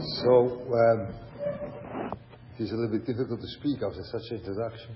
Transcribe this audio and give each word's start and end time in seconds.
So, 0.00 0.62
um, 0.74 1.08
it 2.56 2.62
is 2.62 2.70
a 2.70 2.76
little 2.76 2.96
bit 2.96 3.04
difficult 3.04 3.40
to 3.40 3.48
speak 3.58 3.82
after 3.82 4.04
such 4.04 4.30
an 4.30 4.36
introduction. 4.36 4.94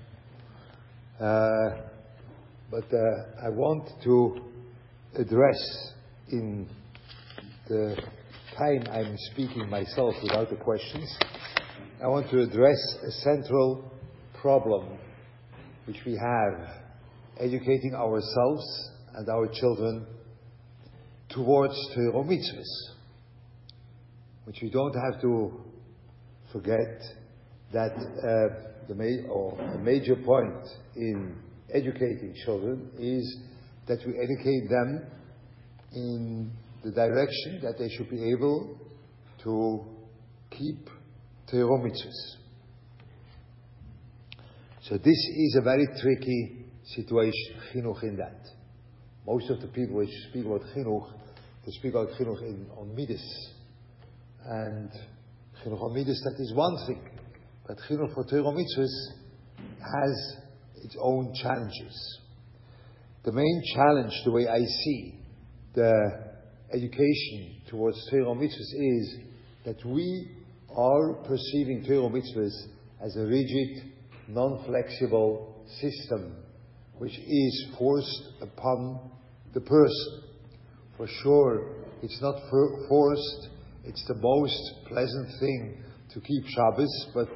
Uh, 1.19 1.89
but 2.71 2.85
uh, 2.85 3.45
I 3.45 3.49
want 3.49 3.89
to 4.05 4.41
address 5.15 5.91
in 6.31 6.69
the 7.67 7.97
time 8.57 8.85
I'm 8.93 9.17
speaking 9.33 9.69
myself 9.69 10.15
without 10.23 10.49
the 10.49 10.55
questions, 10.55 11.13
I 12.01 12.07
want 12.07 12.29
to 12.29 12.39
address 12.39 12.79
a 13.05 13.11
central 13.23 13.91
problem 14.39 14.97
which 15.85 15.99
we 16.05 16.13
have 16.13 16.69
educating 17.41 17.93
ourselves 17.93 18.89
and 19.15 19.27
our 19.27 19.49
children 19.53 20.07
towards 21.27 21.75
Torah 21.93 22.23
mitzvahs 22.23 22.92
which 24.45 24.59
we 24.61 24.69
don't 24.69 24.93
have 24.93 25.21
to 25.21 25.51
forget 26.51 27.01
that 27.71 27.93
uh, 27.95 28.87
the, 28.87 28.95
ma- 28.95 29.31
or 29.31 29.79
major 29.79 30.15
point 30.15 30.67
in 30.95 31.35
educating 31.73 32.33
children 32.45 32.89
is 32.99 33.37
that 33.87 33.99
we 34.05 34.13
educate 34.13 34.69
them 34.69 35.05
in 35.93 36.51
the 36.83 36.91
direction 36.91 37.59
that 37.61 37.77
they 37.77 37.89
should 37.89 38.09
be 38.09 38.31
able 38.31 38.77
to 39.43 39.85
keep 40.51 40.89
Torah 41.49 41.79
mitzvahs. 41.79 42.37
So 44.83 44.97
this 44.97 45.07
is 45.07 45.57
a 45.59 45.61
very 45.61 45.87
tricky 46.01 46.65
situation, 46.83 47.55
chinuch 47.73 48.03
in 48.03 48.17
that. 48.17 48.41
Most 49.25 49.49
of 49.49 49.61
the 49.61 49.67
people 49.67 49.97
which 49.97 50.09
speak 50.29 50.45
about 50.45 50.61
chinuch, 50.75 51.09
they 51.65 51.71
speak 51.71 51.93
about 51.93 52.09
chinuch 52.19 52.41
in, 52.41 52.67
on 52.77 52.93
midas, 52.93 53.52
and 54.45 54.91
Chinuch 55.63 55.93
Midas, 55.93 56.21
that 56.23 56.41
is 56.41 56.53
one 56.53 56.75
thing. 56.87 57.01
But 57.67 57.77
Chinuch 57.89 58.13
for 58.13 58.25
Torah 58.25 58.51
Mitzvahs 58.51 59.07
has 59.79 60.37
its 60.83 60.95
own 60.99 61.33
challenges. 61.41 62.19
The 63.23 63.31
main 63.31 63.61
challenge, 63.73 64.13
the 64.25 64.31
way 64.31 64.47
I 64.47 64.59
see 64.59 65.19
the 65.73 65.93
education 66.73 67.61
towards 67.69 67.97
Torah 68.09 68.35
Mitzvahs 68.35 68.73
is 68.73 69.17
that 69.65 69.85
we 69.85 70.29
are 70.75 71.13
perceiving 71.25 71.85
Torah 71.87 72.09
Mitzvahs 72.09 72.67
as 73.01 73.15
a 73.15 73.25
rigid, 73.25 73.91
non-flexible 74.27 75.65
system 75.79 76.35
which 76.97 77.17
is 77.17 77.67
forced 77.77 78.23
upon 78.41 79.11
the 79.53 79.61
person. 79.61 80.23
For 80.97 81.07
sure, 81.07 81.75
it's 82.01 82.21
not 82.21 82.35
for- 82.49 82.87
forced 82.87 83.49
it's 83.85 84.03
the 84.07 84.15
most 84.15 84.87
pleasant 84.87 85.27
thing 85.39 85.83
to 86.13 86.21
keep 86.21 86.45
Shabbos, 86.47 87.07
but 87.13 87.27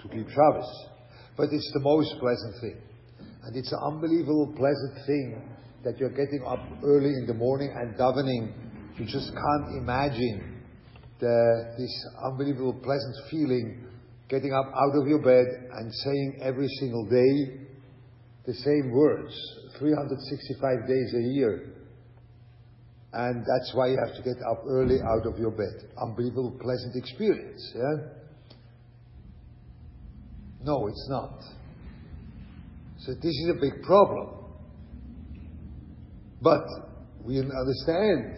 to 0.00 0.08
keep 0.08 0.28
Shabbos. 0.28 0.86
But 1.36 1.48
it's 1.52 1.70
the 1.74 1.80
most 1.80 2.14
pleasant 2.18 2.54
thing. 2.60 2.80
And 3.44 3.56
it's 3.56 3.70
an 3.70 3.78
unbelievable 3.84 4.54
pleasant 4.56 5.06
thing 5.06 5.42
that 5.84 5.98
you're 5.98 6.10
getting 6.10 6.42
up 6.48 6.60
early 6.82 7.10
in 7.10 7.26
the 7.26 7.34
morning 7.34 7.74
and 7.76 7.94
davening. 7.96 8.52
You 8.98 9.04
just 9.04 9.30
can't 9.30 9.76
imagine 9.76 10.62
the, 11.20 11.74
this 11.78 12.06
unbelievable 12.24 12.80
pleasant 12.82 13.14
feeling 13.30 13.84
getting 14.28 14.52
up 14.52 14.66
out 14.66 15.00
of 15.00 15.06
your 15.06 15.22
bed 15.22 15.70
and 15.74 15.92
saying 15.92 16.40
every 16.42 16.68
single 16.80 17.04
day 17.04 17.60
the 18.46 18.54
same 18.54 18.90
words, 18.90 19.34
365 19.78 20.88
days 20.88 21.14
a 21.14 21.34
year 21.34 21.75
and 23.12 23.40
that's 23.40 23.72
why 23.74 23.88
you 23.88 23.98
have 24.04 24.14
to 24.16 24.22
get 24.22 24.36
up 24.50 24.64
early 24.66 24.98
out 25.00 25.26
of 25.26 25.38
your 25.38 25.50
bed. 25.50 25.88
Unbelievable 26.00 26.56
pleasant 26.60 26.96
experience, 26.96 27.72
yeah? 27.74 27.96
No, 30.62 30.88
it's 30.88 31.06
not. 31.08 31.40
So 32.98 33.14
this 33.14 33.32
is 33.32 33.50
a 33.56 33.60
big 33.60 33.82
problem. 33.82 34.30
But 36.42 36.66
we 37.24 37.38
understand 37.38 38.36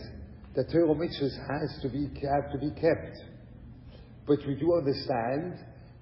that 0.55 0.71
Torah 0.71 0.95
mitzvahs 0.95 1.37
has 1.49 1.81
to 1.83 1.89
be 1.89 2.09
have 2.27 2.53
to 2.53 2.59
be 2.59 2.71
kept. 2.71 3.17
But 4.27 4.39
we 4.47 4.55
do 4.57 4.75
understand 4.77 5.59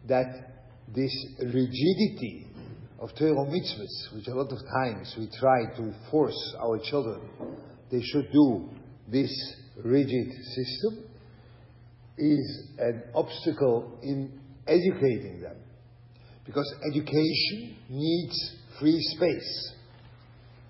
that 0.08 0.56
this 0.94 1.26
rigidity 1.40 2.46
of 2.98 3.10
Torah 3.16 3.46
mitzvahs, 3.46 4.14
which 4.14 4.26
a 4.26 4.34
lot 4.34 4.50
of 4.52 4.58
times 4.82 5.14
we 5.16 5.28
try 5.38 5.64
to 5.76 5.94
force 6.10 6.54
our 6.60 6.78
children 6.90 7.20
they 7.90 8.02
should 8.02 8.30
do 8.32 8.68
this 9.08 9.30
rigid 9.84 10.32
system 10.32 11.04
is 12.18 12.68
an 12.78 13.02
obstacle 13.14 13.98
in 14.02 14.32
educating 14.66 15.40
them. 15.40 15.56
Because 16.44 16.72
education 16.90 17.76
needs 17.88 18.56
free 18.80 18.98
space. 19.16 19.72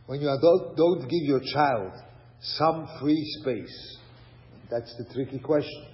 When 0.06 0.20
you 0.20 0.26
don't, 0.40 0.76
don't 0.76 1.00
give 1.02 1.22
your 1.22 1.40
child 1.52 1.92
some 2.40 2.88
free 3.00 3.24
space, 3.40 3.98
that's 4.70 4.94
the 4.98 5.12
tricky 5.14 5.38
question. 5.38 5.86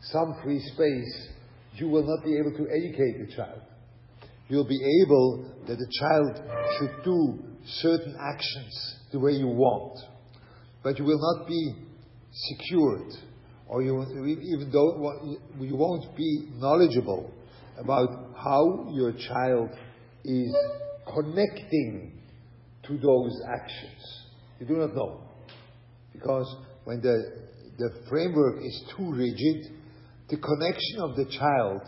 Some 0.00 0.36
free 0.42 0.60
space, 0.74 1.28
you 1.74 1.88
will 1.88 2.06
not 2.06 2.24
be 2.24 2.36
able 2.36 2.52
to 2.52 2.68
educate 2.70 3.26
the 3.26 3.34
child. 3.34 3.60
You'll 4.48 4.68
be 4.68 4.80
able 5.04 5.50
that 5.66 5.76
the 5.76 5.90
child 6.00 6.40
should 6.78 7.04
do 7.04 7.38
certain 7.66 8.16
actions 8.20 8.96
the 9.12 9.18
way 9.18 9.32
you 9.32 9.48
want 9.48 9.98
but 10.86 11.00
you 11.00 11.04
will 11.04 11.18
not 11.18 11.48
be 11.48 11.74
secured, 12.30 13.12
or 13.66 13.82
you, 13.82 14.00
even 14.04 14.70
though 14.72 15.10
you 15.58 15.74
won't 15.74 16.16
be 16.16 16.46
knowledgeable 16.58 17.28
about 17.76 18.08
how 18.36 18.88
your 18.92 19.10
child 19.10 19.70
is 20.24 20.56
connecting 21.12 22.12
to 22.84 22.98
those 22.98 23.42
actions. 23.52 24.22
You 24.60 24.66
do 24.66 24.74
not 24.74 24.94
know. 24.94 25.22
Because 26.12 26.54
when 26.84 27.00
the, 27.00 27.32
the 27.78 27.90
framework 28.08 28.62
is 28.62 28.84
too 28.96 29.12
rigid, 29.12 29.72
the 30.28 30.36
connection 30.36 31.00
of 31.00 31.16
the 31.16 31.24
child 31.36 31.80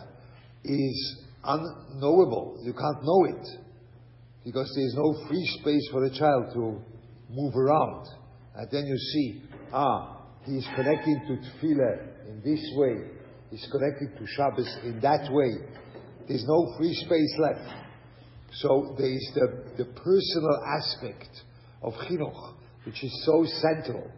is 0.65 1.23
unknowable. 1.45 2.59
You 2.63 2.73
can't 2.73 3.01
know 3.01 3.23
it. 3.29 3.47
Because 4.43 4.69
there 4.75 4.85
is 4.85 4.95
no 4.97 5.25
free 5.29 5.57
space 5.61 5.87
for 5.89 6.01
the 6.01 6.13
child 6.13 6.51
to 6.53 6.81
move 7.29 7.55
around. 7.55 8.18
And 8.59 8.69
then 8.71 8.87
you 8.87 8.97
see, 8.97 9.41
ah, 9.71 10.17
he 10.43 10.57
is 10.57 10.67
connecting 10.75 11.21
to 11.27 11.37
Tefillah 11.37 12.27
in 12.27 12.41
this 12.43 12.59
way. 12.75 13.07
He's 13.51 13.65
connecting 13.71 14.11
to 14.17 14.27
Shabbos 14.27 14.67
in 14.83 14.99
that 14.99 15.31
way. 15.31 15.55
There's 16.27 16.43
no 16.45 16.75
free 16.77 16.93
space 16.93 17.35
left. 17.39 17.63
So 18.55 18.95
there 18.97 19.09
is 19.09 19.31
the, 19.33 19.63
the 19.77 19.85
personal 19.85 20.61
aspect 20.77 21.29
of 21.81 21.93
Chinuch, 21.93 22.55
which 22.83 23.01
is 23.01 23.25
so 23.25 23.45
central, 23.61 24.11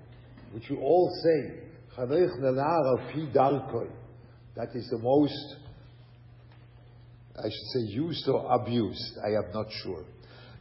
which 0.54 0.72
we 0.72 0.78
all 0.78 1.12
say, 1.24 1.60
that 4.56 4.70
is 4.74 4.90
the 4.90 4.98
most, 4.98 5.56
I 7.38 7.44
should 7.44 7.68
say 7.74 7.82
used 7.94 8.28
or 8.28 8.52
abused, 8.60 9.20
I 9.24 9.36
am 9.38 9.52
not 9.54 9.68
sure. 9.84 10.04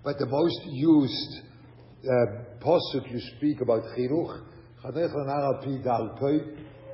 But 0.05 0.19
the 0.19 0.27
most 0.27 0.67
used 0.67 1.50
uh, 2.05 3.07
you 3.11 3.21
speak 3.37 3.61
about 3.61 3.83
chinuch, 3.97 4.41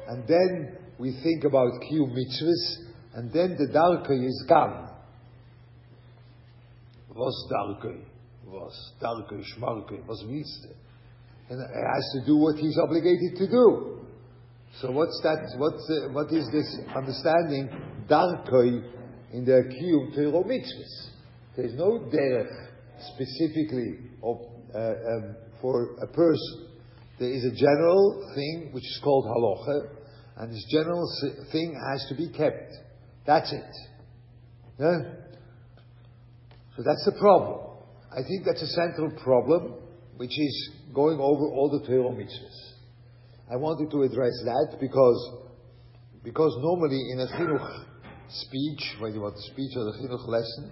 and 0.09 0.28
then 0.28 0.77
we 0.99 1.12
think 1.22 1.44
about 1.44 1.71
kiyum 1.83 2.11
mitzvahs, 2.12 2.77
and 3.15 3.33
then 3.33 3.56
the 3.56 3.69
darkei 3.72 4.27
is 4.27 4.44
gone. 4.49 4.91
Was 7.15 7.49
darkei? 7.53 8.05
Was 8.47 8.93
darkei, 9.00 9.43
schmarkei, 9.55 10.06
was 10.06 10.25
means 10.25 10.67
And 11.49 11.61
it 11.61 11.67
has 11.67 12.12
to 12.15 12.27
do 12.27 12.37
what 12.37 12.56
he's 12.56 12.78
obligated 12.78 13.37
to 13.37 13.47
do. 13.47 14.00
So 14.81 14.91
what's 14.91 15.21
that, 15.23 15.38
what's, 15.56 15.91
what 16.12 16.32
is 16.32 16.50
this 16.52 16.79
understanding, 16.94 17.70
darkei, 18.09 18.93
in 19.32 19.44
the 19.44 19.62
kiyum 19.70 20.14
Torah 20.14 20.44
mitzvahs? 20.44 21.11
There's 21.56 21.75
no 21.75 22.00
derech 22.12 22.69
specifically 23.14 23.99
of 24.23 24.56
Uh, 24.76 24.93
um, 25.08 25.37
for 25.62 25.96
a 26.02 26.06
person. 26.06 26.69
There 27.19 27.31
is 27.31 27.44
a 27.46 27.50
general 27.50 28.31
thing 28.34 28.69
which 28.73 28.84
is 28.84 29.00
called 29.02 29.25
halacha, 29.25 29.88
and 30.37 30.52
this 30.52 30.67
general 30.70 31.08
thing 31.50 31.81
has 31.90 32.05
to 32.11 32.14
be 32.14 32.28
kept. 32.28 32.75
That's 33.26 33.50
it. 33.55 33.75
So 36.76 36.82
that's 36.84 37.02
the 37.06 37.17
problem. 37.19 37.70
I 38.12 38.20
think 38.20 38.44
that's 38.44 38.61
a 38.61 38.67
central 38.67 39.12
problem 39.25 39.76
which 40.19 40.38
is 40.38 40.70
going 40.93 41.20
over 41.20 41.44
all 41.56 41.70
the 41.70 41.87
Torah 41.87 42.11
mitzvahs. 42.11 42.75
I 43.50 43.56
wanted 43.56 43.90
to 43.90 44.02
address 44.02 44.34
that 44.44 44.76
because, 44.78 45.38
because 46.23 46.55
normally 46.61 47.00
in 47.12 47.20
a 47.20 47.26
chinuch 47.28 47.84
speech, 48.28 48.96
when 49.00 49.14
you 49.14 49.23
want 49.23 49.37
to 49.37 49.52
speech 49.52 49.73
or 49.75 49.84
the 49.84 49.93
chinuch 49.93 50.28
lesson, 50.28 50.70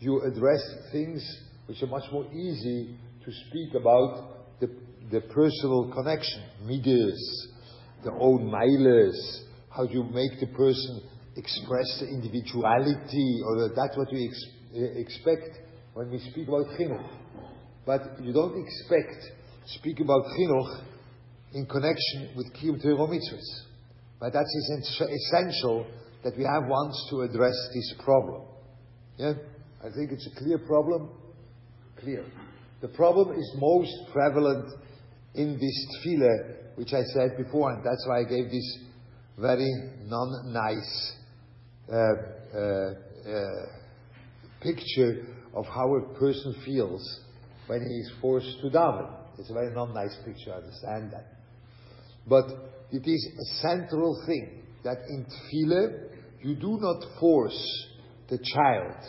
you 0.00 0.22
address 0.22 0.62
things 0.92 1.22
which 1.66 1.82
are 1.82 1.88
much 1.88 2.10
more 2.10 2.24
easy 2.32 2.96
to 3.24 3.32
speak 3.48 3.74
about 3.74 4.60
the, 4.60 4.68
the 5.10 5.20
personal 5.20 5.92
connection, 5.94 6.42
midas, 6.64 7.48
their 8.02 8.14
own 8.14 8.50
miles, 8.50 9.42
how 9.70 9.84
you 9.84 10.04
make 10.04 10.38
the 10.40 10.46
person 10.54 11.02
express 11.36 12.00
the 12.00 12.08
individuality, 12.08 13.40
or 13.44 13.70
that's 13.74 13.96
what 13.96 14.08
we 14.12 14.28
ex- 14.28 14.46
uh, 14.76 15.00
expect 15.00 15.58
when 15.94 16.10
we 16.10 16.18
speak 16.30 16.48
about 16.48 16.66
chinuch. 16.78 17.08
But 17.86 18.22
you 18.22 18.32
don't 18.32 18.62
expect 18.62 19.24
speak 19.66 20.00
about 20.00 20.24
chinuch 20.38 20.84
in 21.54 21.66
connection 21.66 22.30
with 22.36 22.52
kiyum 22.54 22.82
Torah. 22.82 23.18
But 24.20 24.32
that's 24.32 24.88
essential 24.88 25.86
that 26.22 26.36
we 26.36 26.44
have 26.44 26.68
once 26.68 27.06
to 27.10 27.22
address 27.22 27.54
this 27.74 27.94
problem. 28.04 28.42
Yeah? 29.18 29.32
I 29.80 29.90
think 29.94 30.12
it's 30.12 30.26
a 30.26 30.38
clear 30.38 30.58
problem. 30.58 31.10
Clear. 32.00 32.24
The 32.84 32.88
problem 32.88 33.32
is 33.40 33.50
most 33.56 34.12
prevalent 34.12 34.68
in 35.34 35.54
this 35.54 35.86
tefillah, 35.96 36.76
which 36.76 36.92
I 36.92 37.02
said 37.14 37.34
before, 37.38 37.72
and 37.72 37.82
that's 37.82 38.06
why 38.06 38.20
I 38.20 38.24
gave 38.24 38.50
this 38.50 38.78
very 39.38 39.72
non-nice 40.04 41.12
uh, 41.90 41.96
uh, 41.96 42.60
uh, 42.60 43.66
picture 44.60 45.24
of 45.54 45.64
how 45.64 45.94
a 45.94 46.18
person 46.18 46.54
feels 46.62 47.20
when 47.68 47.80
he 47.80 48.00
is 48.00 48.12
forced 48.20 48.60
to 48.60 48.68
daven. 48.68 49.10
It's 49.38 49.48
a 49.48 49.54
very 49.54 49.74
non-nice 49.74 50.18
picture, 50.26 50.52
I 50.52 50.56
understand 50.56 51.10
that. 51.12 51.38
But 52.28 52.50
it 52.92 53.08
is 53.08 53.28
a 53.40 53.66
central 53.66 54.22
thing 54.26 54.60
that 54.82 54.98
in 55.08 55.24
tefillah 55.24 56.00
you 56.42 56.54
do 56.56 56.78
not 56.82 57.02
force 57.18 57.86
the 58.28 58.36
child 58.36 59.02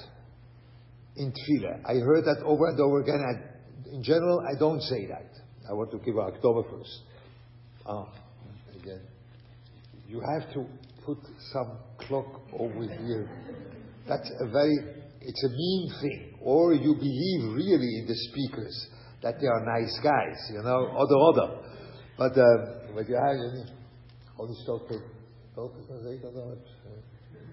in 1.18 1.34
tefillah. 1.34 1.82
I 1.86 1.96
heard 2.00 2.24
that 2.24 2.42
over 2.46 2.68
and 2.68 2.80
over 2.80 3.02
again. 3.02 3.20
I, 3.20 3.55
in 3.92 4.04
general, 4.04 4.42
I 4.42 4.58
don't 4.60 4.82
say 4.82 5.08
that. 5.08 5.30
I 5.70 5.74
want 5.74 5.92
to 5.92 5.98
give 6.00 6.18
October 6.18 6.64
first. 6.70 7.02
Ah, 7.86 8.08
again. 8.80 9.02
You 10.08 10.22
have 10.22 10.54
to 10.54 10.66
put 11.06 11.18
some 11.54 11.78
clock 12.00 12.42
over 12.54 12.82
here. 12.82 13.30
That's 14.08 14.30
a 14.40 14.48
very, 14.48 14.78
it's 15.22 15.44
a 15.44 15.50
mean 15.50 15.92
thing. 16.02 16.38
Or 16.42 16.74
you 16.74 16.96
believe 16.96 17.56
really 17.56 18.00
in 18.00 18.06
the 18.08 18.16
speakers 18.30 18.88
that 19.24 19.40
they 19.40 19.48
are 19.48 19.66
nice 19.66 20.00
guys, 20.04 20.38
you 20.52 20.62
know, 20.62 20.86
other, 20.94 21.18
other. 21.18 21.50
But, 22.18 22.38
uh, 22.38 22.94
but 22.94 23.10
you 23.10 23.16
have, 23.16 23.36
oh, 24.40 24.48
die 24.48 24.54
stelt 24.64 24.88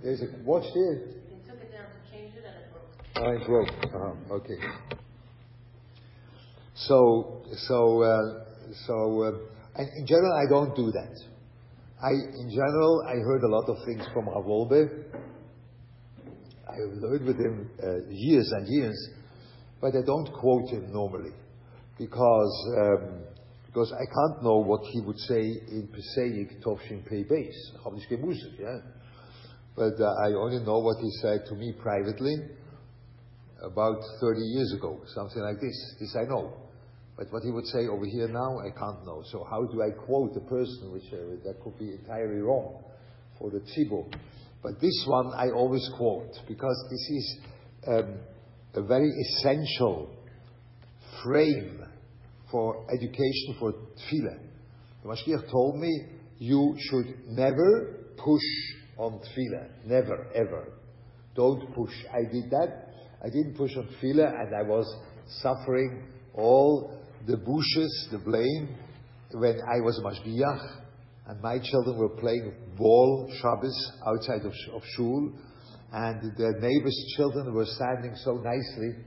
There's 0.02 0.20
a, 0.20 0.26
watch 0.44 0.64
there. 0.74 0.96
They 0.96 1.40
took 1.48 1.62
it 1.62 1.72
down 1.72 1.86
to 1.88 2.12
change 2.12 2.34
it 2.34 2.44
and 2.44 2.56
it 2.56 2.68
broke. 2.72 2.90
Oh, 3.16 3.30
it 3.30 3.46
broke. 3.46 3.72
Uh-huh. 3.94 4.34
Okay. 4.34 4.58
So, 6.71 6.71
so, 6.71 6.71
uh, 6.71 6.71
so, 6.71 6.71
uh, 6.71 6.71
in 9.78 10.06
general, 10.06 10.32
I 10.34 10.48
don't 10.48 10.74
do 10.76 10.90
that. 10.92 11.16
I, 12.02 12.10
in 12.10 12.50
general, 12.50 13.02
I 13.06 13.14
heard 13.14 13.42
a 13.44 13.48
lot 13.48 13.68
of 13.68 13.76
things 13.86 14.04
from 14.12 14.26
Rav 14.26 14.44
Wolbe. 14.44 14.88
I 16.68 16.76
learned 17.00 17.26
with 17.26 17.36
him 17.36 17.70
uh, 17.82 18.08
years 18.08 18.50
and 18.52 18.66
years, 18.66 19.10
but 19.80 19.94
I 19.94 20.02
don't 20.04 20.32
quote 20.32 20.70
him 20.70 20.92
normally 20.92 21.32
because 21.98 22.74
um, 22.80 23.22
because 23.66 23.92
I 23.92 24.04
can't 24.04 24.42
know 24.42 24.58
what 24.58 24.82
he 24.92 25.00
would 25.00 25.18
say 25.18 25.40
in 25.40 25.88
Pesach 25.88 26.62
Tovshin 26.62 27.08
Pei 27.08 27.24
Beis. 27.24 27.54
yeah. 28.58 28.78
But 29.74 29.94
uh, 29.98 30.12
I 30.26 30.34
only 30.34 30.62
know 30.62 30.78
what 30.80 30.98
he 31.00 31.10
said 31.22 31.46
to 31.48 31.54
me 31.54 31.72
privately 31.80 32.36
about 33.62 34.02
30 34.20 34.40
years 34.40 34.74
ago, 34.76 35.00
something 35.14 35.40
like 35.40 35.60
this. 35.60 35.94
This 35.98 36.14
I 36.16 36.24
know. 36.28 36.52
But 37.22 37.32
what 37.32 37.44
he 37.44 37.52
would 37.52 37.66
say 37.66 37.86
over 37.86 38.04
here 38.04 38.26
now, 38.26 38.58
I 38.58 38.70
can't 38.70 39.06
know. 39.06 39.22
So 39.30 39.46
how 39.48 39.64
do 39.64 39.80
I 39.80 39.90
quote 39.90 40.36
a 40.36 40.40
person 40.40 40.90
which 40.90 41.04
uh, 41.12 41.36
that 41.44 41.62
could 41.62 41.78
be 41.78 41.92
entirely 41.92 42.40
wrong 42.40 42.82
for 43.38 43.48
the 43.48 43.60
tzibur? 43.60 44.12
But 44.60 44.80
this 44.80 45.04
one 45.06 45.30
I 45.36 45.50
always 45.50 45.88
quote 45.96 46.32
because 46.48 46.84
this 46.90 47.10
is 47.10 47.36
um, 47.86 48.18
a 48.74 48.82
very 48.82 49.08
essential 49.08 50.10
frame 51.22 51.84
for 52.50 52.84
education 52.92 53.56
for 53.60 53.72
tefillah. 53.72 54.40
The 55.04 55.08
Mashgiach 55.08 55.48
told 55.48 55.78
me 55.78 56.06
you 56.38 56.74
should 56.76 57.28
never 57.28 58.00
push 58.16 58.42
on 58.98 59.20
tefillah, 59.20 59.86
never 59.86 60.26
ever. 60.34 60.72
Don't 61.36 61.72
push. 61.72 61.92
I 62.12 62.24
did 62.32 62.50
that. 62.50 62.88
I 63.24 63.26
didn't 63.26 63.54
push 63.56 63.76
on 63.76 63.86
tefillah, 63.86 64.40
and 64.40 64.56
I 64.56 64.62
was 64.62 64.92
suffering 65.40 66.08
all 66.34 67.01
the 67.26 67.36
bushes, 67.36 68.08
the 68.10 68.18
blame, 68.18 68.76
when 69.32 69.60
I 69.60 69.80
was 69.80 70.00
mashgiach, 70.04 70.82
and 71.28 71.40
my 71.40 71.58
children 71.58 71.98
were 71.98 72.16
playing 72.20 72.52
ball 72.76 73.30
Shabbos 73.40 73.92
outside 74.06 74.44
of, 74.44 74.52
of 74.74 74.82
shul, 74.96 75.32
and 75.92 76.32
the 76.36 76.52
neighbors' 76.60 77.14
children 77.16 77.54
were 77.54 77.66
standing 77.66 78.14
so 78.16 78.32
nicely. 78.32 79.04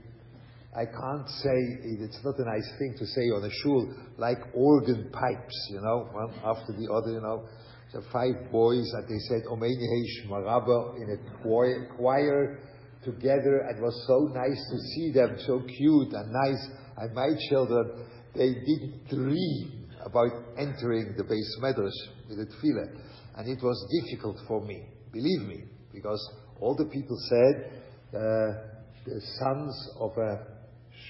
I 0.74 0.84
can't 0.84 1.28
say 1.28 1.56
it's 2.04 2.20
not 2.24 2.38
a 2.38 2.44
nice 2.44 2.70
thing 2.78 2.94
to 2.98 3.06
say 3.06 3.22
on 3.32 3.44
a 3.44 3.50
shul 3.62 3.94
like 4.18 4.38
organ 4.54 5.10
pipes, 5.10 5.68
you 5.70 5.80
know, 5.80 6.08
one 6.12 6.34
after 6.44 6.72
the 6.72 6.92
other, 6.92 7.12
you 7.12 7.20
know. 7.20 7.46
So 7.92 8.02
five 8.12 8.50
boys, 8.52 8.84
and 8.92 9.08
they 9.08 9.18
said 9.28 9.42
Omeni 9.50 9.72
Heish 9.72 10.28
Maraba 10.28 10.96
in 10.96 11.18
a 11.18 11.42
choir, 11.42 11.88
choir 11.96 12.58
together. 13.04 13.66
It 13.70 13.80
was 13.80 13.94
so 14.06 14.32
nice 14.34 14.60
to 14.70 14.78
see 14.94 15.12
them, 15.12 15.36
so 15.46 15.60
cute 15.60 16.12
and 16.12 16.32
nice. 16.32 16.68
And 16.98 17.14
my 17.14 17.28
children, 17.50 18.06
they 18.34 18.54
didn't 18.54 19.08
dream 19.08 19.86
about 20.04 20.30
entering 20.58 21.14
the 21.16 21.24
base 21.24 21.58
meadows 21.60 21.94
with 22.28 22.38
a 22.38 22.46
tefillah. 22.46 23.00
And 23.36 23.48
it 23.48 23.62
was 23.62 23.76
difficult 24.02 24.38
for 24.46 24.64
me, 24.64 24.86
believe 25.12 25.42
me, 25.42 25.64
because 25.92 26.20
all 26.60 26.74
the 26.76 26.86
people 26.86 27.18
said, 27.28 27.70
uh, 28.14 28.76
the 29.04 29.20
sons 29.38 29.90
of 30.00 30.16
a 30.16 30.46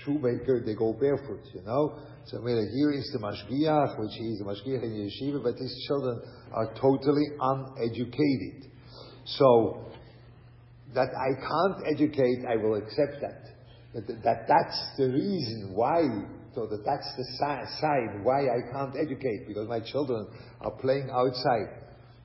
shoemaker, 0.05 0.63
they 0.65 0.75
go 0.75 0.93
barefoot, 0.93 1.41
you 1.55 1.63
know. 1.63 1.99
So 2.27 2.41
well, 2.41 2.57
here 2.57 2.91
is 2.91 3.09
the 3.13 3.19
mashgiach, 3.19 3.99
which 4.01 4.19
is 4.21 4.39
the 4.41 4.45
mashgiach 4.45 4.83
in 4.83 5.09
yeshiva, 5.09 5.43
but 5.43 5.57
these 5.57 5.85
children 5.87 6.21
are 6.53 6.75
totally 6.75 7.27
uneducated. 7.41 8.71
So 9.25 9.87
that 10.95 11.09
I 11.15 11.41
can't 11.41 11.87
educate, 11.95 12.45
I 12.49 12.57
will 12.57 12.75
accept 12.75 13.21
that. 13.21 13.56
That, 13.97 14.23
that 14.25 14.45
that's 14.47 14.79
the 14.99 15.09
reason 15.09 15.73
why, 15.75 16.03
so 16.55 16.67
that 16.67 16.85
that's 16.85 17.09
the 17.17 17.25
sign 17.81 18.23
why 18.23 18.45
I 18.45 18.61
can't 18.71 18.95
educate, 18.95 19.49
because 19.49 19.67
my 19.69 19.81
children 19.81 20.27
are 20.61 20.73
playing 20.73 21.09
outside 21.11 21.81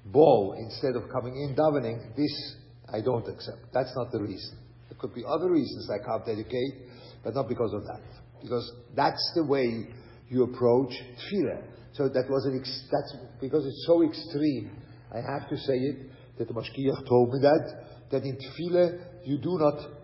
ball 0.05 0.55
instead 0.59 0.97
of 0.97 1.09
coming 1.09 1.33
in 1.37 1.55
davening. 1.55 2.13
This 2.17 2.55
I 2.91 2.99
don't 2.99 3.25
accept. 3.25 3.71
That's 3.73 3.93
not 3.95 4.11
the 4.11 4.19
reason. 4.19 4.57
There 4.89 4.97
could 4.99 5.15
be 5.15 5.23
other 5.25 5.49
reasons 5.49 5.89
I 5.89 6.03
can't 6.05 6.27
educate, 6.27 6.91
but 7.23 7.35
not 7.35 7.47
because 7.47 7.73
of 7.73 7.83
that. 7.85 8.01
Because 8.41 8.69
that's 8.93 9.31
the 9.35 9.45
way 9.45 9.87
you 10.27 10.43
approach 10.43 10.91
tefillah. 10.91 11.63
So 11.93 12.09
that 12.09 12.29
was 12.29 12.45
an 12.47 12.59
ex- 12.59 12.83
that's 12.91 13.15
because 13.39 13.65
it's 13.65 13.85
so 13.87 14.03
extreme. 14.03 14.71
I 15.13 15.21
have 15.21 15.47
to 15.47 15.55
say 15.55 15.75
it 15.75 16.11
that 16.37 16.49
the 16.49 16.53
mashgiach 16.53 17.07
told 17.07 17.31
me 17.31 17.39
that 17.41 17.85
that 18.11 18.23
in 18.23 18.35
tefillah 18.35 18.99
you 19.23 19.37
do 19.37 19.57
not 19.57 20.00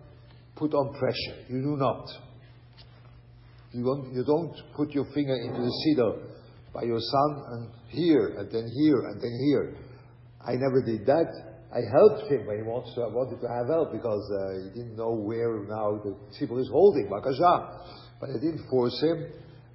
put 0.58 0.74
on 0.74 0.98
pressure. 0.98 1.46
You 1.48 1.62
do 1.62 1.76
not. 1.76 2.06
You 3.72 3.84
don't, 3.84 4.12
you 4.14 4.24
don't 4.24 4.54
put 4.76 4.90
your 4.90 5.04
finger 5.14 5.34
into 5.34 5.60
the 5.60 5.72
siddur 5.86 6.18
by 6.74 6.82
your 6.82 7.00
son 7.00 7.42
and 7.52 7.70
here 7.88 8.34
and 8.38 8.50
then 8.50 8.68
here 8.74 9.00
and 9.08 9.20
then 9.20 9.38
here. 9.46 9.76
I 10.40 10.52
never 10.54 10.82
did 10.82 11.06
that. 11.06 11.30
I 11.70 11.80
helped 11.92 12.32
him 12.32 12.46
when 12.46 12.56
he 12.56 12.62
wants 12.62 12.94
to, 12.94 13.00
wanted 13.12 13.40
to 13.42 13.48
have 13.48 13.68
help 13.68 13.92
because 13.92 14.24
uh, 14.32 14.64
he 14.64 14.80
didn't 14.80 14.96
know 14.96 15.12
where 15.12 15.60
now 15.68 16.00
the 16.02 16.16
tzibur 16.32 16.60
is 16.60 16.68
holding. 16.72 17.08
But 17.10 18.30
I 18.30 18.32
didn't 18.32 18.66
force 18.70 18.98
him, 19.02 19.26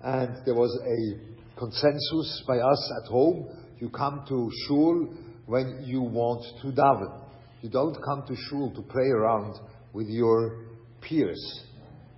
and 0.02 0.38
there 0.46 0.56
was 0.56 0.74
a 0.82 1.60
consensus 1.60 2.44
by 2.48 2.58
us 2.58 2.92
at 3.04 3.10
home. 3.10 3.48
You 3.80 3.90
come 3.90 4.26
to 4.28 4.50
shul 4.68 5.14
when 5.46 5.84
you 5.86 6.02
want 6.02 6.44
to 6.64 6.72
daven. 6.72 7.22
You 7.62 7.70
don't 7.70 7.96
come 8.04 8.24
to 8.28 8.36
shul 8.50 8.74
to 8.76 8.82
play 8.82 9.10
around 9.14 9.60
with 9.94 10.08
your 10.08 10.73
peers. 11.08 11.62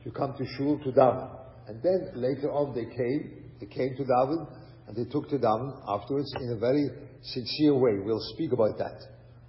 You 0.04 0.12
come 0.12 0.36
to 0.38 0.46
shul 0.58 0.80
to 0.84 0.92
daven. 0.92 1.30
And 1.68 1.82
then 1.82 2.12
later 2.14 2.52
on 2.52 2.76
they 2.76 2.86
came, 2.86 3.52
they 3.60 3.66
came 3.66 3.96
to 3.98 4.04
daven, 4.04 4.48
and 4.88 4.96
they 4.96 5.10
took 5.10 5.30
to 5.30 5.38
daven 5.38 5.82
afterwards 5.88 6.32
in 6.40 6.52
a 6.52 6.58
very 6.58 6.90
sincere 7.22 7.74
way. 7.74 8.00
We'll 8.04 8.22
speak 8.34 8.52
about 8.52 8.78
that. 8.78 9.02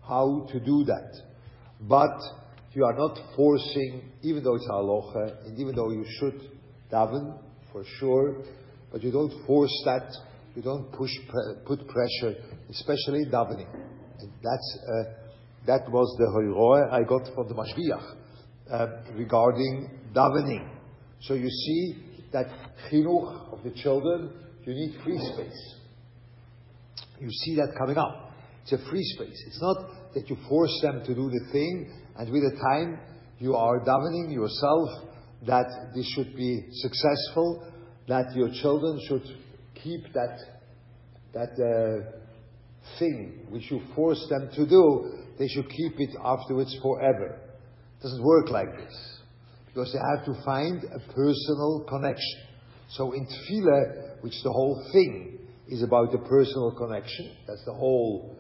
How 0.06 0.46
to 0.50 0.60
do 0.60 0.84
that. 0.84 1.20
But 1.80 2.18
you 2.72 2.84
are 2.84 2.94
not 2.94 3.18
forcing, 3.36 4.10
even 4.22 4.42
though 4.42 4.54
it's 4.54 4.68
halacha, 4.68 5.46
and 5.46 5.58
even 5.58 5.74
though 5.74 5.90
you 5.90 6.06
should 6.18 6.40
daven, 6.90 7.38
for 7.72 7.84
sure, 7.98 8.42
but 8.90 9.02
you 9.02 9.10
don't 9.10 9.32
force 9.46 9.82
that, 9.84 10.10
you 10.54 10.62
don't 10.62 10.90
push, 10.92 11.10
put 11.66 11.86
pressure, 11.86 12.40
especially 12.70 13.22
in 13.22 13.30
davening. 13.30 13.68
And 14.20 14.32
that's, 14.42 14.78
uh, 14.88 15.04
that 15.66 15.90
was 15.90 16.16
the 16.18 16.24
hoiroa 16.24 16.90
I 16.92 17.02
got 17.02 17.34
from 17.34 17.48
the 17.48 17.54
Mashgiach 17.54 18.25
regarding 19.14 19.90
davening. 20.14 20.68
So 21.20 21.34
you 21.34 21.48
see 21.48 22.04
that 22.32 22.46
chinuch 22.90 23.52
of 23.52 23.62
the 23.64 23.70
children, 23.70 24.32
you 24.64 24.74
need 24.74 25.00
free 25.04 25.18
space. 25.32 25.74
You 27.20 27.30
see 27.30 27.56
that 27.56 27.74
coming 27.78 27.96
up. 27.96 28.32
It's 28.62 28.72
a 28.72 28.90
free 28.90 29.04
space. 29.14 29.44
It's 29.46 29.60
not 29.62 30.14
that 30.14 30.28
you 30.28 30.36
force 30.48 30.78
them 30.82 31.02
to 31.04 31.14
do 31.14 31.30
the 31.30 31.52
thing, 31.52 31.92
and 32.16 32.32
with 32.32 32.42
the 32.42 32.58
time 32.58 32.98
you 33.38 33.54
are 33.54 33.80
davening 33.80 34.32
yourself 34.32 34.88
that 35.46 35.66
this 35.94 36.06
should 36.14 36.34
be 36.34 36.66
successful, 36.72 37.70
that 38.08 38.34
your 38.34 38.50
children 38.60 39.00
should 39.06 39.22
keep 39.82 40.12
that 40.12 40.38
that 41.32 41.52
uh, 41.60 42.98
thing 42.98 43.46
which 43.50 43.70
you 43.70 43.80
force 43.94 44.26
them 44.30 44.48
to 44.54 44.66
do, 44.66 45.12
they 45.38 45.48
should 45.48 45.68
keep 45.68 46.00
it 46.00 46.16
afterwards 46.24 46.74
forever. 46.82 47.38
It 47.98 48.02
doesn't 48.02 48.22
work 48.22 48.50
like 48.50 48.76
this. 48.76 49.20
Because 49.66 49.92
they 49.92 49.98
have 50.16 50.24
to 50.26 50.44
find 50.44 50.82
a 50.84 50.98
personal 51.12 51.84
connection. 51.88 52.40
So 52.90 53.12
in 53.12 53.26
tefillah, 53.26 54.22
which 54.22 54.34
the 54.42 54.50
whole 54.50 54.88
thing 54.92 55.38
is 55.68 55.82
about 55.82 56.12
the 56.12 56.18
personal 56.18 56.72
connection, 56.76 57.36
that's 57.46 57.64
the 57.64 57.74
whole 57.74 58.36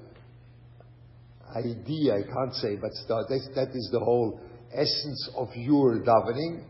idea, 1.54 2.14
I 2.14 2.22
can't 2.22 2.54
say, 2.54 2.76
but 2.76 2.90
that, 3.08 3.50
that 3.54 3.68
is 3.74 3.88
the 3.92 4.00
whole 4.00 4.40
essence 4.72 5.30
of 5.36 5.48
your 5.54 6.00
davening, 6.00 6.64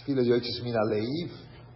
tefillah 0.00 0.24
yochis 0.24 0.62
min 0.62 0.74
aleiv, 0.74 1.30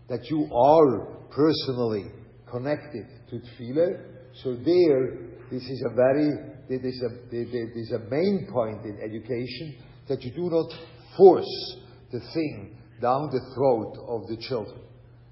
that 0.08 0.24
you 0.30 0.48
are 0.54 1.16
personally 1.30 2.10
connected 2.50 3.06
to 3.30 3.36
tefillah. 3.36 4.00
So 4.42 4.54
there, 4.54 5.16
this 5.50 5.62
is 5.62 5.84
a 5.90 5.94
very, 5.94 6.30
this 6.68 6.82
is 6.82 7.02
a, 7.02 7.30
this 7.30 7.88
is 7.88 7.92
a 7.92 8.10
main 8.10 8.48
point 8.52 8.84
in 8.84 8.98
education, 9.02 9.76
that 10.08 10.22
you 10.22 10.30
do 10.30 10.50
not 10.50 10.70
force 11.16 11.76
the 12.12 12.20
thing 12.34 12.76
down 13.00 13.30
the 13.30 13.40
throat 13.54 13.96
of 14.08 14.28
the 14.28 14.36
children 14.48 14.80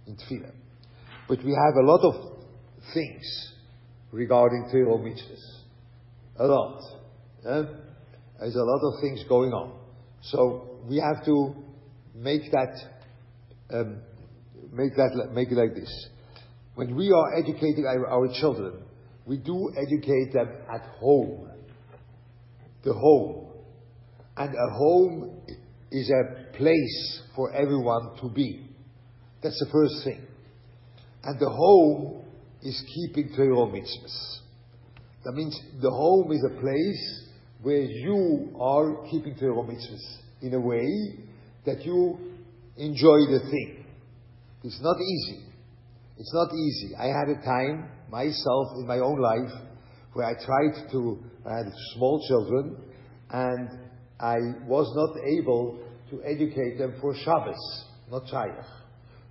in 0.07 0.17
tefillah. 0.17 0.53
But 1.29 1.39
we 1.45 1.53
have 1.53 1.77
a 1.77 1.87
lot 1.87 2.01
of 2.03 2.39
things 2.93 3.53
regarding 4.13 4.69
Torah 4.71 4.99
mitzvahs. 4.99 5.41
A 6.39 6.47
lot. 6.47 6.83
Eh? 7.47 7.63
There's 8.41 8.57
a 8.57 8.63
lot 8.63 8.81
of 8.83 9.01
things 9.01 9.25
going 9.29 9.53
on. 9.53 9.79
So 10.23 10.81
we 10.89 10.97
have 10.97 11.25
to 11.25 11.55
make 12.15 12.51
that, 12.51 12.77
um, 13.71 14.01
make 14.73 14.95
that, 14.97 15.31
make 15.33 15.51
it 15.51 15.55
like 15.55 15.75
this. 15.75 16.09
When 16.75 16.97
we 16.97 17.13
are 17.13 17.39
educating 17.39 17.87
our, 17.87 18.07
our 18.09 18.29
children, 18.41 18.83
we 19.25 19.39
do 19.39 19.73
educate 19.77 20.33
them 20.33 20.49
at 20.73 20.83
home. 20.99 21.49
The 22.83 22.93
home. 22.93 23.44
And 24.37 24.55
a 24.55 24.75
home 24.75 25.41
is 25.91 26.11
a 26.11 26.57
place 26.57 27.23
for 27.37 27.53
everyone 27.53 28.17
to 28.21 28.29
be. 28.29 28.69
That's 29.43 29.59
the 29.61 29.71
first 29.71 30.05
thing. 30.05 30.27
And 31.23 31.39
the 31.39 31.49
home 31.49 32.25
is 32.63 32.83
keeping 32.95 33.35
Torah 33.37 33.71
mitzvahs. 33.71 34.39
That 35.25 35.33
means 35.33 35.59
the 35.81 35.91
home 35.91 36.33
is 36.33 36.45
a 36.45 36.61
place 36.61 37.29
where 37.63 37.83
you 37.83 38.55
are 38.61 39.07
keeping 39.11 39.37
Torah 39.37 39.63
mitzvahs 39.63 40.17
in 40.43 40.55
a 40.55 40.61
way 40.61 41.19
that 41.65 41.85
you 41.85 42.19
enjoy 42.77 43.19
the 43.31 43.41
thing. 43.51 43.85
It's 44.65 44.81
not 44.83 44.97
easy. 44.97 45.45
It's 46.19 46.33
not 46.35 46.49
easy. 46.53 46.95
I 46.97 47.07
had 47.07 47.29
a 47.29 47.43
time 47.45 47.89
myself 48.11 48.69
in 48.79 48.87
my 48.87 48.99
own 48.99 49.21
life 49.21 49.53
where 50.13 50.27
I 50.27 50.35
tried 50.45 50.91
to, 50.93 51.19
I 51.47 51.59
had 51.59 51.73
small 51.95 52.25
children 52.29 52.77
and 53.31 53.69
I 54.21 54.37
was 54.67 54.87
not 54.95 55.17
able 55.27 55.81
to 56.11 56.23
educate 56.25 56.79
them 56.79 56.95
for 57.01 57.15
Shabbos, 57.15 57.85
not 58.11 58.25
Shayach. 58.27 58.85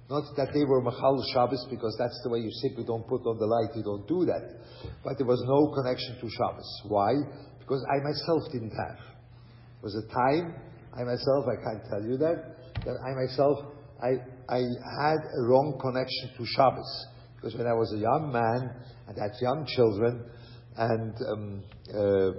Not 0.09 0.35
that 0.35 0.53
they 0.53 0.65
were 0.65 0.81
Machal 0.81 1.23
Shabbos 1.33 1.65
because 1.69 1.95
that's 1.97 2.19
the 2.23 2.29
way 2.29 2.39
you 2.39 2.51
sit, 2.51 2.69
simply 2.69 2.83
don't 2.83 3.07
put 3.07 3.25
on 3.25 3.39
the 3.39 3.47
light, 3.47 3.75
you 3.75 3.83
don't 3.83 4.07
do 4.07 4.25
that. 4.25 4.59
But 5.03 5.17
there 5.17 5.25
was 5.25 5.41
no 5.47 5.73
connection 5.73 6.19
to 6.19 6.29
Shabbos. 6.29 6.81
Why? 6.87 7.13
Because 7.59 7.85
I 7.87 8.03
myself 8.03 8.51
didn't 8.51 8.75
have. 8.75 8.99
It 8.99 9.83
was 9.83 9.95
a 9.95 10.07
time, 10.13 10.55
I 10.93 11.03
myself, 11.03 11.45
I 11.47 11.57
can't 11.63 11.83
tell 11.89 12.03
you 12.03 12.17
that, 12.17 12.83
that 12.85 12.95
I 12.99 13.15
myself, 13.15 13.57
I, 14.03 14.19
I 14.53 14.59
had 14.99 15.19
a 15.23 15.41
wrong 15.47 15.79
connection 15.79 16.35
to 16.37 16.45
Shabbos. 16.45 17.07
Because 17.35 17.57
when 17.57 17.67
I 17.67 17.73
was 17.73 17.91
a 17.95 17.99
young 17.99 18.31
man 18.31 18.75
and 19.07 19.17
had 19.17 19.31
young 19.41 19.65
children, 19.75 20.29
and 20.75 21.13
um, 21.31 21.63
uh, 21.93 22.31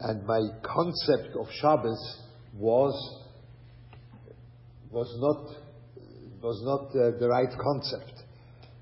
and 0.00 0.24
my 0.26 0.40
concept 0.62 1.36
of 1.38 1.46
Shabbos 1.60 2.22
was 2.54 2.94
was 4.90 5.08
not 5.20 5.68
was 6.42 6.62
not 6.62 6.88
uh, 6.94 7.18
the 7.18 7.28
right 7.28 7.50
concept. 7.50 8.22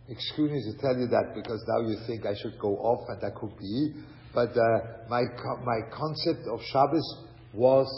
Excuse 0.08 0.50
me 0.52 0.62
to 0.72 0.78
tell 0.78 0.96
you 0.96 1.08
that 1.08 1.34
because 1.34 1.64
now 1.66 1.80
you 1.88 1.96
think 2.06 2.26
I 2.26 2.34
should 2.40 2.58
go 2.60 2.76
off, 2.76 3.08
and 3.08 3.20
that 3.22 3.34
could 3.34 3.56
be. 3.58 3.94
But 4.34 4.50
uh, 4.50 5.08
my 5.08 5.22
co- 5.24 5.64
my 5.64 5.80
concept 5.90 6.46
of 6.52 6.60
Shabbos 6.70 7.24
was 7.54 7.88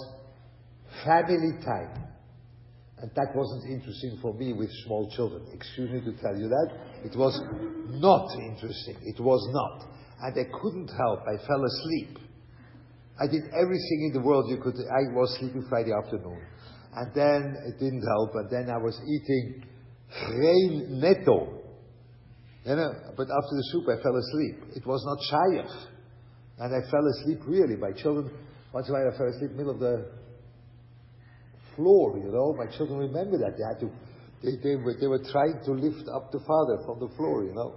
family 1.05 1.59
time. 1.65 2.05
And 3.01 3.11
that 3.15 3.31
wasn't 3.35 3.71
interesting 3.71 4.19
for 4.21 4.35
me 4.35 4.53
with 4.53 4.71
small 4.85 5.09
children. 5.15 5.47
Excuse 5.53 5.91
me 5.91 6.01
to 6.01 6.21
tell 6.21 6.37
you 6.37 6.49
that. 6.49 6.71
It 7.05 7.17
was 7.17 7.41
not 7.91 8.27
interesting. 8.43 8.97
It 9.03 9.21
was 9.21 9.39
not. 9.53 9.87
And 10.21 10.35
I 10.35 10.51
couldn't 10.61 10.89
help. 10.89 11.21
I 11.23 11.37
fell 11.47 11.63
asleep. 11.65 12.19
I 13.21 13.27
did 13.27 13.43
everything 13.51 14.11
in 14.11 14.13
the 14.15 14.21
world 14.21 14.49
you 14.49 14.59
could. 14.63 14.75
I 14.75 15.11
was 15.13 15.37
sleeping 15.41 15.67
Friday 15.69 15.91
afternoon. 15.93 16.39
And 16.95 17.15
then 17.15 17.57
it 17.67 17.79
didn't 17.79 18.03
help. 18.03 18.31
And 18.35 18.51
then 18.51 18.71
I 18.71 18.79
was 18.79 18.99
eating 19.03 19.65
grain 20.27 21.01
netto. 21.01 21.59
You 22.65 22.77
know, 22.77 22.93
but 23.17 23.27
after 23.27 23.55
the 23.57 23.65
soup 23.73 23.85
I 23.89 24.03
fell 24.03 24.17
asleep. 24.17 24.77
It 24.77 24.87
was 24.87 25.03
not 25.05 25.19
shayach. 25.27 25.87
And 26.59 26.75
I 26.75 26.91
fell 26.91 27.07
asleep 27.19 27.41
really. 27.47 27.77
My 27.77 27.93
children, 27.93 28.31
once 28.73 28.89
in 28.89 28.95
a 28.95 28.99
while 28.99 29.11
I 29.13 29.19
fell 29.19 29.29
asleep 29.29 29.51
in 29.51 29.57
the 29.57 29.65
middle 29.65 29.75
of 29.75 29.81
the 29.81 30.11
floor, 31.75 32.19
you 32.19 32.31
know. 32.31 32.55
My 32.55 32.71
children 32.77 32.99
remember 32.99 33.39
that. 33.39 33.59
They 33.59 33.65
had 33.67 33.81
to, 33.81 33.91
they, 34.43 34.63
they, 34.63 34.77
were, 34.77 34.95
they 35.01 35.07
were 35.07 35.23
trying 35.33 35.59
to 35.65 35.73
lift 35.73 36.09
up 36.15 36.31
the 36.31 36.41
father 36.47 36.83
from 36.87 37.01
the 37.01 37.15
floor, 37.17 37.45
you 37.45 37.55
know. 37.55 37.75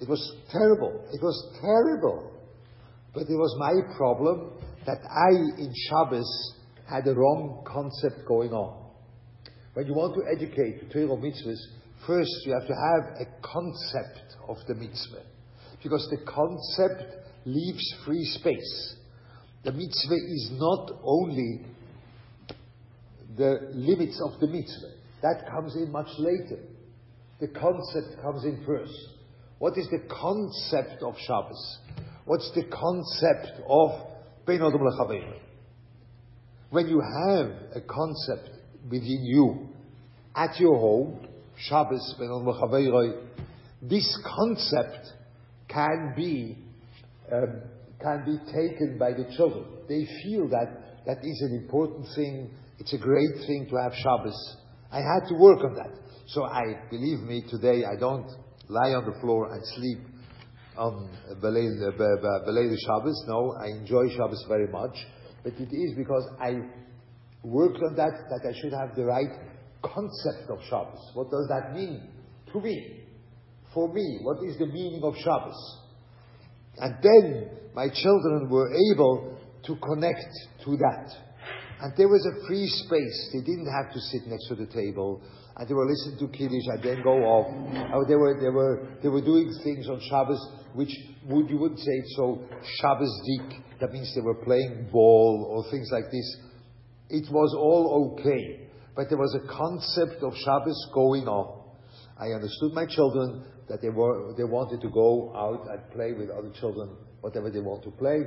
It 0.00 0.08
was 0.08 0.20
terrible. 0.50 1.04
It 1.12 1.22
was 1.22 1.36
terrible. 1.60 2.32
But 3.14 3.22
it 3.22 3.36
was 3.36 3.54
my 3.58 3.96
problem 3.96 4.52
that 4.86 4.98
I, 5.08 5.30
in 5.60 5.72
Shabbos, 5.88 6.54
had 6.88 7.06
a 7.06 7.14
wrong 7.14 7.64
concept 7.66 8.26
going 8.26 8.52
on. 8.52 8.90
When 9.74 9.86
you 9.86 9.94
want 9.94 10.14
to 10.14 10.22
educate 10.30 10.80
the 10.80 10.92
Torah 10.92 11.16
mitzvahs, 11.16 11.60
first 12.06 12.30
you 12.44 12.52
have 12.52 12.66
to 12.66 12.74
have 12.74 13.20
a 13.20 13.26
concept 13.40 14.36
of 14.48 14.56
the 14.66 14.74
mitzvah. 14.74 15.22
Because 15.82 16.06
the 16.10 16.24
concept 16.30 17.26
leaves 17.46 17.94
free 18.04 18.24
space. 18.24 18.96
The 19.64 19.72
mitzvah 19.72 20.14
is 20.14 20.50
not 20.54 20.90
only 21.02 21.64
the 23.36 23.70
limits 23.72 24.20
of 24.24 24.40
the 24.40 24.46
mitzvah. 24.46 24.92
That 25.22 25.48
comes 25.50 25.76
in 25.76 25.90
much 25.90 26.08
later. 26.18 26.60
The 27.40 27.48
concept 27.48 28.20
comes 28.20 28.44
in 28.44 28.62
first. 28.66 28.92
What 29.58 29.78
is 29.78 29.88
the 29.90 30.02
concept 30.08 31.02
of 31.02 31.14
Shabbos? 31.18 31.78
What's 32.24 32.50
the 32.54 32.64
concept 32.64 33.62
of? 33.68 34.11
When 36.70 36.88
you 36.88 37.00
have 37.00 37.46
a 37.74 37.80
concept 37.80 38.50
within 38.90 39.24
you, 39.24 39.68
at 40.34 40.58
your 40.58 40.76
home, 40.78 41.26
Shabbos, 41.56 42.14
this 43.82 44.18
concept 44.24 45.12
can 45.68 46.14
be 46.16 46.58
um, 47.32 47.62
can 48.00 48.24
be 48.24 48.38
taken 48.52 48.98
by 48.98 49.12
the 49.12 49.32
children. 49.36 49.64
They 49.88 50.06
feel 50.24 50.48
that 50.48 51.04
that 51.06 51.18
is 51.22 51.42
an 51.42 51.60
important 51.62 52.06
thing 52.16 52.50
it's 52.82 52.92
a 52.94 52.98
great 52.98 53.46
thing 53.46 53.68
to 53.70 53.76
have 53.76 53.92
Shabbos. 53.94 54.56
I 54.90 54.96
had 54.96 55.28
to 55.28 55.34
work 55.34 55.60
on 55.64 55.76
that. 55.76 55.90
So 56.26 56.42
I, 56.42 56.62
believe 56.90 57.20
me, 57.20 57.44
today 57.48 57.84
I 57.84 57.94
don't 57.94 58.26
lie 58.68 58.92
on 58.94 59.04
the 59.04 59.16
floor 59.20 59.52
and 59.52 59.62
sleep 59.76 60.00
on 60.76 61.10
the 61.40 61.48
uh, 61.48 62.76
Shabbos. 62.86 63.24
No, 63.28 63.54
I 63.60 63.66
enjoy 63.78 64.08
Shabbos 64.16 64.44
very 64.48 64.68
much. 64.68 64.96
But 65.42 65.54
it 65.54 65.68
is 65.72 65.94
because 65.96 66.24
I 66.40 66.60
worked 67.42 67.78
on 67.82 67.96
that, 67.96 68.12
that 68.30 68.48
I 68.48 68.52
should 68.60 68.72
have 68.72 68.94
the 68.94 69.04
right 69.04 69.30
concept 69.82 70.50
of 70.50 70.58
Shabbos. 70.68 71.10
What 71.14 71.30
does 71.30 71.48
that 71.48 71.74
mean 71.74 72.08
to 72.52 72.60
me? 72.60 73.00
For 73.74 73.92
me, 73.92 74.20
what 74.22 74.38
is 74.46 74.58
the 74.58 74.66
meaning 74.66 75.02
of 75.02 75.14
Shabbos? 75.16 75.78
And 76.78 76.94
then 77.02 77.50
my 77.74 77.88
children 77.88 78.48
were 78.48 78.70
able 78.92 79.38
to 79.64 79.76
connect 79.76 80.30
to 80.64 80.76
that. 80.76 81.14
And 81.80 81.92
there 81.96 82.08
was 82.08 82.24
a 82.26 82.46
free 82.46 82.68
space. 82.68 83.30
They 83.32 83.40
didn't 83.40 83.70
have 83.72 83.92
to 83.92 84.00
sit 84.00 84.26
next 84.26 84.48
to 84.48 84.54
the 84.54 84.66
table. 84.66 85.20
And 85.62 85.70
they 85.70 85.74
were 85.74 85.86
listening 85.86 86.18
to 86.18 86.26
Kiddush 86.36 86.66
and 86.74 86.82
then 86.82 87.04
go 87.04 87.22
off. 87.22 87.46
Oh, 87.94 88.02
they 88.08 88.16
were, 88.16 88.34
they 88.34 88.50
were, 88.50 88.98
they 89.00 89.08
were 89.08 89.22
doing 89.22 89.46
things 89.62 89.86
on 89.88 90.02
Shabbos 90.10 90.42
which 90.74 90.90
would, 91.28 91.48
you 91.48 91.56
wouldn't 91.56 91.78
say 91.78 91.92
it's 92.02 92.16
so 92.16 92.42
Shabbos 92.80 93.14
dik. 93.22 93.78
That 93.78 93.92
means 93.92 94.12
they 94.12 94.22
were 94.22 94.42
playing 94.42 94.88
ball 94.90 95.46
or 95.48 95.70
things 95.70 95.88
like 95.92 96.10
this. 96.10 96.36
It 97.10 97.30
was 97.30 97.54
all 97.56 98.10
okay. 98.18 98.70
But 98.96 99.06
there 99.08 99.18
was 99.18 99.38
a 99.38 99.46
concept 99.46 100.24
of 100.24 100.34
Shabbos 100.34 100.90
going 100.92 101.28
on. 101.28 101.62
I 102.18 102.34
understood 102.34 102.72
my 102.74 102.86
children 102.86 103.46
that 103.68 103.80
they 103.82 103.90
were 103.90 104.34
they 104.36 104.42
wanted 104.42 104.80
to 104.80 104.90
go 104.90 105.30
out 105.30 105.62
and 105.70 105.78
play 105.92 106.10
with 106.12 106.28
other 106.30 106.50
children, 106.58 106.90
whatever 107.20 107.50
they 107.50 107.60
want 107.60 107.84
to 107.84 107.92
play. 107.92 108.18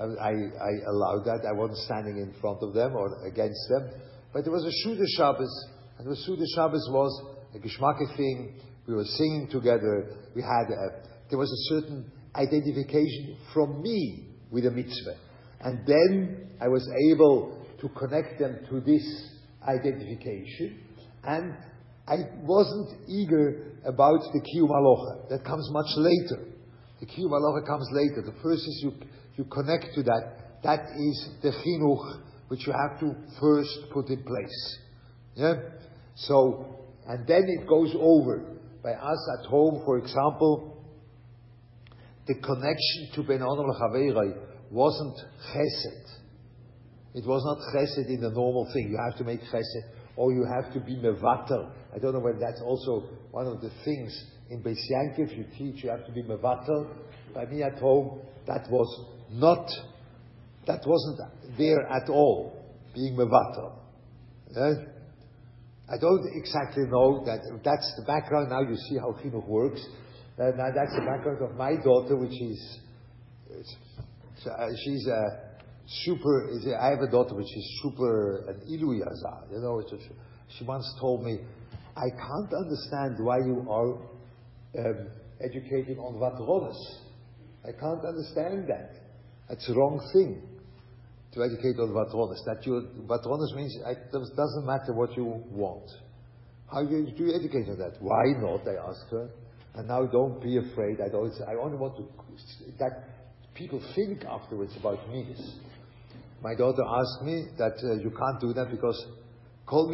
I, 0.00 0.02
I, 0.02 0.72
allowed 0.90 1.22
that. 1.26 1.46
I 1.46 1.52
wasn't 1.52 1.78
standing 1.86 2.18
in 2.18 2.34
front 2.40 2.58
of 2.60 2.74
them 2.74 2.96
or 2.96 3.24
against 3.24 3.68
them. 3.70 4.02
But 4.32 4.42
there 4.42 4.52
was 4.52 4.64
a 4.64 4.74
Seudah 4.82 5.06
Shabbos, 5.16 5.66
and 6.02 6.10
the 6.10 6.16
Seudah 6.16 6.44
Shabbos 6.56 6.88
was 6.90 7.22
a 7.54 7.58
Geschmacke 7.58 8.16
thing. 8.16 8.58
We 8.88 8.94
were 8.94 9.04
singing 9.04 9.48
together. 9.52 10.16
We 10.34 10.42
had 10.42 10.66
a, 10.68 11.06
there 11.30 11.38
was 11.38 11.48
a 11.48 11.74
certain 11.74 12.10
identification 12.34 13.36
from 13.54 13.80
me 13.82 14.26
with 14.50 14.66
a 14.66 14.72
mitzvah. 14.72 15.14
And 15.60 15.86
then 15.86 16.50
I 16.60 16.66
was 16.66 16.84
able 17.12 17.64
to 17.80 17.88
connect 17.90 18.40
them 18.40 18.66
to 18.70 18.80
this 18.80 19.30
identification. 19.62 20.80
And 21.22 21.54
I 22.08 22.16
wasn't 22.42 23.08
eager 23.08 23.76
about 23.84 24.22
the 24.32 24.40
Kiyum 24.40 24.70
Aloha. 24.70 25.28
That 25.30 25.44
comes 25.44 25.68
much 25.70 25.86
later. 25.98 26.48
The 26.98 27.06
Kiyum 27.06 27.30
Aloha 27.30 27.64
comes 27.64 27.88
later. 27.92 28.22
The 28.22 28.42
first 28.42 28.62
is 28.62 28.80
you, 28.82 28.92
you 29.36 29.44
connect 29.44 29.94
to 29.94 30.02
that. 30.02 30.62
That 30.64 30.80
is 30.98 31.28
the 31.42 31.50
Chinuch, 31.50 32.22
which 32.48 32.66
you 32.66 32.72
have 32.72 32.98
to 32.98 33.14
first 33.40 33.78
put 33.92 34.08
in 34.08 34.24
place. 34.24 34.78
Yeah? 35.36 35.54
So, 36.14 36.66
and 37.06 37.26
then 37.26 37.44
it 37.46 37.66
goes 37.66 37.94
over. 37.98 38.44
By 38.82 38.92
us 38.92 39.28
at 39.38 39.46
home, 39.46 39.82
for 39.84 39.98
example, 39.98 40.76
the 42.26 42.34
connection 42.34 43.10
to 43.14 43.22
Ben 43.22 43.42
Adam 43.42 44.34
wasn't 44.70 45.16
chesed. 45.54 46.08
It 47.14 47.26
was 47.26 47.42
not 47.44 47.58
chesed 47.74 48.08
in 48.08 48.20
the 48.20 48.30
normal 48.30 48.68
thing. 48.72 48.90
You 48.90 48.98
have 49.08 49.18
to 49.18 49.24
make 49.24 49.40
chesed, 49.52 49.82
or 50.16 50.32
you 50.32 50.44
have 50.44 50.72
to 50.72 50.80
be 50.80 50.96
mevatel. 50.96 51.70
I 51.94 51.98
don't 51.98 52.12
know 52.14 52.20
whether 52.20 52.38
that's 52.40 52.62
also 52.64 53.08
one 53.30 53.46
of 53.46 53.60
the 53.60 53.70
things 53.84 54.24
in 54.50 54.62
Beis 54.62 54.78
Yankov 54.90 55.36
you 55.36 55.44
teach. 55.56 55.84
You 55.84 55.90
have 55.90 56.06
to 56.06 56.12
be 56.12 56.22
mevatel. 56.22 56.88
By 57.34 57.46
me 57.46 57.62
at 57.62 57.78
home, 57.78 58.20
that 58.46 58.68
was 58.70 59.06
not. 59.30 59.70
That 60.66 60.80
wasn't 60.86 61.58
there 61.58 61.86
at 61.88 62.08
all. 62.08 62.56
Being 62.94 63.16
mevatel. 63.16 63.74
Yeah? 64.54 64.91
I 65.92 65.98
don't 65.98 66.24
exactly 66.34 66.84
know 66.88 67.22
that. 67.26 67.40
That's 67.62 67.94
the 67.98 68.04
background. 68.06 68.48
Now 68.48 68.62
you 68.62 68.76
see 68.88 68.96
how 68.96 69.12
chinuch 69.20 69.46
works. 69.46 69.84
Uh, 70.38 70.56
now 70.56 70.72
that's 70.74 70.94
the 70.96 71.04
background 71.04 71.42
of 71.42 71.56
my 71.56 71.76
daughter, 71.84 72.16
which 72.16 72.40
is. 72.40 72.78
Uh, 74.46 74.68
she's 74.84 75.06
a 75.06 75.52
super, 75.86 76.50
I 76.80 76.90
have 76.90 77.00
a 77.00 77.10
daughter 77.10 77.34
which 77.34 77.54
is 77.54 77.80
super, 77.82 78.48
an 78.48 78.60
Iluyaza, 78.66 79.52
you 79.52 79.60
know, 79.60 79.82
she 80.58 80.64
once 80.64 80.86
told 81.00 81.24
me, 81.24 81.38
I 81.96 82.08
can't 82.10 82.52
understand 82.52 83.24
why 83.24 83.38
you 83.38 83.66
are 83.68 83.94
um, 84.78 85.08
educating 85.40 85.98
on 85.98 86.14
Vatronis. 86.14 86.76
I 87.64 87.72
can't 87.78 88.04
understand 88.04 88.68
that. 88.68 88.94
That's 89.48 89.66
the 89.66 89.74
wrong 89.74 90.00
thing 90.12 90.42
to 91.32 91.42
educate 91.42 91.78
on 91.80 91.90
Vatronis. 91.90 92.44
That 92.44 92.64
you, 92.66 92.88
Vatronis 93.06 93.54
means 93.56 93.76
it 93.86 94.12
doesn't 94.12 94.66
matter 94.66 94.92
what 94.92 95.16
you 95.16 95.24
want. 95.50 95.90
How 96.70 96.84
do 96.84 96.90
you, 96.90 97.10
do 97.16 97.24
you 97.24 97.34
educate 97.34 97.68
on 97.68 97.78
that? 97.78 98.00
Why 98.00 98.32
not? 98.40 98.66
I 98.66 98.76
asked 98.88 99.10
her. 99.10 99.30
And 99.74 99.88
now 99.88 100.04
don't 100.06 100.42
be 100.42 100.58
afraid. 100.58 101.00
I 101.00 101.08
don't, 101.08 101.32
I 101.48 101.54
only 101.54 101.78
want 101.78 101.96
to, 101.96 102.08
that 102.78 103.08
people 103.54 103.80
think 103.94 104.24
afterwards 104.24 104.74
about 104.78 105.08
me. 105.10 105.34
My 106.42 106.54
daughter 106.54 106.82
asked 106.82 107.22
me 107.24 107.46
that 107.56 107.76
uh, 107.82 107.94
you 108.02 108.10
can't 108.10 108.40
do 108.40 108.52
that 108.52 108.70
because 108.70 109.06
Kol. 109.66 109.88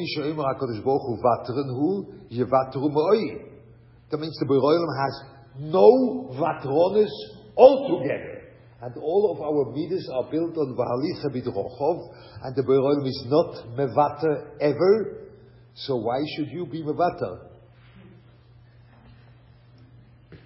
That 4.11 4.19
means 4.19 4.39
the 4.39 4.47
Beroilim 4.47 4.89
has 5.05 5.23
no 5.61 6.35
vatronis 6.35 7.11
altogether. 7.57 8.38
And 8.81 8.95
all 8.97 9.35
of 9.35 9.41
our 9.43 9.73
midas 9.75 10.09
are 10.15 10.31
built 10.31 10.57
on 10.57 10.77
Vahalicha 10.77 11.35
Bidrochov, 11.35 12.15
and 12.45 12.55
the 12.55 12.63
Beroilim 12.63 13.07
is 13.09 13.25
not 13.27 13.77
mevater 13.77 14.51
ever. 14.61 15.27
So 15.75 15.97
why 15.97 16.21
should 16.37 16.51
you 16.51 16.67
be 16.67 16.83
mevater? 16.83 17.41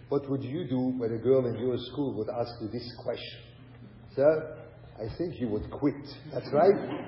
What 0.09 0.29
would 0.31 0.43
you 0.43 0.67
do 0.69 0.79
when 0.99 1.13
a 1.13 1.19
girl 1.19 1.47
in 1.47 1.59
your 1.59 1.77
school 1.91 2.15
would 2.19 2.29
ask 2.29 2.53
you 2.61 2.69
this 2.69 2.91
question? 3.03 3.41
Sir, 4.15 4.59
I 4.97 5.09
think 5.17 5.41
you 5.41 5.49
would 5.49 5.71
quit. 5.71 5.95
That's 6.33 6.51
right. 6.53 7.01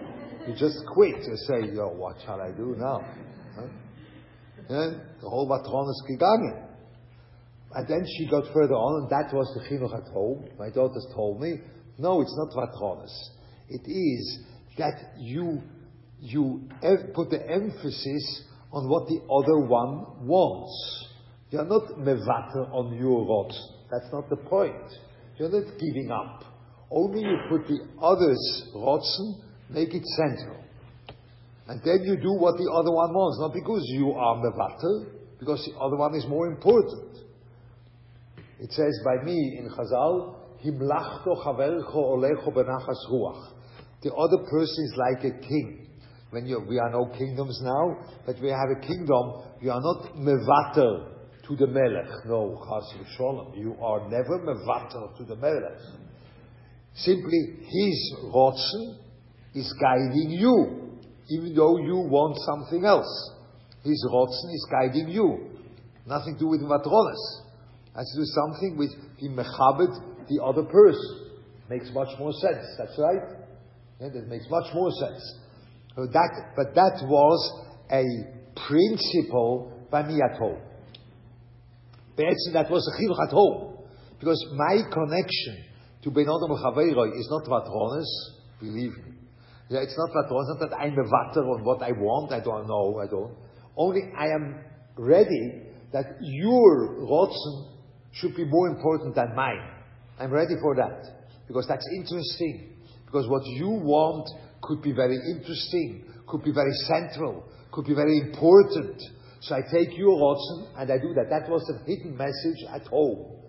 You 0.46 0.54
just 0.54 0.78
quit. 0.92 1.16
You 1.16 1.36
say, 1.36 1.74
yo, 1.74 1.88
what 1.88 2.16
shall 2.24 2.40
I 2.40 2.50
do 2.50 2.74
now? 2.78 3.00
Huh? 3.56 3.66
The 4.68 5.28
whole 5.28 5.48
matron 5.48 5.88
is 5.88 6.02
gegangen. 6.10 6.73
And 7.74 7.88
then 7.88 8.06
she 8.16 8.28
got 8.28 8.44
further 8.52 8.74
on, 8.74 9.02
and 9.02 9.10
that 9.10 9.34
was 9.34 9.50
the 9.54 9.68
chinuch 9.68 9.94
at 9.94 10.12
home. 10.12 10.46
My 10.58 10.70
daughters 10.70 11.06
told 11.14 11.40
me, 11.40 11.60
no, 11.98 12.20
it's 12.20 12.36
not 12.36 12.50
vatronis. 12.54 13.12
It 13.68 13.88
is 13.90 14.38
that 14.78 15.14
you 15.18 15.60
you 16.20 16.68
put 17.14 17.30
the 17.30 17.40
emphasis 17.50 18.42
on 18.72 18.88
what 18.88 19.06
the 19.08 19.20
other 19.30 19.58
one 19.66 20.26
wants. 20.26 21.08
You're 21.50 21.66
not 21.66 21.98
mevater 21.98 22.72
on 22.72 22.96
your 22.96 23.26
rots. 23.26 23.56
That's 23.90 24.10
not 24.12 24.30
the 24.30 24.36
point. 24.36 24.90
You're 25.38 25.50
not 25.50 25.78
giving 25.78 26.10
up. 26.10 26.44
Only 26.90 27.22
you 27.22 27.36
put 27.48 27.66
the 27.66 27.78
other's 28.00 28.70
rotzen, 28.74 29.42
make 29.68 29.94
it 29.94 30.04
central. 30.16 30.64
And 31.68 31.80
then 31.84 32.02
you 32.04 32.16
do 32.16 32.32
what 32.34 32.56
the 32.56 32.70
other 32.72 32.90
one 32.90 33.12
wants, 33.12 33.38
not 33.40 33.52
because 33.52 33.82
you 33.88 34.12
are 34.12 34.36
mevatel, 34.36 35.06
because 35.38 35.64
the 35.66 35.78
other 35.78 35.96
one 35.96 36.14
is 36.14 36.26
more 36.26 36.46
important. 36.46 37.18
It 38.60 38.72
says 38.72 39.00
by 39.04 39.24
me 39.24 39.58
in 39.58 39.68
Chazal, 39.68 40.36
Himlachto 40.64 41.44
chavercho 41.44 41.96
olecho 41.96 42.52
benachas 42.52 43.10
ruach. 43.10 43.52
The 44.02 44.12
other 44.14 44.38
person 44.48 44.84
is 44.84 44.94
like 44.96 45.24
a 45.24 45.38
king. 45.40 45.88
When 46.30 46.46
you, 46.46 46.64
we 46.68 46.78
are 46.78 46.90
no 46.90 47.06
kingdoms 47.16 47.60
now, 47.62 47.98
but 48.26 48.36
we 48.40 48.48
have 48.48 48.70
a 48.76 48.80
kingdom, 48.80 49.42
you 49.60 49.70
are 49.70 49.80
not 49.80 50.14
mevatel 50.16 51.14
to 51.46 51.56
the 51.56 51.66
melech. 51.66 52.26
No, 52.26 52.60
chas 52.64 52.92
v'sholem. 52.98 53.56
You 53.58 53.76
are 53.80 54.08
never 54.08 54.40
mevatel 54.40 55.16
to 55.18 55.24
the 55.24 55.36
melech. 55.36 55.80
Simply, 56.94 57.58
his 57.60 58.14
Rotzen 58.24 58.98
is 59.54 59.72
guiding 59.80 60.30
you, 60.30 60.98
even 61.30 61.54
though 61.54 61.78
you 61.78 61.96
want 61.96 62.36
something 62.46 62.84
else. 62.84 63.32
His 63.82 64.06
Rotzen 64.10 64.54
is 64.54 64.66
guiding 64.70 65.08
you. 65.08 65.50
Nothing 66.06 66.34
to 66.34 66.40
do 66.40 66.48
with 66.48 66.60
Matronas. 66.60 67.43
Has 67.96 68.10
to 68.10 68.20
do 68.20 68.26
something 68.26 68.76
with 68.76 68.90
the 69.20 69.28
Mechabed, 69.28 70.26
the 70.28 70.42
other 70.42 70.64
person. 70.64 71.30
Makes 71.70 71.90
much 71.94 72.08
more 72.18 72.32
sense. 72.32 72.66
That's 72.76 72.98
right. 72.98 73.38
Yeah, 74.00 74.08
that 74.08 74.28
makes 74.28 74.44
much 74.50 74.74
more 74.74 74.90
sense. 75.00 75.22
So 75.94 76.06
that, 76.06 76.52
but 76.56 76.74
that 76.74 77.06
was 77.06 77.64
a 77.90 78.02
principle 78.66 79.86
by 79.90 80.02
me 80.02 80.20
at 80.20 80.36
home. 80.38 80.60
That 82.16 82.70
was 82.70 82.82
a 82.82 82.92
chinuch 82.98 83.28
at 83.28 83.32
home. 83.32 83.78
Because 84.18 84.44
my 84.56 84.82
connection 84.92 85.64
to 86.02 86.10
Ben 86.10 86.26
Adam 86.26 86.50
is 86.52 87.28
not 87.30 87.44
Vatronis, 87.44 88.10
believe 88.60 88.96
me. 88.98 89.14
Yeah, 89.68 89.80
it's 89.80 89.96
not 89.96 90.10
Vatronis, 90.10 90.58
not 90.58 90.70
that 90.70 90.76
I'm 90.76 90.92
a 90.92 91.04
vater 91.04 91.46
on 91.46 91.64
what 91.64 91.82
I 91.82 91.92
want, 91.92 92.32
I 92.32 92.40
don't 92.40 92.66
know, 92.66 93.00
I 93.02 93.06
don't. 93.06 93.34
Only 93.76 94.02
I 94.16 94.26
am 94.26 94.60
ready 94.96 95.62
that 95.92 96.18
your 96.20 97.00
Rotzen 97.00 97.73
should 98.14 98.34
be 98.34 98.44
more 98.44 98.68
important 98.68 99.14
than 99.14 99.34
mine. 99.34 99.68
I'm 100.18 100.30
ready 100.30 100.54
for 100.60 100.74
that. 100.76 101.04
Because 101.46 101.66
that's 101.68 101.86
interesting. 101.94 102.74
Because 103.06 103.28
what 103.28 103.42
you 103.46 103.68
want 103.68 104.28
could 104.62 104.82
be 104.82 104.92
very 104.92 105.18
interesting, 105.30 106.04
could 106.26 106.42
be 106.42 106.52
very 106.52 106.72
central, 106.86 107.44
could 107.70 107.84
be 107.84 107.94
very 107.94 108.18
important. 108.18 109.00
So 109.40 109.54
I 109.54 109.60
take 109.60 109.96
your 109.96 110.16
Rotzen 110.16 110.80
and 110.80 110.90
I 110.90 110.96
do 110.98 111.12
that. 111.14 111.28
That 111.28 111.50
was 111.50 111.62
the 111.66 111.78
hidden 111.84 112.16
message 112.16 112.64
at 112.72 112.86
home. 112.86 113.42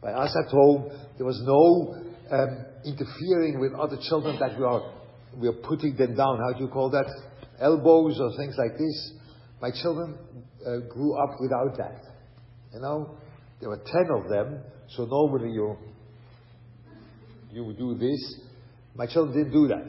By 0.00 0.12
us 0.12 0.34
at 0.34 0.50
home, 0.50 0.90
there 1.18 1.26
was 1.26 1.40
no 1.44 2.36
um, 2.36 2.64
interfering 2.84 3.60
with 3.60 3.74
other 3.74 3.98
children 4.08 4.38
that 4.40 4.58
we 4.58 4.64
are, 4.64 4.82
we 5.36 5.48
are 5.48 5.60
putting 5.68 5.94
them 5.96 6.16
down. 6.16 6.38
How 6.38 6.56
do 6.56 6.64
you 6.64 6.70
call 6.70 6.90
that? 6.90 7.06
Elbows 7.60 8.18
or 8.18 8.30
things 8.36 8.56
like 8.58 8.78
this. 8.78 9.12
My 9.60 9.70
children 9.70 10.16
uh, 10.66 10.88
grew 10.88 11.14
up 11.22 11.38
without 11.40 11.76
that. 11.76 12.02
You 12.72 12.80
know, 12.80 13.18
there 13.62 13.70
were 13.70 13.80
ten 13.86 14.10
of 14.10 14.28
them, 14.28 14.60
so 14.88 15.04
normally 15.04 15.52
you 15.52 15.76
you 17.52 17.62
would 17.62 17.78
do 17.78 17.94
this. 17.94 18.40
My 18.96 19.06
children 19.06 19.38
didn't 19.38 19.52
do 19.52 19.68
that, 19.68 19.88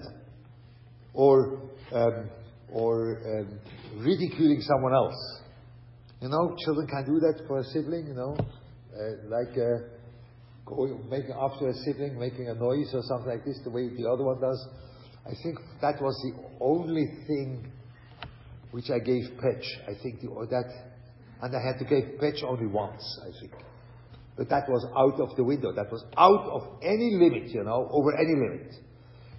or 1.15 1.59
um, 1.91 2.29
or 2.71 3.17
um, 3.17 3.59
ridiculing 3.97 4.61
someone 4.61 4.93
else. 4.93 5.41
You 6.21 6.29
know, 6.29 6.55
children 6.63 6.87
can't 6.87 7.07
do 7.07 7.19
that 7.19 7.45
for 7.47 7.59
a 7.59 7.63
sibling. 7.63 8.05
You 8.07 8.13
know, 8.13 8.37
uh, 8.37 9.27
like. 9.27 9.57
Uh, 9.57 9.89
going, 10.65 10.97
making 11.09 11.35
after 11.37 11.67
a 11.67 11.73
sibling 11.73 12.17
making 12.17 12.47
a 12.47 12.53
noise 12.53 12.87
or 12.93 13.01
something 13.03 13.27
like 13.27 13.43
this, 13.43 13.59
the 13.65 13.69
way 13.69 13.89
the 13.89 14.07
other 14.09 14.23
one 14.23 14.39
does. 14.39 14.65
I 15.25 15.33
think 15.43 15.57
that 15.81 16.01
was 16.01 16.15
the 16.23 16.41
only 16.61 17.05
thing 17.27 17.69
which 18.71 18.89
I 18.89 18.99
gave 18.99 19.23
Petch. 19.43 19.65
I 19.83 20.01
think 20.01 20.21
the, 20.21 20.29
that 20.49 20.92
and 21.43 21.53
I 21.53 21.59
had 21.59 21.77
to 21.79 21.85
give 21.85 22.17
patch 22.19 22.41
only 22.41 22.67
once, 22.67 23.03
I 23.21 23.37
think. 23.37 23.51
But 24.37 24.47
that 24.47 24.69
was 24.69 24.87
out 24.95 25.19
of 25.19 25.35
the 25.35 25.43
window. 25.43 25.73
That 25.73 25.91
was 25.91 26.01
out 26.17 26.47
of 26.49 26.79
any 26.81 27.15
limit, 27.19 27.49
you 27.49 27.63
know, 27.65 27.89
over 27.91 28.15
any 28.15 28.33
limit. 28.33 28.73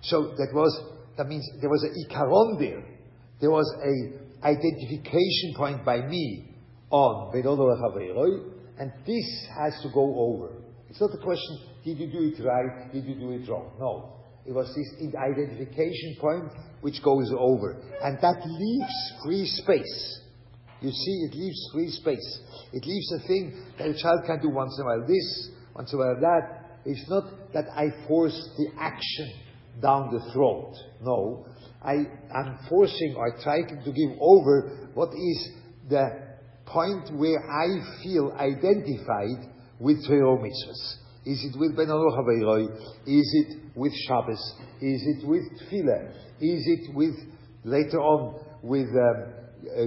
So 0.02 0.34
that 0.36 0.50
was, 0.52 0.70
that 1.16 1.26
means 1.26 1.48
there 1.62 1.70
was 1.70 1.82
an 1.82 1.94
ikaron 2.04 2.58
there. 2.58 2.84
There 3.40 3.50
was 3.50 3.66
a 3.82 4.46
identification 4.46 5.54
point 5.56 5.82
by 5.82 6.06
me 6.06 6.54
on 6.90 7.32
Haveroi 7.32 8.52
and 8.78 8.92
this 9.06 9.46
has 9.56 9.72
to 9.82 9.88
go 9.94 10.14
over. 10.14 10.62
It's 10.90 11.00
not 11.00 11.10
a 11.14 11.24
question, 11.24 11.58
did 11.86 11.98
you 11.98 12.12
do 12.12 12.32
it 12.34 12.44
right, 12.44 12.92
did 12.92 13.06
you 13.06 13.14
do 13.14 13.30
it 13.30 13.48
wrong? 13.48 13.72
No. 13.80 14.10
It 14.44 14.52
was 14.52 14.68
this 14.76 15.14
identification 15.16 16.16
point 16.20 16.52
which 16.82 17.02
goes 17.02 17.32
over. 17.36 17.80
And 18.02 18.18
that 18.20 18.44
leaves 18.44 19.12
free 19.24 19.46
space. 19.46 20.20
You 20.84 20.92
see, 20.92 21.28
it 21.30 21.34
leaves 21.34 21.68
free 21.72 21.88
space. 21.88 22.38
It 22.74 22.84
leaves 22.84 23.12
a 23.12 23.26
thing 23.26 23.64
that 23.78 23.88
a 23.88 23.94
child 23.94 24.20
can 24.26 24.42
do 24.42 24.50
once 24.50 24.78
in 24.78 24.84
a 24.84 24.86
while 24.86 25.06
this, 25.08 25.48
once 25.74 25.90
in 25.90 25.98
a 25.98 26.02
while 26.02 26.20
that. 26.20 26.60
It's 26.84 27.08
not 27.08 27.24
that 27.54 27.64
I 27.74 28.06
force 28.06 28.50
the 28.58 28.68
action 28.78 29.32
down 29.80 30.12
the 30.12 30.30
throat. 30.34 30.74
No. 31.00 31.46
I 31.82 32.04
am 32.34 32.58
forcing 32.68 33.14
or 33.16 33.34
trying 33.42 33.66
to 33.68 33.92
give 33.92 34.18
over 34.20 34.90
what 34.92 35.08
is 35.14 35.48
the 35.88 36.36
point 36.66 37.16
where 37.16 37.40
I 37.40 38.02
feel 38.02 38.32
identified 38.38 39.50
with 39.80 40.06
Torah 40.06 40.36
mitzvahs. 40.36 40.96
Is 41.24 41.42
it 41.44 41.58
with 41.58 41.74
Ben 41.76 41.86
Haveiroi? 41.86 42.66
Is 43.06 43.46
it 43.46 43.58
with 43.74 43.92
Shabbos? 44.06 44.52
Is 44.82 45.02
it 45.16 45.26
with 45.26 45.44
Tefillah? 45.60 46.10
Is 46.40 46.62
it 46.66 46.94
with, 46.94 47.14
later 47.64 48.00
on, 48.00 48.44
with 48.62 48.88
um, 48.88 49.43
uh, 49.68 49.86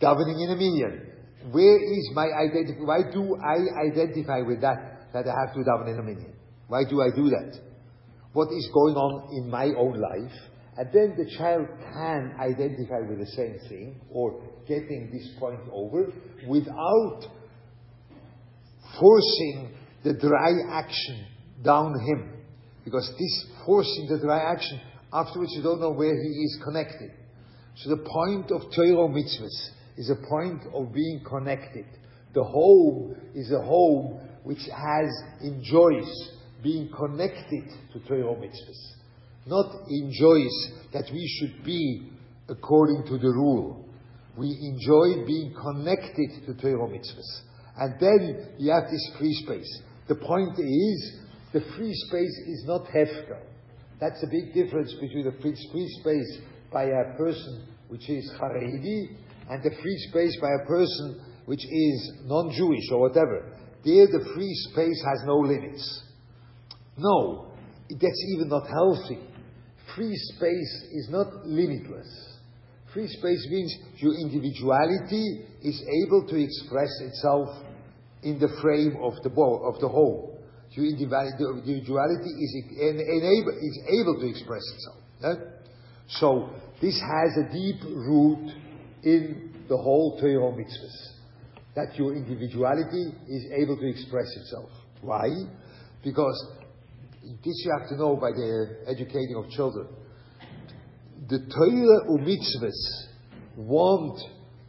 davening 0.00 0.42
in 0.44 0.50
a 0.50 0.56
minyan? 0.56 1.12
Where 1.50 1.78
is 1.78 2.10
my 2.14 2.26
identity? 2.26 2.80
Why 2.80 3.02
do 3.12 3.36
I 3.36 3.88
identify 3.90 4.40
with 4.40 4.60
that, 4.62 5.12
that 5.12 5.24
I 5.28 5.34
have 5.46 5.54
to 5.54 5.60
daven 5.60 5.92
in 5.92 5.98
a 5.98 6.02
million? 6.02 6.32
Why 6.68 6.82
do 6.88 7.00
I 7.00 7.14
do 7.14 7.30
that? 7.30 7.60
What 8.32 8.48
is 8.52 8.68
going 8.74 8.96
on 8.96 9.32
in 9.32 9.50
my 9.50 9.66
own 9.78 10.00
life? 10.00 10.36
And 10.76 10.88
then 10.92 11.16
the 11.16 11.30
child 11.38 11.66
can 11.94 12.36
identify 12.38 13.00
with 13.08 13.18
the 13.18 13.32
same 13.34 13.58
thing, 13.68 14.00
or 14.10 14.42
getting 14.68 15.10
this 15.12 15.28
point 15.38 15.60
over, 15.72 16.12
without 16.46 17.20
forcing 19.00 19.74
the 20.04 20.14
dry 20.14 20.52
action 20.70 21.26
down 21.64 21.94
him. 21.98 22.32
Because 22.84 23.10
this 23.18 23.46
forcing 23.64 24.08
the 24.10 24.18
dry 24.18 24.52
action, 24.52 24.80
afterwards 25.12 25.52
you 25.56 25.62
don't 25.62 25.80
know 25.80 25.92
where 25.92 26.14
he 26.14 26.28
is 26.28 26.60
connected. 26.62 27.10
So 27.76 27.90
the 27.90 28.02
point 28.08 28.50
of 28.50 28.62
Torah 28.74 29.08
mitzvahs 29.08 29.70
is 29.98 30.10
a 30.10 30.28
point 30.28 30.62
of 30.72 30.94
being 30.94 31.22
connected. 31.28 31.84
The 32.32 32.42
home 32.42 33.16
is 33.34 33.52
a 33.52 33.60
home 33.60 34.20
which 34.44 34.66
has, 34.74 35.10
enjoys 35.42 36.08
being 36.62 36.90
connected 36.96 37.64
to 37.92 38.00
Torah 38.08 38.34
mitzvahs. 38.34 38.92
Not 39.46 39.74
enjoys 39.88 40.72
that 40.92 41.04
we 41.12 41.26
should 41.38 41.64
be 41.64 42.10
according 42.48 43.04
to 43.08 43.18
the 43.18 43.28
rule. 43.28 43.86
We 44.38 44.48
enjoy 44.48 45.26
being 45.26 45.54
connected 45.54 46.46
to 46.46 46.54
Torah 46.54 46.88
mitzvahs. 46.88 47.40
And 47.78 48.00
then 48.00 48.54
you 48.58 48.72
have 48.72 48.90
this 48.90 49.10
free 49.18 49.34
space. 49.44 49.82
The 50.08 50.14
point 50.14 50.58
is, 50.58 51.20
the 51.52 51.60
free 51.76 51.92
space 52.08 52.38
is 52.46 52.64
not 52.66 52.86
hefker. 52.86 53.40
That's 54.00 54.22
a 54.22 54.26
big 54.26 54.54
difference 54.54 54.94
between 54.94 55.24
the 55.24 55.32
free, 55.42 55.56
free 55.72 55.88
space 56.00 56.42
by 56.76 56.84
a 56.84 57.16
person 57.16 57.66
which 57.88 58.06
is 58.10 58.30
Haredi 58.38 59.08
and 59.48 59.62
the 59.62 59.70
free 59.80 59.98
space 60.10 60.36
by 60.42 60.50
a 60.62 60.66
person 60.66 61.24
which 61.46 61.64
is 61.64 62.12
non-Jewish 62.24 62.90
or 62.92 63.00
whatever. 63.00 63.50
There 63.82 64.06
the 64.06 64.28
free 64.34 64.54
space 64.70 65.02
has 65.08 65.22
no 65.24 65.36
limits. 65.36 66.02
No, 66.98 67.54
that's 67.88 68.24
even 68.34 68.50
not 68.50 68.68
healthy. 68.68 69.20
Free 69.94 70.14
space 70.36 70.74
is 70.92 71.08
not 71.08 71.46
limitless. 71.46 72.10
Free 72.92 73.08
space 73.08 73.48
means 73.48 73.74
your 73.96 74.12
individuality 74.12 75.46
is 75.62 75.82
able 76.04 76.28
to 76.28 76.36
express 76.36 76.92
itself 77.00 77.56
in 78.22 78.38
the 78.38 78.52
frame 78.60 78.98
of 79.00 79.14
the, 79.22 79.30
of 79.30 79.80
the 79.80 79.88
whole. 79.88 80.38
Your 80.72 80.84
individuality 80.84 82.32
is, 82.36 82.52
enable, 82.76 83.52
is 83.62 83.78
able 83.98 84.20
to 84.20 84.28
express 84.28 84.62
itself. 84.74 84.98
Eh? 85.24 85.55
So, 86.08 86.50
this 86.80 87.00
has 87.00 87.46
a 87.46 87.52
deep 87.52 87.82
root 87.82 88.52
in 89.02 89.52
the 89.68 89.76
whole 89.76 90.18
Torah 90.20 90.52
mitzvahs. 90.52 91.12
That 91.74 91.96
your 91.96 92.14
individuality 92.14 93.12
is 93.28 93.46
able 93.52 93.76
to 93.76 93.88
express 93.88 94.26
itself. 94.36 94.70
Why? 95.00 95.28
Because 96.02 96.52
this 97.44 97.62
you 97.64 97.72
have 97.78 97.88
to 97.88 97.96
know 97.96 98.16
by 98.16 98.30
the 98.30 98.84
educating 98.86 99.34
of 99.36 99.50
children. 99.50 99.88
The 101.28 101.38
Torah 101.38 102.18
mitzvahs 102.20 103.06
want 103.56 104.20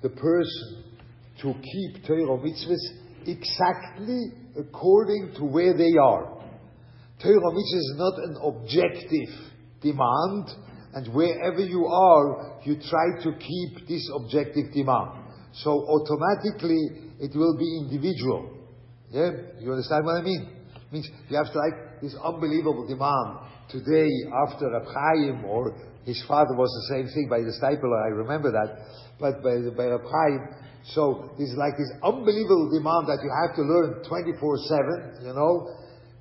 the 0.02 0.10
person 0.10 0.84
to 1.42 1.54
keep 1.54 2.06
Torah 2.06 2.38
mitzvahs 2.40 3.28
exactly 3.28 4.32
according 4.60 5.34
to 5.38 5.46
where 5.46 5.78
they 5.78 5.98
are. 6.02 6.38
Torah 7.22 7.54
mitzvah 7.54 7.78
is 7.78 7.94
not 7.98 8.14
an 8.24 8.38
objective 8.44 9.30
demand, 9.82 10.50
and 10.98 11.14
wherever 11.14 11.62
you 11.62 11.86
are, 11.86 12.58
you 12.66 12.74
try 12.90 13.22
to 13.22 13.30
keep 13.38 13.88
this 13.88 14.10
objective 14.18 14.74
demand. 14.74 15.30
So 15.62 15.70
automatically, 15.70 17.14
it 17.22 17.38
will 17.38 17.56
be 17.56 17.86
individual. 17.86 18.50
Yeah? 19.12 19.30
You 19.62 19.78
understand 19.78 20.06
what 20.06 20.18
I 20.18 20.24
mean? 20.24 20.50
It 20.74 20.92
means 20.92 21.08
you 21.30 21.38
have 21.38 21.54
to 21.54 21.60
like 21.60 22.02
this 22.02 22.16
unbelievable 22.18 22.88
demand. 22.90 23.46
Today, 23.70 24.10
after 24.42 24.74
Rab 24.74 24.90
Chaim, 24.90 25.46
or 25.46 25.78
his 26.04 26.18
father 26.28 26.58
was 26.58 26.74
the 26.74 26.96
same 26.98 27.06
thing 27.14 27.28
by 27.30 27.46
the 27.46 27.54
Steipler, 27.62 27.94
I 28.02 28.10
remember 28.18 28.50
that, 28.50 28.82
but 29.20 29.44
by, 29.44 29.54
by 29.78 29.94
Rab 29.94 30.02
Chaim, 30.02 30.50
so 30.96 31.30
there's 31.38 31.54
like 31.54 31.78
this 31.78 31.94
unbelievable 32.02 32.74
demand 32.74 33.06
that 33.06 33.22
you 33.22 33.30
have 33.46 33.54
to 33.54 33.62
learn 33.62 34.02
24-7, 34.02 35.30
you 35.30 35.34
know, 35.38 35.70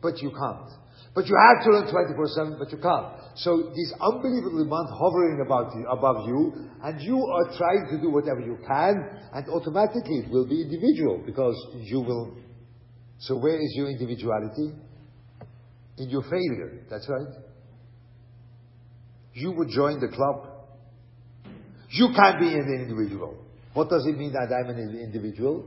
but 0.03 0.21
you 0.21 0.29
can't. 0.37 0.69
But 1.17 1.25
you 1.27 1.35
have 1.35 1.65
to 1.65 1.71
learn 1.73 1.89
24-7, 1.89 2.59
but 2.59 2.71
you 2.71 2.77
can't. 2.77 3.07
So 3.37 3.73
this 3.75 3.91
unbelievable 3.99 4.63
demand 4.63 4.89
hovering 4.93 5.41
about 5.47 5.75
you, 5.75 5.87
above 5.89 6.29
you, 6.29 6.69
and 6.85 7.01
you 7.01 7.17
are 7.17 7.57
trying 7.57 7.89
to 7.91 8.03
do 8.03 8.11
whatever 8.11 8.41
you 8.41 8.59
can, 8.69 8.95
and 9.33 9.49
automatically 9.49 10.19
it 10.19 10.31
will 10.31 10.47
be 10.47 10.61
individual, 10.61 11.23
because 11.25 11.57
you 11.81 12.01
will. 12.01 12.37
So 13.19 13.39
where 13.39 13.57
is 13.57 13.73
your 13.75 13.89
individuality? 13.89 14.75
In 15.97 16.11
your 16.11 16.23
failure, 16.25 16.85
that's 16.91 17.09
right. 17.09 17.35
You 19.33 19.53
would 19.53 19.71
join 19.71 19.99
the 20.01 20.09
club. 20.09 20.49
You 21.93 22.09
can't 22.15 22.39
be 22.39 22.49
an 22.49 22.87
individual. 22.87 23.39
What 23.73 23.89
does 23.89 24.05
it 24.07 24.19
mean 24.19 24.33
that 24.33 24.55
I'm 24.55 24.69
an 24.69 25.01
individual? 25.03 25.65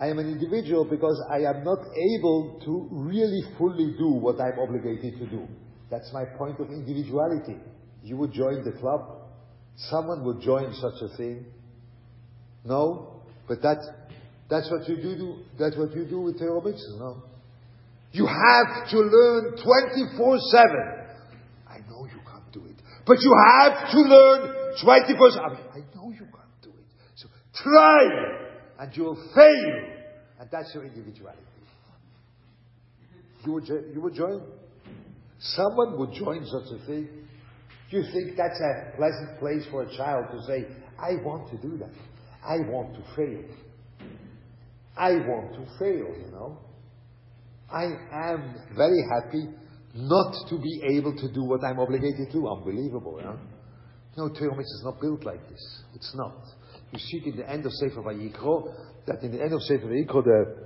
I 0.00 0.06
am 0.08 0.18
an 0.18 0.28
individual 0.28 0.86
because 0.86 1.22
I 1.30 1.40
am 1.40 1.62
not 1.62 1.78
able 2.16 2.58
to 2.64 2.88
really 2.90 3.42
fully 3.58 3.92
do 3.98 4.08
what 4.08 4.40
I'm 4.40 4.58
obligated 4.58 5.18
to 5.18 5.26
do. 5.26 5.46
That's 5.90 6.10
my 6.14 6.24
point 6.38 6.58
of 6.58 6.70
individuality. 6.70 7.58
You 8.02 8.16
would 8.16 8.32
join 8.32 8.64
the 8.64 8.72
club. 8.80 9.28
Someone 9.76 10.24
would 10.24 10.40
join 10.40 10.72
such 10.72 11.02
a 11.02 11.16
thing. 11.18 11.44
No? 12.64 13.20
But 13.46 13.60
that, 13.60 13.76
that's 14.48 14.70
what 14.70 14.88
you 14.88 14.96
do, 14.96 15.36
that's 15.58 15.76
what 15.76 15.94
you 15.94 16.06
do 16.06 16.20
with 16.22 16.38
Torah 16.38 16.62
no? 16.98 17.22
You 18.12 18.26
have 18.26 18.88
to 18.90 18.98
learn 18.98 19.54
24-7. 19.54 19.60
I 21.68 21.78
know 21.90 22.06
you 22.06 22.20
can't 22.24 22.52
do 22.52 22.64
it. 22.64 22.76
But 23.06 23.18
you 23.20 23.34
have 23.52 23.90
to 23.90 23.98
learn 23.98 24.74
24-7. 24.82 24.96
I 24.96 25.78
know 25.94 26.10
you 26.10 26.24
can't. 26.24 26.40
Do 26.62 26.70
it. 26.70 26.86
So 27.16 27.28
try, 27.54 28.39
and 28.80 28.96
you 28.96 29.04
will 29.04 29.30
fail. 29.34 29.84
And 30.40 30.48
that's 30.50 30.74
your 30.74 30.84
individuality. 30.84 31.42
You 33.44 33.52
would, 33.52 33.68
you 33.68 34.00
would 34.00 34.14
join? 34.14 34.42
Someone 35.38 35.98
would 35.98 36.12
join 36.12 36.44
such 36.46 36.80
a 36.80 36.86
thing. 36.86 37.08
Do 37.90 37.98
you 37.98 38.04
think 38.12 38.36
that's 38.36 38.58
a 38.58 38.96
pleasant 38.96 39.38
place 39.38 39.64
for 39.70 39.82
a 39.82 39.96
child 39.96 40.26
to 40.32 40.42
say, 40.46 40.66
I 40.98 41.22
want 41.22 41.50
to 41.50 41.58
do 41.58 41.76
that. 41.78 41.90
I 42.42 42.58
want 42.70 42.94
to 42.94 43.02
fail. 43.16 43.44
I 44.96 45.12
want 45.12 45.54
to 45.54 45.78
fail, 45.78 46.14
you 46.16 46.30
know. 46.32 46.58
I 47.70 47.84
am 48.12 48.54
very 48.76 49.02
happy 49.12 49.48
not 49.94 50.48
to 50.48 50.58
be 50.58 50.82
able 50.96 51.14
to 51.16 51.32
do 51.32 51.44
what 51.44 51.64
I'm 51.64 51.78
obligated 51.78 52.32
to. 52.32 52.48
Unbelievable, 52.48 53.18
know. 53.22 53.38
No, 54.16 54.28
Torah 54.28 54.58
is 54.58 54.82
not 54.84 55.00
built 55.00 55.24
like 55.24 55.48
this. 55.48 55.82
It's 55.94 56.12
not. 56.14 56.44
You 56.92 56.98
see 56.98 57.18
it 57.18 57.26
in 57.26 57.36
the 57.36 57.48
end 57.48 57.64
of 57.66 57.72
Sefer 57.72 58.02
Vayikro, 58.02 58.74
that 59.06 59.22
in 59.22 59.32
the 59.32 59.42
end 59.42 59.52
of 59.52 59.62
Sefer 59.62 59.86
Vayikro, 59.86 60.24
the, 60.24 60.56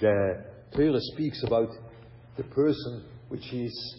the 0.00 0.44
Torah 0.76 1.00
speaks 1.14 1.42
about 1.44 1.70
the 2.36 2.44
person 2.44 3.04
which 3.28 3.52
is 3.52 3.96